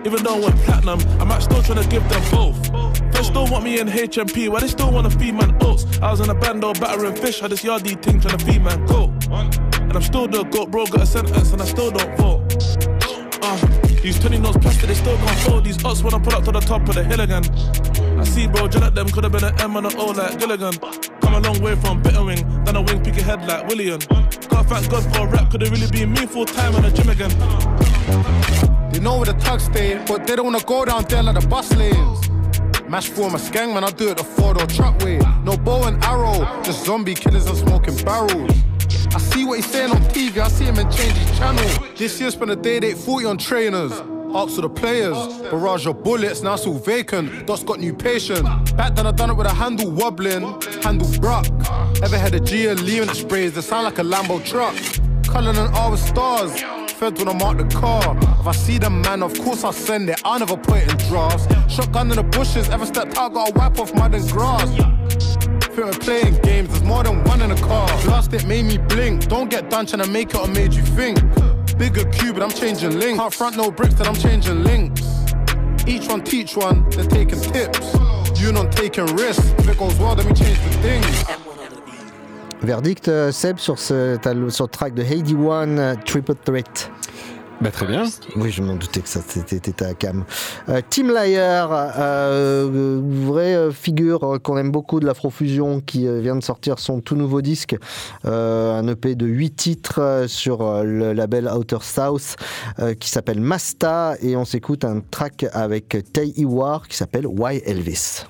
Even 0.05 0.23
though 0.23 0.37
I 0.37 0.41
went 0.41 0.57
platinum, 0.61 1.01
I'm 1.21 1.41
still 1.41 1.63
trying 1.63 1.83
to 1.83 1.89
give 1.89 2.09
them 2.09 2.23
both. 2.31 2.92
They 3.13 3.23
still 3.23 3.47
want 3.47 3.65
me 3.65 3.79
in 3.79 3.89
HMP, 3.89 4.49
why 4.49 4.61
they 4.61 4.69
still 4.69 4.91
wanna 4.91 5.11
feed 5.11 5.35
man 5.35 5.57
oats? 5.63 5.87
I 6.01 6.11
was 6.11 6.21
in 6.21 6.31
a 6.31 6.35
band 6.35 6.61
bando 6.61 6.81
battering 6.81 7.15
fish, 7.15 7.41
had 7.41 7.51
this 7.51 7.63
yardie 7.63 8.01
thing 8.03 8.21
trying 8.21 8.39
to 8.39 8.45
feed 8.45 8.63
man 8.63 8.85
goat. 8.87 9.11
And 9.31 9.93
I'm 9.93 10.03
still 10.03 10.27
the 10.27 10.45
goat, 10.45 10.71
bro, 10.71 10.87
got 10.87 11.03
a 11.03 11.07
sentence 11.07 11.53
and 11.53 11.61
I 11.61 11.65
still 11.65 11.91
don't 11.91 12.17
vote. 12.17 12.43
Uh, 13.43 13.57
these 14.03 14.19
20 14.19 14.39
notes 14.39 14.57
plastic, 14.59 14.89
they 14.89 14.95
still 14.95 15.17
can't 15.17 15.39
fold. 15.41 15.65
These 15.65 15.85
ups 15.85 16.03
when 16.03 16.15
I 16.15 16.19
pull 16.19 16.35
up 16.35 16.45
to 16.45 16.53
the 16.53 16.61
top 16.61 16.89
of 16.89 16.95
the 16.95 17.05
hill 17.05 17.21
again. 17.21 17.45
I 18.19 18.25
see, 18.25 18.47
bro, 18.47 18.69
jet 18.69 18.83
at 18.83 18.95
them, 18.95 19.09
could 19.09 19.25
have 19.25 19.33
been 19.33 19.45
an 19.45 19.61
M 19.61 19.77
and 19.77 19.87
an 19.87 19.97
O 19.99 20.07
like 20.07 20.39
Gilligan. 20.39 20.75
Come 21.21 21.35
a 21.35 21.41
long 21.41 21.61
way 21.61 21.77
from 21.77 22.03
bitter 22.03 22.25
wing, 22.25 22.65
then 22.65 22.77
a 22.77 22.83
wing 22.83 23.03
pick 23.03 23.15
head 23.15 23.47
like 23.47 23.67
William. 23.67 24.01
Gotta 24.49 24.69
thank 24.69 24.91
God 24.91 25.15
for 25.15 25.27
a 25.27 25.31
rap, 25.31 25.51
could've 25.51 25.71
really 25.71 25.91
been 25.91 26.13
me 26.13 26.27
full 26.27 26.47
time 26.47 26.75
in 26.77 26.83
the 26.83 26.91
gym 26.91 27.09
again. 27.11 27.31
They 28.93 29.01
know 29.01 29.17
where 29.17 29.27
the 29.27 29.35
tugs 29.35 29.65
stay, 29.65 30.03
but 30.07 30.27
they 30.27 30.37
don't 30.37 30.47
wanna 30.47 30.65
go 30.65 30.85
down 30.85 31.05
there 31.09 31.23
like 31.23 31.41
the 31.41 31.47
bus 31.47 31.75
lanes. 31.77 32.32
Mash 32.93 33.09
for 33.09 33.31
my 33.31 33.39
gang, 33.49 33.73
man, 33.73 33.85
I 33.85 33.91
do 33.91 34.11
it 34.11 34.19
the 34.19 34.23
four 34.23 34.53
door 34.53 34.67
truck 34.67 34.99
way. 34.99 35.19
No 35.45 35.57
bow 35.57 35.85
and 35.85 36.05
arrow, 36.05 36.45
just 36.63 36.85
zombie 36.85 37.15
killers 37.15 37.47
and 37.47 37.57
smoking 37.57 37.97
barrels. 38.05 38.53
I 39.15 39.19
see 39.19 39.47
what 39.47 39.57
he's 39.57 39.65
saying 39.65 39.93
on 39.93 40.03
TV, 40.13 40.37
I 40.37 40.49
see 40.49 40.65
him 40.65 40.77
and 40.77 40.93
change 40.93 41.15
his 41.15 41.39
channel. 41.39 41.65
This 41.97 42.21
year 42.21 42.31
spent 42.31 42.51
a 42.51 42.57
day 42.57 42.77
at 42.77 42.99
40 42.99 43.25
on 43.25 43.39
trainers. 43.39 43.93
Ups 44.35 44.57
to 44.57 44.61
the 44.61 44.69
players, 44.69 45.17
barrage 45.51 45.87
of 45.87 46.05
bullets, 46.05 46.43
now 46.43 46.53
it's 46.53 46.67
all 46.67 46.75
vacant. 46.75 47.47
Dot's 47.47 47.65
got 47.65 47.81
new 47.81 47.95
patient. 47.95 48.45
Back 48.77 48.95
then 48.95 49.07
I 49.07 49.13
done 49.13 49.31
it 49.31 49.39
with 49.39 49.47
a 49.47 49.55
handle 49.55 49.91
wobbling, 49.91 50.61
handle 50.83 51.11
brock. 51.19 51.47
Ever 52.03 52.19
had 52.19 52.35
a 52.35 52.41
G 52.41 52.67
and 52.67 52.79
the 52.79 53.15
sprays 53.15 53.55
that 53.55 53.63
sound 53.63 53.85
like 53.85 54.01
a 54.01 54.03
Lambo 54.03 54.45
truck. 54.45 54.75
Culling 55.33 55.57
and 55.57 55.75
all 55.75 55.93
with 55.93 56.01
stars. 56.01 56.82
Fed 57.03 57.19
when 57.19 57.29
I 57.29 57.33
mark 57.33 57.59
the 57.59 57.65
car. 57.65 58.17
If 58.39 58.47
I 58.47 58.53
see 58.53 58.79
them, 58.79 59.03
man, 59.03 59.25
of 59.25 59.37
course 59.41 59.65
I'll 59.65 59.73
send 59.73 60.09
it. 60.09 60.23
I 60.25 60.39
never 60.39 60.57
put 60.57 60.83
it 60.83 60.93
in 60.93 60.97
drafts. 61.09 61.49
Shotgun 61.69 62.09
in 62.13 62.17
the 62.17 62.23
bushes, 62.23 62.69
ever 62.69 62.87
stepped 62.87 63.19
out, 63.19 63.35
gotta 63.35 63.53
wipe 63.59 63.77
off 63.81 63.93
mud 63.93 64.15
and 64.15 64.31
grass. 64.31 64.71
Think 65.75 65.79
we're 65.79 65.91
playing 65.95 66.37
games, 66.43 66.69
there's 66.69 66.85
more 66.85 67.03
than 67.03 67.25
one 67.25 67.43
in 67.43 67.51
a 67.51 67.57
car. 67.57 67.89
Last 68.07 68.33
it 68.35 68.47
made 68.47 68.67
me 68.67 68.79
blink. 68.79 69.27
Don't 69.27 69.51
get 69.51 69.69
done 69.69 69.85
trying 69.85 70.05
to 70.05 70.09
make 70.09 70.29
it 70.33 70.37
or 70.37 70.47
made 70.47 70.75
you 70.75 70.83
think. 70.83 71.19
Bigger 71.77 72.05
cube, 72.13 72.37
but 72.37 72.45
I'm 72.45 72.53
changing 72.53 72.97
links. 73.01 73.19
Can't 73.19 73.35
front 73.35 73.57
no 73.57 73.73
bricks, 73.73 73.95
that 73.95 74.07
I'm 74.07 74.15
changing 74.15 74.63
links. 74.63 75.03
Each 75.89 76.07
one 76.07 76.23
teach 76.23 76.57
one, 76.57 76.89
they're 76.91 77.05
taking 77.05 77.41
tips. 77.41 77.97
You 78.41 78.53
not 78.53 78.71
taking 78.71 79.07
risks. 79.17 79.51
If 79.59 79.69
it 79.69 79.77
goes 79.77 79.99
well, 79.99 80.15
then 80.15 80.29
we 80.29 80.35
change 80.35 80.61
the 80.61 80.71
things. 80.87 81.52
Verdict, 82.63 83.09
euh, 83.09 83.33
Seb, 83.33 83.59
sur 83.59 83.79
ce, 83.79 84.19
sur 84.49 84.65
le 84.65 84.71
track 84.71 84.95
de 84.95 85.03
Heidi 85.03 85.35
One, 85.35 85.79
euh, 85.79 85.95
Triple 86.05 86.35
Threat. 86.45 86.91
Bah, 87.63 87.71
très 87.71 87.87
bien. 87.87 88.05
Oui, 88.35 88.51
je 88.51 88.61
m'en 88.61 88.75
doutais 88.75 89.01
que 89.01 89.09
ça 89.09 89.21
c'était 89.25 89.61
ta 89.71 89.95
cam. 89.95 90.25
Euh, 90.69 90.81
Team 90.91 91.13
Liar, 91.13 91.71
euh, 91.97 93.01
vraie 93.05 93.71
figure 93.71 94.41
qu'on 94.43 94.59
aime 94.59 94.73
beaucoup 94.73 94.99
de 94.99 95.07
l'Afrofusion 95.07 95.81
qui 95.81 96.09
euh, 96.09 96.21
vient 96.21 96.35
de 96.35 96.43
sortir 96.43 96.81
son 96.81 97.01
tout 97.01 97.15
nouveau 97.15 97.41
disque, 97.41 97.77
euh, 98.25 98.81
un 98.81 98.89
EP 98.89 99.15
de 99.15 99.27
8 99.27 99.51
titres 99.53 100.25
sur 100.27 100.83
le 100.83 101.13
label 101.13 101.49
Outer 101.49 101.79
South 101.83 102.35
qui 102.99 103.09
s'appelle 103.09 103.41
Masta 103.41 104.17
et 104.21 104.37
on 104.37 104.45
s'écoute 104.45 104.85
un 104.85 105.01
track 105.01 105.47
avec 105.53 105.97
Tay 106.13 106.33
Iwar 106.37 106.89
qui 106.89 106.97
s'appelle 106.97 107.29
Why 107.29 107.63
Elvis. 107.65 108.25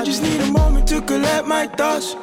I 0.00 0.02
just 0.02 0.22
need 0.22 0.40
a 0.40 0.46
moment 0.46 0.88
to 0.88 1.02
collect 1.02 1.46
my 1.46 1.66
thoughts. 1.66 2.16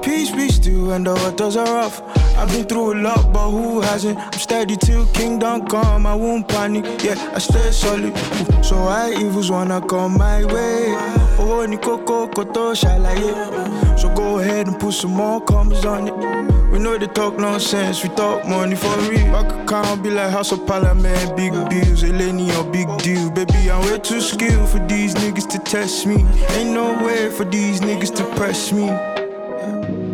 Peace 0.00 0.30
be 0.30 0.48
still 0.48 0.86
when 0.86 1.02
the 1.02 1.12
waters 1.12 1.56
are 1.56 1.66
rough. 1.66 2.00
I've 2.38 2.48
been 2.50 2.64
through 2.66 2.92
a 2.92 2.96
lot, 3.02 3.32
but 3.32 3.50
who 3.50 3.80
hasn't? 3.80 4.16
I'm 4.16 4.32
steady 4.34 4.76
till 4.76 5.04
kingdom 5.06 5.66
come. 5.66 6.06
I 6.06 6.14
won't 6.14 6.46
panic, 6.46 6.84
yeah, 7.02 7.16
I 7.34 7.40
stay 7.40 7.72
solid. 7.72 8.16
Ooh, 8.16 8.62
So 8.62 8.76
I 8.76 9.10
evils 9.10 9.50
wanna 9.50 9.80
come 9.80 10.18
my 10.18 10.44
way. 10.44 10.94
Oh, 11.40 11.66
ni 11.68 11.76
koko 11.78 12.28
koto 12.28 12.74
shalaye. 12.74 13.98
So 13.98 14.08
go 14.14 14.38
ahead 14.38 14.65
and 14.65 14.65
put 14.86 14.94
some 14.94 15.14
more 15.14 15.40
commas 15.40 15.84
on 15.84 16.06
it. 16.06 16.14
We 16.70 16.78
know 16.78 16.96
they 16.96 17.08
talk 17.08 17.36
nonsense, 17.36 18.04
we 18.04 18.08
talk 18.10 18.46
money 18.46 18.76
for 18.76 18.96
real. 19.10 19.32
Back 19.32 19.50
account 19.52 20.04
be 20.04 20.10
like 20.10 20.30
House 20.30 20.52
of 20.52 20.64
Parliament, 20.64 21.36
big 21.36 21.52
bills, 21.68 22.04
Eleni 22.04 22.46
or 22.56 22.70
big 22.70 22.86
deal. 22.98 23.28
Baby, 23.32 23.68
I'm 23.68 23.80
way 23.80 23.98
too 23.98 24.20
skilled 24.20 24.68
for 24.68 24.78
these 24.86 25.12
niggas 25.16 25.48
to 25.50 25.58
test 25.58 26.06
me. 26.06 26.24
Ain't 26.50 26.70
no 26.70 27.04
way 27.04 27.30
for 27.30 27.44
these 27.44 27.80
niggas 27.80 28.14
to 28.18 28.24
press 28.36 28.72
me. 28.72 28.88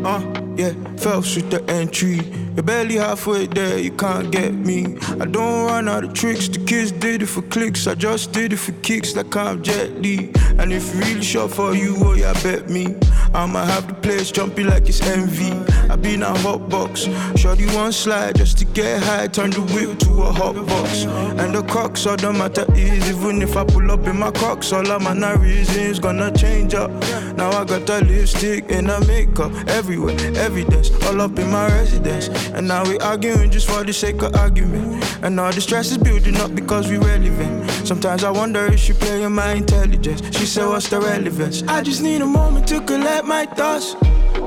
Uh, 0.05 0.23
yeah, 0.57 0.73
fell 0.97 1.21
with 1.21 1.51
the 1.51 1.63
entry. 1.69 2.21
You're 2.55 2.63
barely 2.63 2.97
halfway 2.97 3.47
there, 3.47 3.79
you 3.79 3.93
can't 3.93 4.31
get 4.31 4.53
me. 4.53 4.99
I 5.21 5.27
don't 5.27 5.67
run 5.67 5.89
out 5.89 6.05
of 6.05 6.13
tricks, 6.13 6.49
the 6.49 6.59
kids 6.65 6.93
did 6.93 7.23
it 7.23 7.27
for 7.27 7.43
clicks. 7.43 7.87
I 7.87 7.95
just 7.95 8.33
did 8.33 8.53
it 8.53 8.59
for 8.59 8.73
kicks 8.83 9.17
like 9.17 9.35
I'm 9.35 9.63
Jet 9.63 9.91
Li. 10.03 10.31
And 10.59 10.73
if 10.73 10.95
you 10.95 11.01
really 11.01 11.23
short 11.23 11.51
for 11.51 11.75
you, 11.75 11.95
oh 11.99 12.15
yeah, 12.15 12.35
bet 12.43 12.69
me. 12.69 12.95
I'ma 13.35 13.65
have 13.65 13.89
the 13.89 13.95
place 13.95 14.31
jumping 14.31 14.67
like 14.67 14.89
it's 14.89 15.01
envy. 15.01 15.53
I 15.91 15.97
been 15.97 16.23
a 16.23 16.37
hot 16.39 16.69
box. 16.69 17.09
Shorty 17.37 17.67
one 17.75 17.93
slide 17.93 18.37
just 18.37 18.59
to 18.59 18.65
get 18.65 19.03
high, 19.03 19.27
turn 19.29 19.51
the 19.51 19.63
whip 19.63 19.99
to 20.01 20.11
a 20.23 20.33
hot 20.33 20.55
box. 20.67 21.05
And 21.05 21.55
the 21.55 21.63
crux 21.63 22.07
of 22.07 22.21
the 22.21 22.33
matter 22.33 22.67
is, 22.75 23.11
even 23.11 23.41
if 23.43 23.57
I 23.57 23.65
pull 23.65 23.91
up 23.91 24.07
in 24.07 24.19
my 24.19 24.31
crocs, 24.31 24.73
all 24.73 24.91
of 24.91 25.03
my 25.03 25.33
reasons 25.35 25.99
gonna 25.99 26.31
change 26.33 26.75
up. 26.75 26.91
Now 27.37 27.51
I 27.51 27.65
got 27.65 27.89
a 27.89 28.05
lipstick 28.05 28.71
and 28.71 28.91
a 28.91 29.01
makeup 29.07 29.53
everywhere, 29.69 30.17
evidence 30.37 30.91
all 31.07 31.21
up 31.21 31.39
in 31.39 31.51
my 31.51 31.67
residence. 31.69 32.29
And 32.51 32.69
now 32.69 32.85
we 32.89 32.99
arguing 32.99 33.51
just 33.51 33.69
for 33.69 33.85
the 33.85 33.93
sake 33.93 34.23
of 34.23 34.35
argument. 34.35 35.05
And 35.23 35.39
all 35.39 35.53
the 35.53 35.61
stress 35.61 35.91
is 35.91 35.99
building 35.99 36.37
up 36.37 36.55
because 36.55 36.89
we 36.89 36.99
relevant. 36.99 37.71
Sometimes 37.87 38.25
I 38.25 38.31
wonder 38.31 38.65
if 38.67 38.81
she 38.81 38.93
playing 38.93 39.33
my 39.33 39.53
intelligence. 39.53 40.21
She 40.37 40.47
said, 40.47 40.67
What's 40.67 40.89
the 40.89 41.01
relevance? 41.01 41.63
I 41.65 41.83
just 41.83 42.03
need 42.03 42.23
a 42.23 42.27
moment 42.27 42.67
to 42.69 42.81
collect 42.81 43.22
my 43.25 43.47
thoughts. 43.47 43.97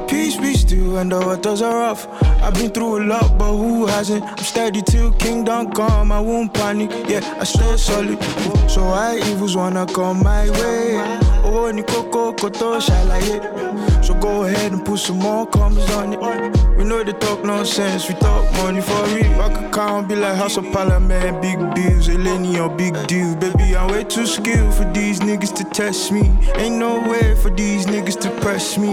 Peace 0.08 0.38
be 0.38 0.54
still 0.54 0.94
when 0.94 1.10
the 1.10 1.20
waters 1.20 1.62
are 1.62 1.76
rough. 1.76 2.08
I've 2.44 2.54
been 2.54 2.70
through 2.70 3.04
a 3.04 3.06
lot, 3.06 3.38
but 3.38 3.56
who 3.56 3.86
hasn't? 3.86 4.24
I'm 4.24 4.38
steady 4.38 4.82
till 4.82 5.12
kingdom 5.14 5.72
come. 5.72 6.12
I 6.12 6.20
won't 6.20 6.54
panic, 6.54 6.92
yeah, 7.08 7.38
I 7.40 7.44
stay 7.44 7.78
solid. 7.78 8.22
So 8.70 8.84
I 8.84 9.18
evils 9.18 9.56
wanna 9.56 9.86
come 9.86 10.24
my 10.24 10.50
way. 10.50 10.98
Oh, 11.44 11.72
ni 11.74 11.84
koko 11.84 12.34
koto 12.34 12.80
shalaye. 12.80 14.04
So 14.04 14.14
go 14.16 14.44
ahead 14.44 14.72
and 14.72 14.86
put 14.86 15.00
some 15.00 15.20
more 15.20 15.48
commas 15.48 15.90
on 15.92 16.14
it. 16.14 16.64
We 16.78 16.84
know 16.84 17.04
they 17.04 17.14
talk 17.14 17.44
nonsense, 17.44 18.10
we 18.10 18.16
talk 18.16 18.52
money 18.58 18.82
for 18.82 19.04
real. 19.16 19.42
I 19.42 19.54
could 19.54 19.72
count, 19.74 20.10
be 20.10 20.16
like 20.16 20.36
House 20.36 20.58
of 20.58 20.66
Parliament, 20.74 21.42
big 21.42 21.58
bills, 21.74 22.10
Eleni 22.10 22.60
or 22.60 22.70
big 22.76 22.96
deal. 23.08 23.36
Baby, 23.38 23.76
I'm 23.76 23.92
way 23.92 24.04
too 24.04 24.26
skilled 24.26 24.74
for 24.74 24.84
these 24.92 25.22
niggas 25.22 25.56
to 25.56 25.64
test 25.64 26.12
me. 26.12 26.32
Ain't 26.56 26.76
no 26.76 27.00
way 27.10 27.36
for 27.36 27.50
these 27.50 27.86
niggas 27.86 28.20
to 28.22 28.30
press 28.42 28.78
me. 28.78 28.92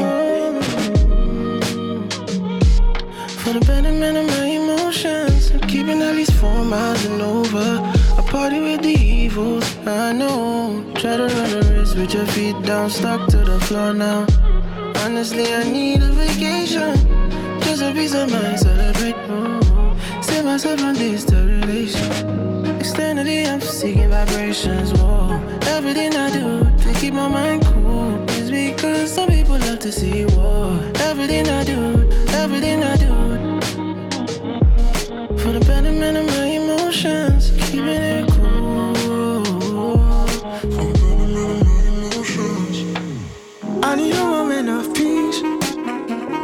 For 3.42 3.52
the 3.52 3.60
betterment 3.66 4.16
of 4.16 4.26
my 4.28 4.44
emotions, 4.44 5.50
I'm 5.50 5.60
keeping 5.68 6.00
at 6.02 6.14
least 6.14 6.34
four 6.34 6.64
miles 6.64 7.04
and 7.04 7.20
over. 7.20 7.80
I 8.16 8.22
party 8.30 8.60
with 8.60 8.82
the 8.82 8.94
evils, 8.94 9.64
I 9.84 10.12
know. 10.12 10.84
Try 10.94 11.16
to 11.16 11.26
run 11.26 11.50
a 11.50 11.60
race 11.70 11.94
with 11.94 12.14
your 12.14 12.26
feet 12.26 12.62
down, 12.62 12.88
stuck 12.90 13.28
to 13.30 13.38
the 13.38 13.58
floor 13.60 13.92
now. 13.92 14.26
Honestly, 15.04 15.52
I 15.52 15.64
need 15.64 16.00
a 16.02 16.12
vacation, 16.12 16.94
just 17.72 17.82
a 17.84 17.92
peace 17.94 18.14
of 18.14 18.30
mind, 18.30 18.58
celebrate. 18.58 19.16
Oh. 19.30 19.96
Save 20.20 20.44
myself 20.44 20.78
from 20.78 20.94
this 20.94 21.24
to 21.24 21.36
relation. 21.36 22.66
Externally, 22.76 23.46
I'm 23.46 23.62
seeking 23.62 24.10
vibrations. 24.10 24.92
Whoa. 24.92 25.40
Everything 25.76 26.14
I 26.14 26.30
do 26.30 26.70
to 26.84 27.00
keep 27.00 27.14
my 27.14 27.28
mind 27.28 27.64
cool 27.64 28.28
is 28.32 28.50
because 28.50 29.10
some 29.10 29.30
people 29.30 29.56
love 29.58 29.78
to 29.78 29.90
see 29.90 30.26
war. 30.36 30.78
Everything 31.08 31.48
I 31.48 31.64
do, 31.64 31.80
everything 32.42 32.82
I 32.82 32.96
do. 32.96 33.12
For 35.38 35.52
the 35.52 35.64
betterment 35.66 36.18
of 36.18 36.26
my 36.26 36.51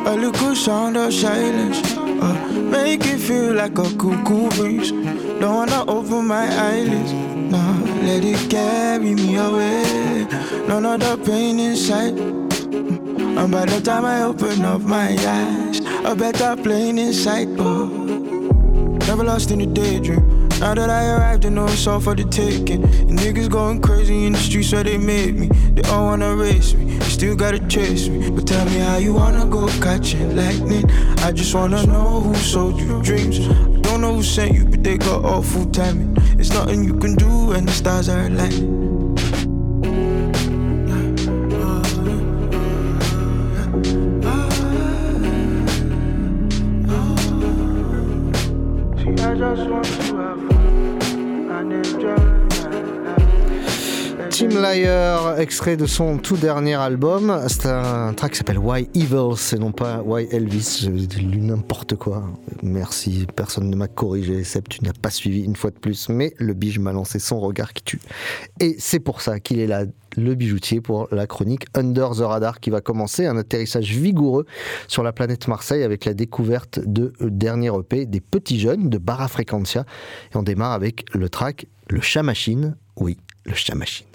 A 0.08 0.16
little 0.16 0.56
sound 0.56 0.96
of 0.96 1.12
silence. 1.12 1.94
Uh, 1.94 2.32
make 2.70 3.04
it 3.04 3.18
feel 3.18 3.52
like 3.52 3.76
a 3.78 3.82
cuckoo 3.94 4.48
breeze. 4.56 4.90
Don't 4.90 5.54
wanna 5.54 5.84
open 5.86 6.26
my 6.26 6.46
eyelids. 6.48 7.12
Nah, 7.12 7.76
let 8.06 8.24
it 8.24 8.48
carry 8.48 9.14
me 9.14 9.36
away. 9.36 10.26
None 10.66 10.86
of 10.86 11.00
the 11.00 11.22
pain 11.26 11.60
inside. 11.60 12.18
And 12.18 13.52
by 13.52 13.66
the 13.66 13.82
time 13.82 14.06
I 14.06 14.22
open 14.22 14.64
up 14.64 14.80
my 14.80 15.10
eyes, 15.10 15.80
a 16.06 16.14
better 16.16 16.56
plane 16.56 16.96
inside. 16.96 17.48
Oh. 17.58 17.88
Never 19.06 19.24
lost 19.24 19.50
in 19.50 19.60
a 19.60 19.66
daydream. 19.66 20.48
Now 20.58 20.72
that 20.74 20.88
I 20.88 21.04
arrived, 21.10 21.44
I 21.44 21.50
know 21.50 21.66
it's 21.66 21.86
all 21.86 22.00
for 22.00 22.14
the 22.14 22.24
taking. 22.24 22.82
And 22.82 23.18
niggas 23.18 23.50
going 23.50 23.82
crazy 23.82 24.24
in 24.24 24.32
the 24.32 24.38
streets 24.38 24.72
where 24.72 24.84
they 24.84 24.96
made 24.96 25.36
me. 25.36 25.48
They 25.48 25.82
all 25.90 26.06
wanna 26.06 26.34
race 26.34 26.72
me, 26.72 26.87
still 27.18 27.34
gotta 27.34 27.58
chase 27.66 28.06
me. 28.08 28.30
But 28.30 28.46
tell 28.46 28.64
me 28.66 28.78
how 28.78 28.98
you 28.98 29.12
wanna 29.12 29.44
go 29.44 29.66
catching 29.80 30.36
lightning. 30.36 30.88
I 31.18 31.32
just 31.32 31.52
wanna 31.52 31.84
know 31.84 32.20
who 32.20 32.34
sold 32.36 32.78
you 32.78 33.02
dreams. 33.02 33.40
I 33.40 33.80
don't 33.80 34.02
know 34.02 34.14
who 34.14 34.22
sent 34.22 34.54
you, 34.54 34.64
but 34.64 34.84
they 34.84 34.98
got 34.98 35.24
awful 35.24 35.66
timing. 35.66 36.16
It's 36.38 36.50
nothing 36.50 36.84
you 36.84 36.94
can 36.94 37.16
do, 37.16 37.50
and 37.50 37.66
the 37.66 37.72
stars 37.72 38.08
are 38.08 38.26
aligning. 38.26 38.87
Extrait 55.40 55.76
de 55.76 55.86
son 55.86 56.18
tout 56.18 56.36
dernier 56.36 56.74
album. 56.74 57.40
C'est 57.48 57.66
un 57.66 58.12
track 58.14 58.32
qui 58.32 58.38
s'appelle 58.38 58.58
Why 58.58 58.88
Evils 58.94 59.54
et 59.54 59.58
non 59.58 59.72
pas 59.72 60.02
Why 60.02 60.26
Elvis. 60.30 60.80
J'ai 60.82 61.20
lu 61.20 61.40
n'importe 61.40 61.96
quoi. 61.96 62.24
Merci, 62.62 63.26
personne 63.36 63.70
ne 63.70 63.76
m'a 63.76 63.88
corrigé, 63.88 64.38
except 64.38 64.70
tu 64.70 64.84
n'as 64.84 64.92
pas 64.92 65.10
suivi 65.10 65.44
une 65.44 65.56
fois 65.56 65.70
de 65.70 65.78
plus. 65.78 66.08
Mais 66.08 66.34
le 66.38 66.54
bige 66.54 66.78
m'a 66.78 66.92
lancé 66.92 67.18
son 67.18 67.40
regard 67.40 67.72
qui 67.72 67.82
tue. 67.84 68.00
Et 68.60 68.76
c'est 68.78 68.98
pour 68.98 69.20
ça 69.20 69.38
qu'il 69.38 69.60
est 69.60 69.66
là, 69.66 69.84
le 70.16 70.34
bijoutier, 70.34 70.80
pour 70.80 71.08
la 71.12 71.26
chronique 71.26 71.66
Under 71.74 72.10
the 72.10 72.20
Radar 72.20 72.58
qui 72.58 72.70
va 72.70 72.80
commencer. 72.80 73.26
Un 73.26 73.36
atterrissage 73.36 73.90
vigoureux 73.92 74.46
sur 74.88 75.02
la 75.02 75.12
planète 75.12 75.46
Marseille 75.46 75.84
avec 75.84 76.04
la 76.04 76.14
découverte 76.14 76.80
de 76.84 77.12
euh, 77.20 77.30
dernier 77.30 77.70
EP 77.78 78.06
des 78.06 78.20
petits 78.20 78.58
jeunes 78.58 78.90
de 78.90 78.98
Barra 78.98 79.28
Frequentia. 79.28 79.84
Et 80.32 80.36
on 80.36 80.42
démarre 80.42 80.72
avec 80.72 81.04
le 81.14 81.28
track 81.28 81.66
Le 81.88 82.00
Chat 82.00 82.22
Machine. 82.22 82.76
Oui, 82.96 83.18
le 83.44 83.54
Chat 83.54 83.76
Machine. 83.76 84.07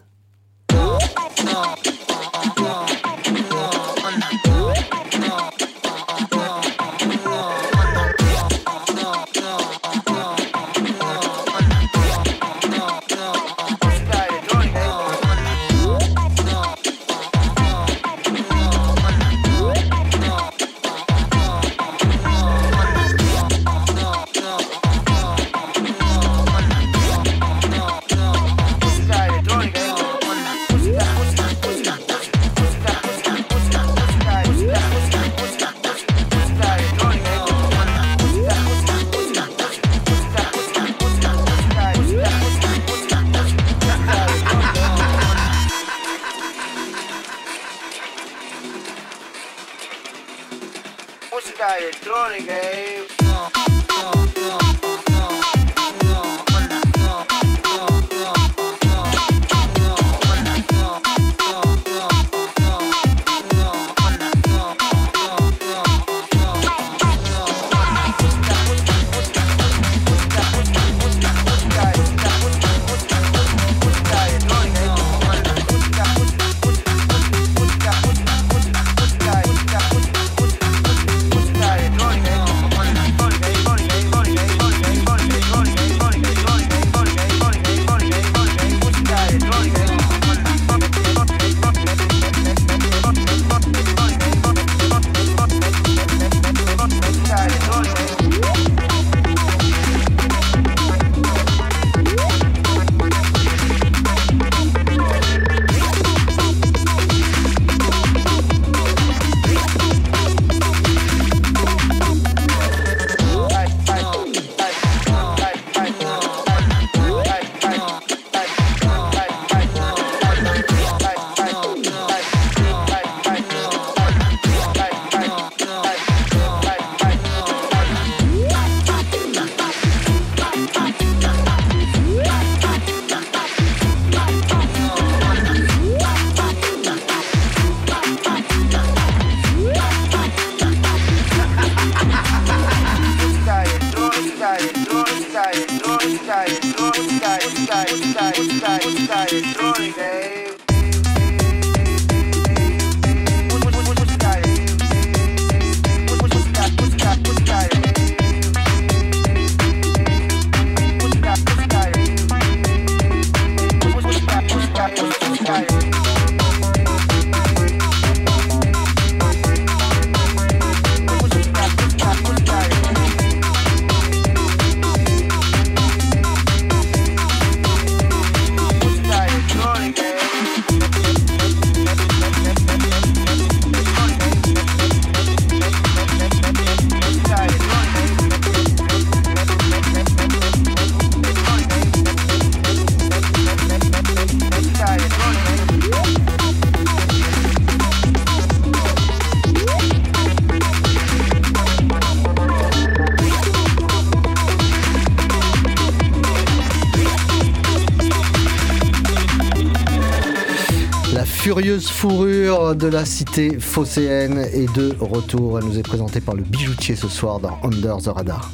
Fourrure 211.79 212.75
de 212.75 212.87
la 212.87 213.03
cité 213.05 213.59
phocéenne 213.59 214.37
est 214.37 214.71
de 214.75 214.95
retour. 214.99 215.57
Elle 215.57 215.65
nous 215.65 215.79
est 215.79 215.83
présentée 215.83 216.21
par 216.21 216.35
le 216.35 216.43
bijoutier 216.43 216.95
ce 216.95 217.07
soir 217.07 217.39
dans 217.39 217.57
Under 217.63 217.97
the 217.97 218.07
Radar. 218.07 218.51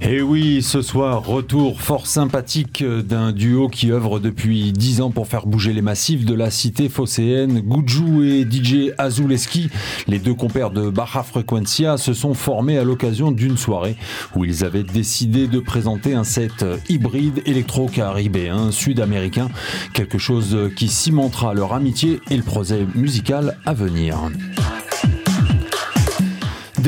Et 0.00 0.22
oui, 0.22 0.62
ce 0.62 0.80
soir, 0.80 1.26
retour 1.26 1.80
fort 1.80 2.06
sympathique 2.06 2.84
d'un 2.84 3.32
duo 3.32 3.68
qui 3.68 3.90
œuvre 3.90 4.20
depuis 4.20 4.72
10 4.72 5.00
ans 5.00 5.10
pour 5.10 5.26
faire 5.26 5.46
bouger 5.46 5.72
les 5.72 5.82
massifs 5.82 6.24
de 6.24 6.34
la 6.34 6.50
cité 6.50 6.88
phocéenne. 6.88 7.60
Gujou 7.60 8.22
et 8.22 8.46
DJ 8.48 8.92
Azuleski, 8.96 9.70
les 10.06 10.20
deux 10.20 10.34
compères 10.34 10.70
de 10.70 10.88
Baja 10.88 11.24
Frequencia, 11.24 11.96
se 11.96 12.12
sont 12.12 12.34
formés 12.34 12.78
à 12.78 12.84
l'occasion 12.84 13.32
d'une 13.32 13.56
soirée 13.56 13.96
où 14.36 14.44
ils 14.44 14.64
avaient 14.64 14.84
décidé 14.84 15.48
de 15.48 15.58
présenter 15.58 16.14
un 16.14 16.24
set 16.24 16.64
hybride 16.88 17.42
électro-caribéen 17.44 18.70
sud-américain, 18.70 19.48
quelque 19.94 20.18
chose 20.18 20.56
qui 20.76 20.88
cimentera 20.88 21.54
leur 21.54 21.74
amitié 21.74 22.20
et 22.30 22.36
le 22.36 22.44
projet 22.44 22.86
musical 22.94 23.58
à 23.66 23.74
venir. 23.74 24.16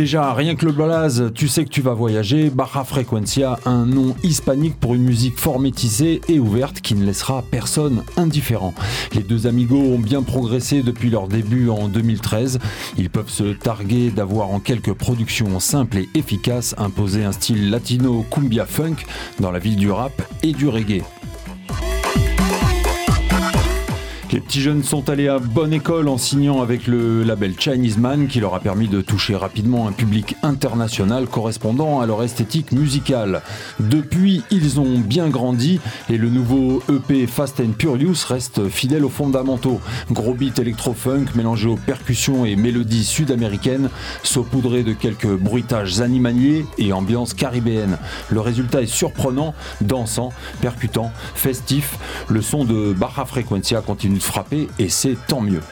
Déjà, 0.00 0.32
rien 0.32 0.54
que 0.54 0.64
le 0.64 0.72
blaze, 0.72 1.30
tu 1.34 1.46
sais 1.46 1.62
que 1.62 1.68
tu 1.68 1.82
vas 1.82 1.92
voyager. 1.92 2.48
Baja 2.48 2.84
Frequencia, 2.84 3.58
un 3.66 3.84
nom 3.84 4.16
hispanique 4.22 4.80
pour 4.80 4.94
une 4.94 5.02
musique 5.02 5.38
fort 5.38 5.60
métissée 5.60 6.22
et 6.26 6.38
ouverte 6.38 6.80
qui 6.80 6.94
ne 6.94 7.04
laissera 7.04 7.42
personne 7.50 8.02
indifférent. 8.16 8.72
Les 9.14 9.22
deux 9.22 9.46
amigos 9.46 9.76
ont 9.76 9.98
bien 9.98 10.22
progressé 10.22 10.82
depuis 10.82 11.10
leur 11.10 11.28
début 11.28 11.68
en 11.68 11.88
2013. 11.88 12.60
Ils 12.96 13.10
peuvent 13.10 13.28
se 13.28 13.52
targuer 13.52 14.08
d'avoir 14.08 14.48
en 14.48 14.58
quelques 14.58 14.94
productions 14.94 15.60
simples 15.60 15.98
et 15.98 16.08
efficaces 16.14 16.74
imposé 16.78 17.22
un 17.26 17.32
style 17.32 17.68
latino 17.68 18.24
cumbia 18.30 18.64
funk 18.64 19.04
dans 19.38 19.50
la 19.50 19.58
ville 19.58 19.76
du 19.76 19.90
rap 19.90 20.22
et 20.42 20.52
du 20.52 20.66
reggae. 20.68 21.02
Petits 24.38 24.60
jeunes 24.60 24.84
sont 24.84 25.10
allés 25.10 25.26
à 25.26 25.40
bonne 25.40 25.72
école 25.72 26.06
en 26.06 26.16
signant 26.16 26.62
avec 26.62 26.86
le 26.86 27.24
label 27.24 27.54
Chinese 27.58 27.98
Man 27.98 28.28
qui 28.28 28.38
leur 28.38 28.54
a 28.54 28.60
permis 28.60 28.86
de 28.86 29.00
toucher 29.00 29.34
rapidement 29.34 29.88
un 29.88 29.92
public 29.92 30.36
international 30.44 31.26
correspondant 31.26 31.98
à 31.98 32.06
leur 32.06 32.22
esthétique 32.22 32.70
musicale. 32.70 33.42
Depuis, 33.80 34.44
ils 34.52 34.78
ont 34.78 35.00
bien 35.00 35.28
grandi 35.30 35.80
et 36.08 36.16
le 36.16 36.30
nouveau 36.30 36.80
EP 36.88 37.26
Fast 37.26 37.58
and 37.58 37.72
Furious 37.76 38.24
reste 38.28 38.68
fidèle 38.68 39.04
aux 39.04 39.08
fondamentaux. 39.08 39.80
Gros 40.12 40.34
beat 40.34 40.60
électro-funk 40.60 41.26
mélangé 41.34 41.66
aux 41.66 41.74
percussions 41.74 42.44
et 42.44 42.54
mélodies 42.54 43.04
sud-américaines, 43.04 43.90
saupoudré 44.22 44.84
de 44.84 44.92
quelques 44.92 45.26
bruitages 45.26 46.00
animaliers 46.00 46.66
et 46.78 46.92
ambiance 46.92 47.34
caribéenne. 47.34 47.98
Le 48.28 48.40
résultat 48.40 48.82
est 48.82 48.86
surprenant, 48.86 49.54
dansant, 49.80 50.32
percutant, 50.60 51.10
festif. 51.34 51.98
Le 52.28 52.42
son 52.42 52.64
de 52.64 52.92
Baja 52.92 53.24
Frequencia 53.24 53.80
continue 53.80 54.19
frapper 54.20 54.68
et 54.78 54.88
c'est 54.88 55.16
tant 55.26 55.40
mieux. 55.40 55.62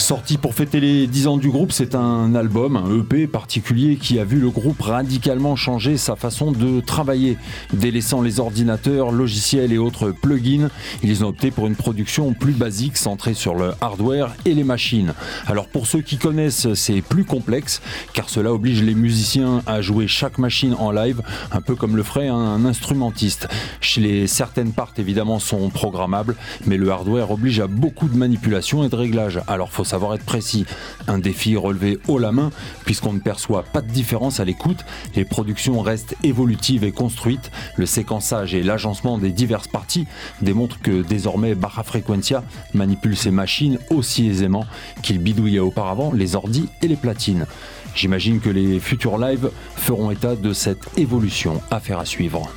Sorti 0.00 0.38
pour 0.38 0.54
fêter 0.54 0.80
les 0.80 1.06
10 1.06 1.26
ans 1.26 1.36
du 1.36 1.50
groupe, 1.50 1.72
c'est 1.72 1.94
un 1.94 2.34
album, 2.34 2.76
un 2.76 3.00
EP 3.00 3.26
particulier 3.26 3.96
qui 3.96 4.18
a 4.18 4.24
vu 4.24 4.40
le 4.40 4.48
groupe 4.48 4.80
radicalement 4.80 5.56
changer 5.56 5.98
sa 5.98 6.16
façon 6.16 6.52
de 6.52 6.80
travailler. 6.80 7.36
Délaissant 7.74 8.22
les 8.22 8.40
ordinateurs, 8.40 9.12
logiciels 9.12 9.72
et 9.72 9.78
autres 9.78 10.10
plugins, 10.10 10.70
ils 11.02 11.22
ont 11.22 11.28
opté 11.28 11.50
pour 11.50 11.66
une 11.66 11.76
production 11.76 12.32
plus 12.32 12.54
basique 12.54 12.96
centrée 12.96 13.34
sur 13.34 13.54
le 13.54 13.72
hardware 13.82 14.34
et 14.46 14.54
les 14.54 14.64
machines. 14.64 15.12
Alors 15.46 15.68
pour 15.68 15.86
ceux 15.86 16.00
qui 16.00 16.16
connaissent, 16.16 16.72
c'est 16.72 17.02
plus 17.02 17.24
complexe 17.24 17.82
car 18.14 18.30
cela 18.30 18.54
oblige 18.54 18.82
les 18.82 18.94
musiciens 18.94 19.62
à 19.66 19.82
jouer 19.82 20.08
chaque 20.08 20.38
machine 20.38 20.74
en 20.78 20.90
live, 20.90 21.20
un 21.52 21.60
peu 21.60 21.76
comme 21.76 21.94
le 21.94 22.02
ferait 22.02 22.28
un 22.28 22.64
instrumentiste. 22.64 23.48
Chez 23.82 24.00
les 24.00 24.26
certaines 24.26 24.72
parts 24.72 24.94
évidemment 24.96 25.38
sont 25.38 25.68
programmables, 25.68 26.36
mais 26.64 26.78
le 26.78 26.90
hardware 26.90 27.30
oblige 27.30 27.60
à 27.60 27.66
beaucoup 27.66 28.08
de 28.08 28.16
manipulation 28.16 28.82
et 28.82 28.88
de 28.88 28.96
réglages. 28.96 29.40
Alors 29.46 29.70
faut 29.70 29.84
savoir 29.90 30.14
être 30.14 30.24
précis. 30.24 30.66
Un 31.08 31.18
défi 31.18 31.56
relevé 31.56 31.98
haut 32.06 32.18
la 32.18 32.30
main, 32.30 32.50
puisqu'on 32.84 33.12
ne 33.12 33.18
perçoit 33.18 33.64
pas 33.64 33.82
de 33.82 33.90
différence 33.90 34.38
à 34.38 34.44
l'écoute, 34.44 34.84
les 35.16 35.24
productions 35.24 35.80
restent 35.80 36.14
évolutives 36.22 36.84
et 36.84 36.92
construites, 36.92 37.50
le 37.76 37.86
séquençage 37.86 38.54
et 38.54 38.62
l'agencement 38.62 39.18
des 39.18 39.32
diverses 39.32 39.66
parties 39.68 40.06
démontrent 40.42 40.80
que 40.80 41.02
désormais 41.02 41.56
Baja 41.56 41.82
Frequencia 41.82 42.44
manipule 42.72 43.16
ses 43.16 43.32
machines 43.32 43.78
aussi 43.90 44.28
aisément 44.28 44.64
qu'il 45.02 45.18
bidouillait 45.18 45.58
auparavant 45.58 46.12
les 46.12 46.36
ordis 46.36 46.68
et 46.82 46.88
les 46.88 46.96
platines. 46.96 47.46
J'imagine 47.94 48.40
que 48.40 48.50
les 48.50 48.78
futurs 48.78 49.18
lives 49.18 49.50
feront 49.74 50.12
état 50.12 50.36
de 50.36 50.52
cette 50.52 50.96
évolution. 50.96 51.60
Affaire 51.70 51.98
à 51.98 52.04
suivre. 52.04 52.48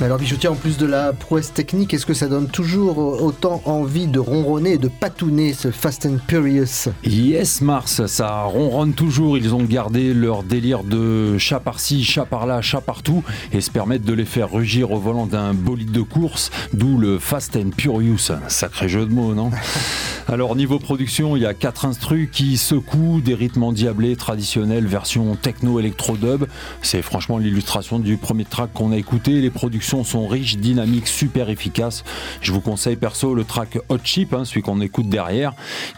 Mais 0.00 0.06
alors 0.06 0.18
bijoutier, 0.18 0.48
en 0.48 0.54
plus 0.54 0.78
de 0.78 0.86
la 0.86 1.12
prouesse 1.12 1.52
technique, 1.52 1.92
est-ce 1.92 2.06
que 2.06 2.14
ça 2.14 2.26
donne 2.26 2.48
toujours 2.48 2.96
autant 3.22 3.60
envie 3.66 4.06
de 4.06 4.18
ronronner 4.18 4.72
et 4.72 4.78
de 4.78 4.88
patouner 4.88 5.52
ce 5.52 5.70
Fast 5.70 6.06
and 6.06 6.16
Furious? 6.26 6.90
Yes 7.04 7.60
Mars, 7.60 8.06
ça 8.06 8.44
ronronne 8.44 8.94
toujours, 8.94 9.36
ils 9.36 9.54
ont 9.54 9.62
gardé 9.62 10.14
leur 10.14 10.42
délire 10.42 10.84
de 10.84 11.36
chat 11.36 11.60
par-ci, 11.60 12.02
chat 12.02 12.24
par-là, 12.24 12.62
chat 12.62 12.80
partout 12.80 13.22
et 13.52 13.60
se 13.60 13.70
permettent 13.70 14.04
de 14.04 14.14
les 14.14 14.24
faire 14.24 14.50
rugir 14.50 14.90
au 14.90 14.98
volant 14.98 15.26
d'un 15.26 15.52
bolide 15.52 15.92
de 15.92 16.00
course, 16.00 16.50
d'où 16.72 16.96
le 16.96 17.18
Fast 17.18 17.54
and 17.56 17.72
Furious. 17.76 18.32
Sacré 18.48 18.88
jeu 18.88 19.04
de 19.04 19.12
mots, 19.12 19.34
non? 19.34 19.50
Alors 20.28 20.56
niveau 20.56 20.78
production, 20.78 21.36
il 21.36 21.42
y 21.42 21.46
a 21.46 21.52
quatre 21.52 21.84
instrus 21.84 22.30
qui 22.32 22.56
secouent 22.56 23.20
des 23.20 23.34
rythmes 23.34 23.64
endiablés 23.64 24.16
traditionnels 24.16 24.86
version 24.86 25.36
techno-électro-dub. 25.36 26.46
C'est 26.80 27.02
franchement 27.02 27.36
l'illustration 27.36 27.98
du 27.98 28.16
premier 28.16 28.44
track 28.46 28.72
qu'on 28.72 28.92
a 28.92 28.96
écouté. 28.96 29.40
Les 29.40 29.50
productions 29.50 29.89
sont 29.90 30.28
riches, 30.28 30.56
dynamiques, 30.56 31.08
super 31.08 31.50
efficaces. 31.50 32.04
Je 32.40 32.52
vous 32.52 32.60
conseille 32.60 32.94
perso 32.94 33.34
le 33.34 33.42
track 33.42 33.78
Hot 33.88 33.98
Chip, 34.04 34.32
hein, 34.34 34.44
celui 34.44 34.62
qu'on 34.62 34.80
écoute 34.80 35.08
derrière, 35.08 35.52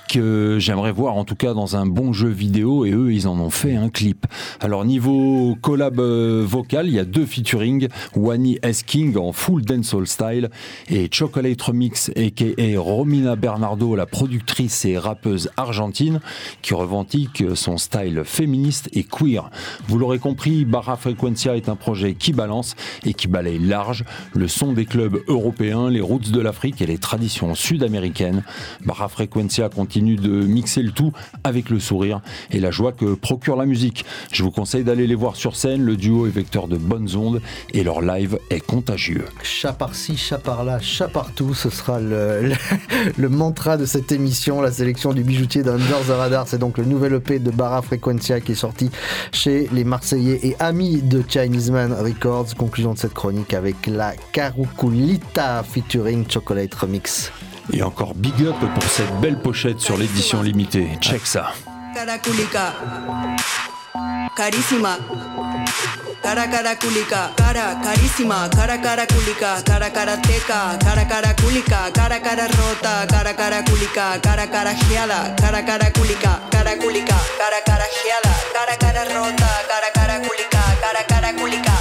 que 0.08 0.56
j'aimerais 0.58 0.92
voir 0.92 1.16
en 1.16 1.24
tout 1.24 1.36
cas 1.36 1.52
dans 1.52 1.76
un 1.76 1.84
bon 1.84 2.14
jeu 2.14 2.30
vidéo 2.30 2.86
et 2.86 2.92
eux 2.92 3.12
ils 3.12 3.28
en 3.28 3.38
ont 3.38 3.50
fait 3.50 3.76
un 3.76 3.90
clip. 3.90 4.26
Alors 4.60 4.86
niveau 4.86 5.58
collab 5.60 6.00
euh, 6.00 6.42
vocal, 6.46 6.88
il 6.88 6.94
y 6.94 6.98
a 6.98 7.04
deux 7.04 7.26
featuring, 7.26 7.88
Wani 8.16 8.58
S. 8.62 8.82
King 8.82 9.18
en 9.18 9.32
full 9.32 9.62
dancehall 9.62 10.06
style 10.06 10.50
et 10.88 11.10
Chocolate 11.12 11.60
Remix 11.60 12.10
aka 12.16 12.78
Romina 12.78 13.36
Bernardo, 13.36 13.94
la 13.94 14.06
productrice 14.06 14.86
et 14.86 14.96
rappeuse 14.96 15.50
argentine 15.58 16.20
qui 16.62 16.72
revendique 16.72 17.44
son 17.54 17.76
style 17.76 18.22
féministe 18.24 18.88
et 18.94 19.04
queer. 19.04 19.50
Vous 19.86 19.98
l'aurez 19.98 20.18
compris, 20.18 20.64
Barra 20.64 20.96
Frequencia 20.96 21.56
est 21.56 21.68
un 21.68 21.76
projet 21.76 22.14
qui 22.14 22.32
balance 22.32 22.74
et 23.04 23.12
qui 23.12 23.28
balaye 23.28 23.58
large 23.58 23.81
le 24.34 24.48
son 24.48 24.72
des 24.72 24.86
clubs 24.86 25.18
européens, 25.28 25.90
les 25.90 26.00
roots 26.00 26.30
de 26.30 26.40
l'Afrique 26.40 26.82
et 26.82 26.86
les 26.86 26.98
traditions 26.98 27.54
sud-américaines. 27.54 28.42
Barra 28.84 29.08
Frequencia 29.08 29.68
continue 29.68 30.16
de 30.16 30.28
mixer 30.28 30.82
le 30.82 30.92
tout 30.92 31.12
avec 31.44 31.70
le 31.70 31.80
sourire 31.80 32.20
et 32.50 32.60
la 32.60 32.70
joie 32.70 32.92
que 32.92 33.14
procure 33.14 33.56
la 33.56 33.66
musique. 33.66 34.04
Je 34.32 34.42
vous 34.42 34.50
conseille 34.50 34.84
d'aller 34.84 35.06
les 35.06 35.14
voir 35.14 35.36
sur 35.36 35.56
scène, 35.56 35.82
le 35.84 35.96
duo 35.96 36.26
est 36.26 36.30
vecteur 36.30 36.68
de 36.68 36.76
bonnes 36.76 37.14
ondes 37.16 37.40
et 37.72 37.82
leur 37.82 38.00
live 38.00 38.38
est 38.50 38.64
contagieux. 38.64 39.24
Chat 39.42 39.72
par-ci, 39.72 40.16
chat 40.16 40.38
par-là, 40.38 40.80
chat 40.80 41.08
partout, 41.08 41.54
ce 41.54 41.70
sera 41.70 42.00
le, 42.00 42.42
le, 42.42 42.54
le, 43.16 43.28
mantra 43.28 43.76
de 43.76 43.86
cette 43.86 44.12
émission, 44.12 44.60
la 44.60 44.72
sélection 44.72 45.12
du 45.12 45.22
bijoutier 45.22 45.62
d'Under 45.62 46.02
the 46.06 46.10
Radar. 46.10 46.46
C'est 46.46 46.58
donc 46.58 46.78
le 46.78 46.84
nouvel 46.84 47.14
EP 47.14 47.38
de 47.38 47.50
Barra 47.50 47.82
Frequencia 47.82 48.40
qui 48.40 48.52
est 48.52 48.56
sorti 48.56 48.90
chez 49.32 49.68
les 49.72 49.84
Marseillais 49.84 50.40
et 50.42 50.56
amis 50.58 51.02
de 51.02 51.22
Chinese 51.26 51.70
Man 51.70 51.92
Records. 51.92 52.54
Conclusion 52.56 52.94
de 52.94 52.98
cette 52.98 53.14
chronique 53.14 53.54
avec 53.54 53.71
la 53.86 54.14
Caruculita 54.32 55.62
featuring 55.62 56.26
Chocolate 56.28 56.74
Remix. 56.74 57.32
Et 57.72 57.82
encore 57.82 58.14
big 58.14 58.34
up 58.46 58.56
pour 58.58 58.84
cette 58.84 59.20
belle 59.20 59.38
pochette 59.38 59.80
sur 59.80 59.96
l'édition 59.96 60.42
limitée. 60.42 60.88
Check 61.00 61.26
ça. 61.26 61.52
Caraculica. 61.94 62.74
Carísima. 64.36 64.98
Cara 66.22 66.48
caraculica, 66.48 67.32
cara 67.34 67.80
carísima, 67.82 68.48
cara 68.54 68.78
caraculica, 68.80 69.60
cara 69.64 69.90
karateca, 69.90 70.78
cara 70.78 71.04
caraculica, 71.04 71.90
cara 71.92 72.20
cara 72.20 72.46
rota, 72.46 73.06
cara 73.10 73.34
caraculica, 73.34 74.20
cara 74.22 74.46
carajeada, 74.46 75.34
cara 75.34 75.62
caraculica, 75.64 76.40
caraculica, 76.52 77.16
cara 77.36 77.60
carajeada, 77.66 78.32
cara 78.54 78.76
cara 78.76 79.04
rota, 79.18 79.50
cara 79.66 79.90
caraculica, 79.92 80.62
cara 80.80 81.02
caraculica, 81.04 81.72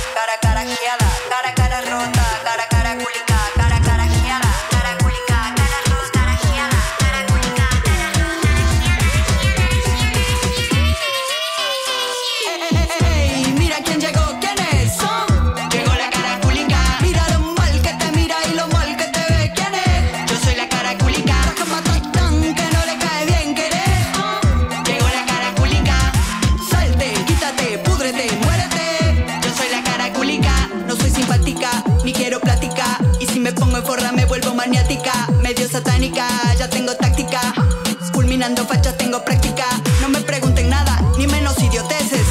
Culminando 38.11 38.65
fachas 38.65 38.97
tengo 38.97 39.23
práctica. 39.23 39.63
No 40.01 40.09
me 40.09 40.19
pregunten 40.19 40.69
nada, 40.69 41.01
ni 41.17 41.27
menos 41.27 41.57
idioteces. 41.59 42.27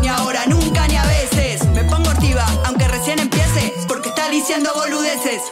Ni 0.00 0.08
ahora, 0.08 0.46
nunca, 0.46 0.86
ni 0.88 0.96
a 0.96 1.04
veces. 1.04 1.66
Me 1.68 1.84
pongo 1.84 2.08
ortiva, 2.08 2.46
aunque 2.64 2.88
recién 2.88 3.18
empiece. 3.18 3.74
Porque 3.86 4.08
está 4.08 4.28
diciendo 4.30 4.70
boludeces. 4.74 5.42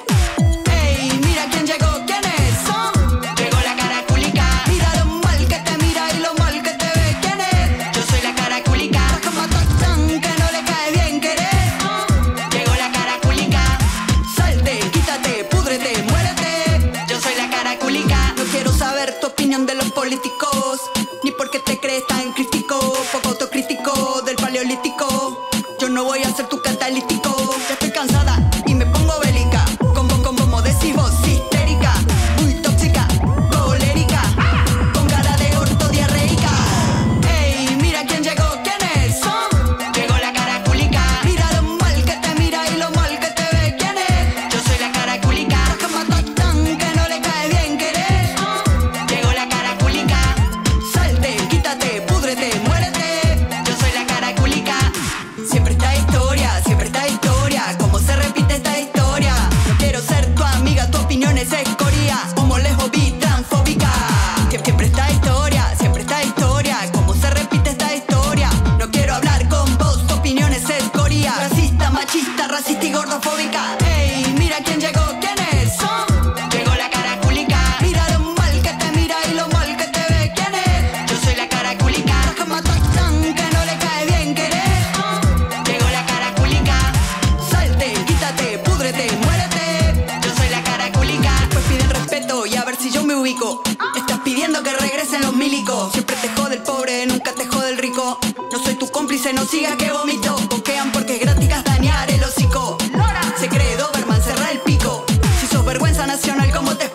Nacional, 106.10 106.50
¿cómo 106.52 106.76
te 106.76 106.89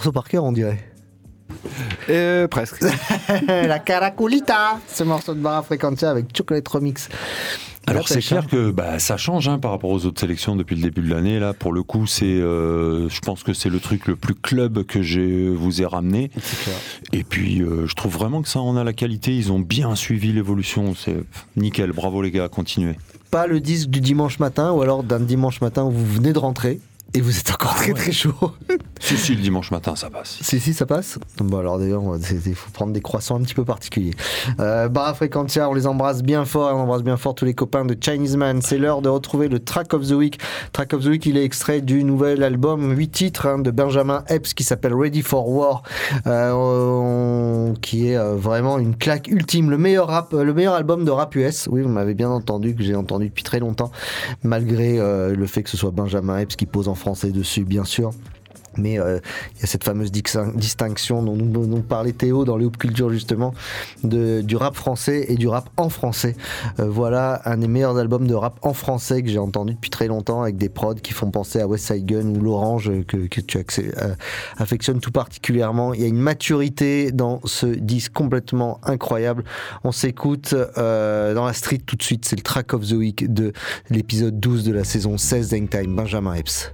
morceau 0.00 0.12
par 0.12 0.28
cœur, 0.28 0.44
on 0.44 0.52
dirait. 0.52 0.78
Euh, 2.08 2.48
presque. 2.48 2.80
la 3.46 3.78
Caraculita, 3.78 4.80
ce 4.88 5.04
morceau 5.04 5.34
de 5.34 5.40
Barra 5.40 5.62
Frequentia 5.62 6.08
avec 6.08 6.34
Chocolate 6.34 6.66
Remix. 6.66 7.10
Alors 7.86 8.08
c'est 8.08 8.22
clair 8.22 8.46
que 8.46 8.70
bah, 8.70 8.98
ça 8.98 9.18
change 9.18 9.46
hein, 9.48 9.58
par 9.58 9.72
rapport 9.72 9.90
aux 9.90 10.06
autres 10.06 10.18
sélections 10.18 10.56
depuis 10.56 10.74
le 10.74 10.80
début 10.80 11.02
de 11.02 11.12
l'année. 11.12 11.38
Là, 11.38 11.52
pour 11.52 11.74
le 11.74 11.82
coup, 11.82 12.06
c'est, 12.06 12.24
euh, 12.24 13.10
je 13.10 13.20
pense 13.20 13.42
que 13.42 13.52
c'est 13.52 13.68
le 13.68 13.78
truc 13.78 14.06
le 14.06 14.16
plus 14.16 14.34
club 14.34 14.84
que 14.84 15.02
je 15.02 15.50
vous 15.50 15.82
ai 15.82 15.84
ramené. 15.86 16.30
Et 17.12 17.22
puis, 17.22 17.60
euh, 17.60 17.86
je 17.86 17.94
trouve 17.94 18.14
vraiment 18.14 18.40
que 18.40 18.48
ça 18.48 18.60
en 18.60 18.78
a 18.78 18.84
la 18.84 18.94
qualité. 18.94 19.36
Ils 19.36 19.52
ont 19.52 19.60
bien 19.60 19.94
suivi 19.96 20.32
l'évolution. 20.32 20.94
C'est 20.94 21.24
nickel. 21.56 21.92
Bravo 21.92 22.22
les 22.22 22.30
gars, 22.30 22.48
continuez. 22.48 22.96
Pas 23.30 23.46
le 23.46 23.60
disque 23.60 23.90
du 23.90 24.00
dimanche 24.00 24.38
matin 24.38 24.72
ou 24.72 24.80
alors 24.80 25.02
d'un 25.02 25.20
dimanche 25.20 25.60
matin 25.60 25.84
où 25.84 25.90
vous 25.90 26.06
venez 26.06 26.32
de 26.32 26.38
rentrer 26.38 26.80
et 27.14 27.20
vous 27.20 27.38
êtes 27.38 27.50
encore 27.50 27.74
très 27.74 27.92
très 27.92 28.12
chaud. 28.12 28.34
si 29.00 29.16
si, 29.16 29.34
le 29.34 29.42
dimanche 29.42 29.70
matin, 29.70 29.96
ça 29.96 30.10
passe. 30.10 30.38
Si, 30.42 30.60
si, 30.60 30.72
ça 30.74 30.86
passe. 30.86 31.18
Bon, 31.38 31.58
alors 31.58 31.78
d'ailleurs, 31.78 32.02
il 32.46 32.54
faut 32.54 32.70
prendre 32.70 32.92
des 32.92 33.00
croissants 33.00 33.36
un 33.36 33.42
petit 33.42 33.54
peu 33.54 33.64
particuliers. 33.64 34.14
Euh, 34.60 34.88
Barra 34.88 35.14
Frequentia, 35.14 35.68
on 35.68 35.74
les 35.74 35.86
embrasse 35.86 36.22
bien 36.22 36.44
fort 36.44 36.74
on 36.74 36.80
embrasse 36.80 37.02
bien 37.02 37.16
fort 37.16 37.34
tous 37.34 37.44
les 37.44 37.54
copains 37.54 37.84
de 37.84 37.96
Chinese 38.00 38.36
Man. 38.36 38.60
C'est 38.62 38.78
l'heure 38.78 39.02
de 39.02 39.08
retrouver 39.08 39.48
le 39.48 39.58
Track 39.60 39.94
of 39.94 40.06
the 40.06 40.12
Week. 40.12 40.38
Track 40.72 40.92
of 40.94 41.02
the 41.04 41.06
Week, 41.08 41.26
il 41.26 41.36
est 41.36 41.44
extrait 41.44 41.80
du 41.80 42.04
nouvel 42.04 42.42
album, 42.42 42.92
8 42.96 43.08
titres 43.08 43.46
hein, 43.46 43.58
de 43.58 43.70
Benjamin 43.70 44.22
Epps 44.28 44.54
qui 44.54 44.62
s'appelle 44.64 44.94
Ready 44.94 45.22
for 45.22 45.48
War, 45.48 45.82
euh, 46.26 46.52
on- 46.52 47.74
qui 47.80 48.08
est 48.08 48.16
euh, 48.16 48.36
vraiment 48.36 48.78
une 48.78 48.96
claque 48.96 49.28
ultime. 49.28 49.70
Le 49.70 49.78
meilleur, 49.78 50.08
rap, 50.08 50.32
euh, 50.34 50.44
le 50.44 50.54
meilleur 50.54 50.74
album 50.74 51.04
de 51.04 51.10
rap 51.10 51.34
US. 51.36 51.68
Oui, 51.70 51.82
vous 51.82 51.88
m'avez 51.88 52.14
bien 52.14 52.30
entendu, 52.30 52.74
que 52.74 52.82
j'ai 52.82 52.94
entendu 52.94 53.28
depuis 53.28 53.44
très 53.44 53.58
longtemps, 53.60 53.90
malgré 54.42 54.98
euh, 54.98 55.34
le 55.34 55.46
fait 55.46 55.62
que 55.62 55.70
ce 55.70 55.76
soit 55.76 55.90
Benjamin 55.90 56.38
Epps 56.38 56.56
qui 56.56 56.66
pose 56.66 56.88
en 56.88 56.94
français 57.00 57.30
dessus, 57.30 57.64
bien 57.64 57.84
sûr. 57.84 58.12
Mais 58.76 58.98
euh, 58.98 59.18
il 59.56 59.60
y 59.60 59.64
a 59.64 59.66
cette 59.66 59.84
fameuse 59.84 60.12
distinction 60.12 61.22
dont 61.22 61.36
nous, 61.36 61.82
parlait 61.82 62.12
Théo 62.12 62.44
dans 62.44 62.56
les 62.56 62.64
Hoop 62.64 62.76
Culture 62.76 63.10
justement, 63.10 63.52
du 64.04 64.56
rap 64.56 64.74
français 64.74 65.26
et 65.28 65.36
du 65.36 65.48
rap 65.48 65.68
en 65.76 65.88
français. 65.88 66.36
Euh, 66.78 66.88
voilà 66.88 67.42
un 67.44 67.58
des 67.58 67.68
meilleurs 67.68 67.96
albums 67.98 68.26
de 68.26 68.34
rap 68.34 68.58
en 68.62 68.74
français 68.74 69.22
que 69.22 69.28
j'ai 69.28 69.38
entendu 69.38 69.74
depuis 69.74 69.90
très 69.90 70.06
longtemps 70.06 70.42
avec 70.42 70.56
des 70.56 70.68
prods 70.68 70.94
qui 70.94 71.12
font 71.12 71.30
penser 71.30 71.60
à 71.60 71.66
West 71.66 71.86
Side 71.86 72.06
Gun 72.06 72.26
ou 72.28 72.40
l'Orange 72.40 72.90
euh, 72.90 73.02
que, 73.02 73.40
tu 73.40 73.58
euh, 73.58 74.14
affectionnes 74.58 75.00
tout 75.00 75.12
particulièrement. 75.12 75.94
Il 75.94 76.00
y 76.00 76.04
a 76.04 76.08
une 76.08 76.18
maturité 76.20 77.12
dans 77.12 77.40
ce 77.44 77.66
disque 77.66 78.12
complètement 78.12 78.80
incroyable. 78.84 79.44
On 79.84 79.92
s'écoute 79.92 80.54
dans 80.54 81.44
la 81.46 81.52
street 81.52 81.80
tout 81.84 81.96
de 81.96 82.02
suite. 82.02 82.24
C'est 82.26 82.36
le 82.36 82.42
track 82.42 82.72
of 82.74 82.86
the 82.86 82.92
week 82.92 83.32
de 83.32 83.52
l'épisode 83.88 84.38
12 84.38 84.64
de 84.64 84.72
la 84.72 84.84
saison 84.84 85.18
16 85.18 85.50
d'Hangtime, 85.50 85.94
Benjamin 85.94 86.34
Epps. 86.34 86.72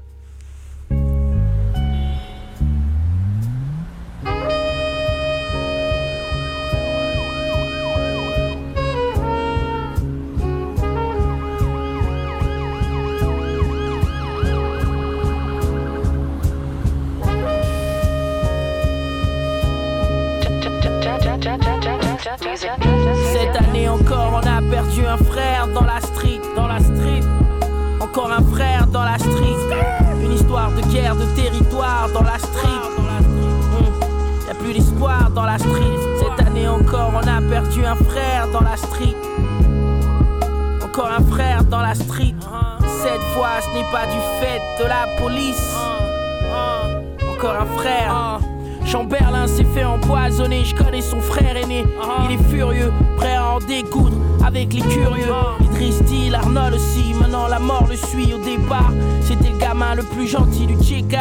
Cette 35.59 36.47
année 36.47 36.69
encore, 36.69 37.13
on 37.15 37.27
a 37.27 37.41
perdu 37.41 37.85
un 37.85 37.95
frère 37.95 38.49
dans 38.53 38.61
la 38.61 38.77
street. 38.77 39.17
Encore 40.85 41.11
un 41.11 41.25
frère 41.25 41.65
dans 41.65 41.81
la 41.81 41.95
street. 41.95 42.35
Cette 43.03 43.23
fois, 43.35 43.61
ce 43.63 43.79
n'est 43.79 43.91
pas 43.91 44.05
du 44.07 44.19
fait 44.39 44.61
de 44.79 44.87
la 44.87 45.07
police. 45.19 45.75
Encore 47.33 47.57
un 47.57 47.79
frère. 47.79 48.41
Jean 48.85 49.05
Berlin 49.05 49.47
s'est 49.47 49.65
fait 49.65 49.85
empoisonner, 49.85 50.65
je 50.65 50.75
connais 50.75 51.01
son 51.01 51.21
frère 51.21 51.57
aîné. 51.57 51.85
Il 52.25 52.35
est 52.35 52.51
furieux, 52.51 52.93
prêt 53.17 53.35
à 53.35 53.55
en 53.55 53.59
découdre 53.59 54.17
avec 54.45 54.75
les 54.75 54.83
curieux. 54.83 55.33
Idriss 55.61 56.03
Arnold 56.35 56.75
aussi, 56.75 57.15
maintenant 57.19 57.49
la 57.49 57.59
mort 57.59 57.87
le 57.89 57.97
suit 57.97 58.33
au 58.33 58.39
départ. 58.45 58.93
C'était 59.23 59.51
le 59.51 59.59
gamin 59.59 59.95
le 59.95 60.03
plus 60.03 60.29
gentil 60.29 60.67
du 60.67 60.77
Tcheka, 60.77 61.19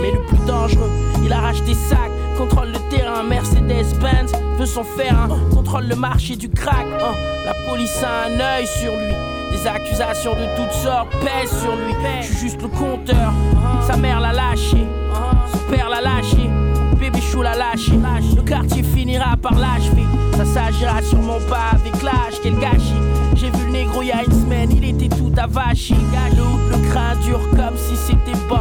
mais 0.00 0.12
le 0.12 0.20
plus 0.26 0.46
dangereux. 0.46 0.90
Il 1.24 1.32
arrache 1.32 1.62
des 1.62 1.74
sacs, 1.74 2.12
contrôle 2.38 2.68
le 2.68 2.78
terrain, 2.96 3.24
Mercedes-Benz 3.24 4.32
veut 4.58 4.66
son 4.66 4.84
faire, 4.84 5.14
hein, 5.18 5.28
contrôle 5.52 5.86
le 5.88 5.96
marché 5.96 6.36
du 6.36 6.48
crack. 6.48 6.86
hein. 7.00 7.14
La 7.44 7.52
police 7.68 8.00
a 8.04 8.28
un 8.28 8.38
œil 8.58 8.66
sur 8.66 8.92
lui. 8.92 9.14
Des 9.50 9.66
accusations 9.66 10.34
de 10.34 10.46
toutes 10.56 10.72
sortes 10.72 11.08
pèsent 11.20 11.60
sur 11.62 11.74
lui. 11.74 11.94
Je 12.20 12.26
suis 12.26 12.36
juste 12.38 12.62
le 12.62 12.68
compteur. 12.68 13.32
Sa 13.86 13.96
mère 13.96 14.20
l'a 14.20 14.32
lâché, 14.32 14.86
son 15.50 15.58
père 15.70 15.88
l'a 15.88 16.00
lâché. 16.00 16.48
Bébé 17.00 17.20
chou 17.20 17.42
l'a 17.42 17.56
lâché. 17.56 17.92
Le 18.36 18.42
quartier 18.42 18.82
finira 18.84 19.36
par 19.36 19.54
l'achever. 19.54 20.04
Ça 20.36 20.44
s'agira 20.44 21.02
sûrement 21.02 21.40
pas 21.48 21.70
avec 21.72 22.00
l'âge, 22.02 22.34
quel 22.42 22.56
gâchis. 22.58 22.94
J'ai 23.34 23.50
vu 23.50 23.64
le 23.66 23.72
négro 23.72 24.02
il 24.02 24.08
y 24.08 24.12
a 24.12 24.22
une 24.22 24.32
semaine, 24.32 24.70
il 24.76 24.84
était 24.84 25.08
tout 25.08 25.32
avachi. 25.36 25.94
Le, 25.94 26.76
le 26.76 26.88
crin 26.90 27.16
dur 27.24 27.40
comme 27.50 27.76
si 27.76 27.96
c'était 27.96 28.38
bumpy. 28.48 28.57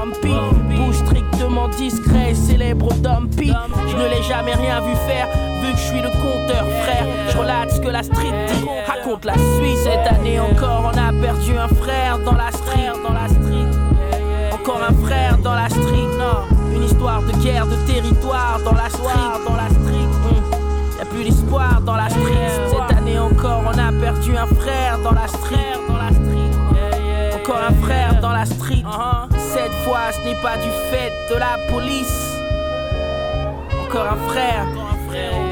Jamais 4.28 4.54
rien 4.54 4.82
vu 4.82 4.94
faire, 5.08 5.28
vu 5.62 5.72
que 5.72 5.78
je 5.78 5.84
suis 5.84 6.02
le 6.02 6.10
compteur, 6.10 6.66
frère. 6.84 7.06
Je 7.30 7.38
relate 7.38 7.72
ce 7.72 7.80
que 7.80 7.88
la 7.90 8.04
street 8.04 8.32
dit, 8.48 8.66
raconte 8.86 9.26
la 9.26 9.34
suite. 9.34 9.78
Cette 9.84 10.08
année 10.08 10.40
encore, 10.40 10.92
on 10.94 10.98
a 10.98 11.12
perdu 11.22 11.58
un 11.58 11.68
frère 11.68 12.20
dans 12.20 12.34
la 12.34 12.52
street. 12.52 12.92
Dans 13.04 13.14
la 13.14 13.28
street. 13.28 13.68
Encore 14.54 14.82
un 14.84 15.06
frère 15.06 15.38
dans 15.38 15.54
la 15.54 15.70
street, 15.70 16.08
non. 16.18 16.76
Une 16.76 16.84
histoire 16.84 17.22
de 17.22 17.32
guerre, 17.44 17.66
de 17.68 17.76
territoire 17.92 18.60
dans 18.66 18.74
la 18.74 18.90
street. 18.90 19.46
Dans 19.48 19.56
la 19.56 19.70
street. 19.70 20.08
hmm. 20.24 20.98
Y 20.98 21.02
a 21.02 21.06
plus 21.06 21.24
d'espoir 21.24 21.82
dans 21.82 21.96
la 21.96 22.10
street. 22.10 22.50
Cette 22.70 22.98
année 22.98 23.20
encore, 23.20 23.64
on 23.66 23.78
a 23.78 23.92
perdu 24.00 24.36
un 24.36 24.48
frère 24.48 25.00
dans 25.04 25.14
la 25.14 25.28
street. 25.28 25.74
Dans 25.88 25.98
la 25.98 26.10
street. 26.10 27.36
Encore 27.36 27.62
un 27.70 27.86
frère 27.86 28.20
dans 28.22 28.32
la 28.32 28.46
street. 28.46 28.84
Cette 29.54 29.74
fois, 29.86 30.12
ce 30.12 30.28
n'est 30.28 30.42
pas 30.42 30.58
du 30.58 30.70
fait 30.92 31.12
de 31.34 31.40
la 31.40 31.58
police. 31.72 32.38
Encore 33.88 34.06
un 34.06 34.18
frère. 34.18 35.47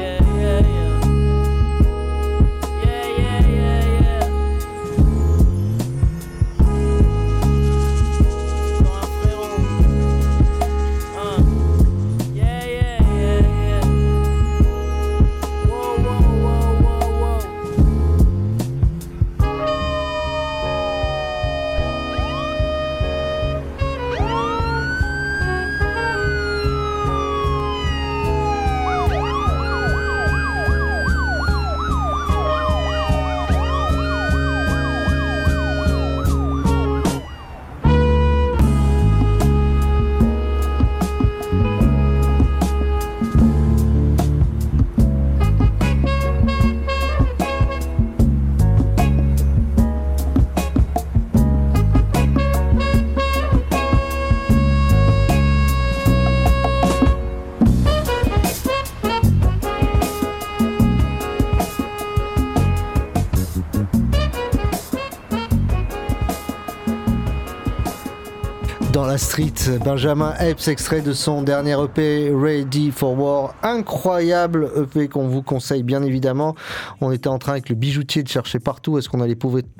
La 69.16 69.20
street. 69.20 69.78
Benjamin 69.82 70.34
Epps, 70.40 70.68
extrait 70.68 71.00
de 71.00 71.14
son 71.14 71.40
dernier 71.40 71.74
EP 71.82 72.30
Ready 72.38 72.90
for 72.90 73.18
War. 73.18 73.54
Incroyable 73.62 74.70
EP 74.76 75.08
qu'on 75.08 75.26
vous 75.26 75.40
conseille 75.40 75.82
bien 75.82 76.02
évidemment. 76.02 76.54
On 77.00 77.10
était 77.12 77.28
en 77.28 77.38
train 77.38 77.52
avec 77.52 77.70
le 77.70 77.76
bijoutier 77.76 78.22
de 78.22 78.28
chercher 78.28 78.58
partout. 78.58 78.98
Est-ce 78.98 79.08
qu'on 79.08 79.22
allait 79.22 79.34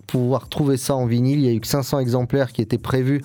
pouvoir, 0.06 0.48
trouver 0.48 0.78
ça 0.78 0.94
en 0.94 1.04
vinyle? 1.04 1.40
Il 1.40 1.44
y 1.44 1.48
a 1.48 1.52
eu 1.52 1.60
que 1.60 1.66
500 1.66 1.98
exemplaires 1.98 2.50
qui 2.50 2.62
étaient 2.62 2.78
prévus 2.78 3.20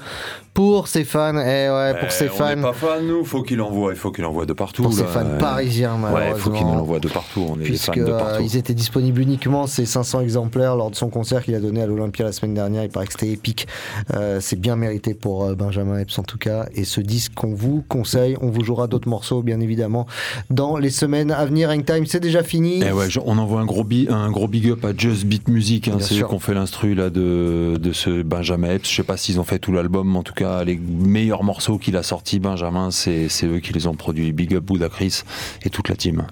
pour 0.54 0.90
ses 0.90 1.06
fans. 1.06 1.32
Eh 1.38 1.70
ouais, 1.70 1.94
pour 1.98 2.10
Eh, 2.10 2.12
ses 2.12 2.28
On 2.28 2.34
fans. 2.34 2.56
n'est 2.58 2.62
pas 2.62 2.74
fans, 2.74 3.02
nous. 3.02 3.24
Faut 3.24 3.42
qu'il 3.44 3.62
envoie. 3.62 3.94
Il 3.94 3.98
faut 3.98 4.12
qu'il 4.12 4.26
envoie 4.26 4.46
de 4.46 4.52
partout. 4.52 4.84
Pour 4.84 4.92
ses 4.92 5.04
là. 5.04 5.08
fans 5.08 5.24
Euh, 5.26 5.38
parisiens, 5.38 5.94
Ouais, 5.94 6.32
il 6.36 6.36
faut 6.36 6.50
qu'il 6.50 6.66
malheureusement. 6.66 6.72
nous 6.74 6.78
l'envoie 6.80 7.00
de 7.00 7.08
partout. 7.08 7.46
On 7.50 7.56
est 7.62 7.70
des 7.70 7.78
fans 7.78 7.94
de 7.96 8.02
euh, 8.02 8.18
partout. 8.20 8.44
ils 8.44 8.58
étaient 8.58 8.74
disponibles 8.74 9.22
uniquement 9.22 9.66
ces 9.66 9.86
500 9.86 10.20
exemplaires 10.20 10.76
lors 10.76 10.92
de 10.92 10.96
son 10.96 11.08
concert 11.08 11.42
qu'il 11.44 11.56
a 11.56 11.62
donné 11.62 11.82
à 11.82 11.86
l'Olympia 11.86 12.26
la 12.26 12.34
semaine 12.34 12.54
dernière. 12.54 12.84
Il 12.84 12.90
paraît 12.90 13.06
que 13.06 13.14
c'était 13.14 13.30
épique. 13.32 13.66
Euh, 14.14 14.40
c'est 14.42 14.60
bien 14.60 14.76
mérité 14.76 15.14
pour 15.14 15.46
euh, 15.46 15.56
Benjamin 15.56 15.98
En 16.18 16.24
tout 16.24 16.38
cas. 16.38 16.68
Et 16.76 16.84
ce 16.84 17.02
disque 17.02 17.34
qu'on 17.36 17.54
vous 17.54 17.84
conseille, 17.88 18.36
on 18.42 18.50
vous 18.50 18.64
jouera 18.64 18.88
d'autres 18.88 19.10
morceaux 19.10 19.42
bien 19.42 19.60
évidemment 19.60 20.08
dans 20.50 20.78
les 20.78 20.90
semaines 20.90 21.32
à 21.32 21.46
venir. 21.46 21.70
Hangtime, 21.70 22.06
c'est 22.06 22.20
déjà 22.20 22.44
fini. 22.44 22.82
Eh 22.86 22.92
ouais, 22.92 23.08
on 23.26 23.38
envoie 23.38 23.62
un 23.62 23.66
gros, 23.66 23.86
un 24.10 24.32
gros 24.32 24.48
big 24.48 24.70
up 24.70 24.84
à 24.86 24.96
Just 24.96 25.26
Beat 25.26 25.48
Music, 25.48 25.88
hein, 25.88 25.98
c'est 26.00 26.20
eux 26.20 26.34
ont 26.34 26.40
fait 26.40 26.54
l'instru 26.54 26.96
là 26.96 27.10
de, 27.10 27.78
de 27.78 27.94
ce 27.94 28.22
Benjamin 28.22 28.72
Epps. 28.72 28.90
Je 28.90 28.96
sais 28.96 29.04
pas 29.04 29.18
s'ils 29.18 29.40
ont 29.40 29.44
fait 29.44 29.60
tout 29.60 29.72
l'album, 29.72 30.12
mais 30.12 30.18
en 30.18 30.24
tout 30.24 30.34
cas 30.34 30.64
les 30.64 30.78
meilleurs 30.78 31.44
morceaux 31.44 31.78
qu'il 31.78 31.98
a 31.98 32.04
sortis, 32.04 32.40
Benjamin, 32.40 32.90
c'est 32.92 33.28
eux 33.44 33.60
qui 33.60 33.74
les 33.74 33.88
ont 33.88 33.96
produits. 33.96 34.32
Big 34.32 34.56
up 34.56 34.64
Buddha 34.64 34.90
Chris 34.90 35.22
et 35.64 35.70
toute 35.70 35.90
la 35.90 35.96
team. 35.96 36.26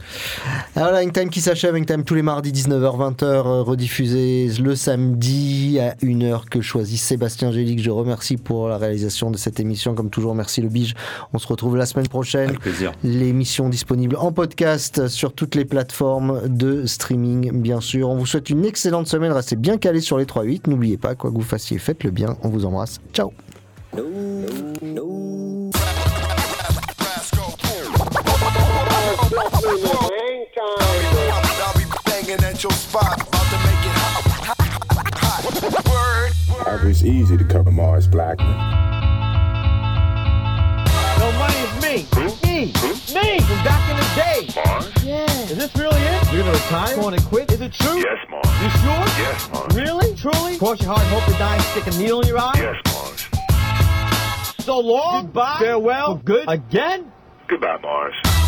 Alors 0.76 0.92
là, 0.92 1.02
Hangtime 1.04 1.30
qui 1.30 1.42
s'achève, 1.42 1.76
Hangtime 1.76 2.04
tous 2.04 2.16
les 2.16 2.22
mardis 2.22 2.52
19h, 2.52 3.16
20h, 3.16 3.24
euh, 3.24 3.62
rediffusé 3.62 4.50
le 4.62 4.76
samedi 4.76 5.80
à 5.80 5.96
1h 6.04 6.46
que 6.50 6.62
choisit 6.62 7.00
Sébastien 7.00 7.52
Gélic. 7.52 7.82
Je 7.82 7.90
remercie 7.90 8.38
pour 8.38 8.68
la 8.68 8.78
réalisation 8.78 9.32
de 9.32 9.38
cette 9.38 9.59
émission. 9.60 9.96
Comme 9.96 10.10
toujours, 10.10 10.36
merci 10.36 10.62
le 10.62 10.70
Bige. 10.70 10.96
On 11.34 11.40
se 11.40 11.48
retrouve 11.48 11.78
la 11.78 11.86
semaine 11.86 12.08
prochaine. 12.08 12.50
Avec 12.50 12.62
plaisir. 12.62 12.92
L'émission 13.04 13.70
disponible 13.70 14.16
en 14.18 14.32
podcast 14.32 15.08
sur 15.08 15.34
toutes 15.34 15.56
les 15.56 15.66
plateformes 15.66 16.48
de 16.48 16.86
streaming, 16.86 17.52
bien 17.62 17.82
sûr. 17.82 18.10
On 18.10 18.16
vous 18.16 18.26
souhaite 18.26 18.50
une 18.50 18.66
excellente 18.66 19.08
semaine. 19.08 19.32
Restez 19.32 19.56
bien 19.56 19.78
calés 19.78 20.02
sur 20.02 20.18
les 20.18 20.26
3-8. 20.26 20.70
N'oubliez 20.70 20.98
pas, 20.98 21.16
quoi 21.16 21.30
que 21.30 21.36
vous 21.36 21.42
fassiez, 21.42 21.78
faites 21.78 22.04
le 22.04 22.12
bien. 22.12 22.38
On 22.44 22.50
vous 22.50 22.66
embrasse. 22.66 23.00
Ciao. 23.14 23.32
I'll 31.62 31.74
be 31.74 31.86
banging 32.06 32.44
at 32.44 32.64
your 32.64 32.72
spot, 32.72 33.14
about 33.14 33.46
to 33.50 33.58
make 33.66 33.86
it 33.86 33.96
hot. 33.96 34.24
hot. 35.18 35.44
Word. 35.90 36.90
It's 36.90 37.04
easy 37.04 37.38
to 37.38 37.44
cover 37.44 37.72
Mars 37.72 38.08
Blackman. 38.08 39.09
No 41.90 41.96
money 41.96 42.02
is 42.28 42.44
me. 42.44 42.50
Me. 42.54 42.66
Me 43.16 43.40
from 43.40 43.64
back 43.64 43.90
in 43.90 43.98
the 43.98 44.06
day. 44.16 44.62
Mars? 44.64 45.04
Yeah. 45.04 45.26
Is 45.50 45.58
this 45.58 45.76
really 45.76 46.00
it? 46.00 46.32
You're 46.32 46.44
gonna 46.44 46.52
retire? 46.52 46.96
Going 46.96 47.18
to 47.18 47.26
quit? 47.26 47.52
Is 47.52 47.62
it 47.62 47.74
true? 47.74 47.98
Yes, 47.98 48.18
Mars. 48.30 48.46
You 48.62 48.70
sure? 48.70 49.06
Yes, 49.18 49.50
Mars. 49.52 49.76
Really? 49.76 50.16
Truly? 50.16 50.58
Cross 50.60 50.82
your 50.82 50.94
heart 50.94 51.02
and 51.02 51.10
hope 51.10 51.26
to 51.26 51.40
die 51.40 51.56
and 51.56 51.64
stick 51.64 51.88
a 51.88 51.98
needle 51.98 52.22
in 52.22 52.28
your 52.28 52.38
eye? 52.38 52.54
Yes, 52.58 52.76
Mars. 52.94 54.64
So 54.64 54.80
long. 54.80 55.26
Goodbye. 55.26 55.58
Farewell. 55.60 56.18
For 56.18 56.24
good. 56.24 56.46
Again? 56.48 57.12
Goodbye, 57.48 57.80
Mars. 57.82 58.39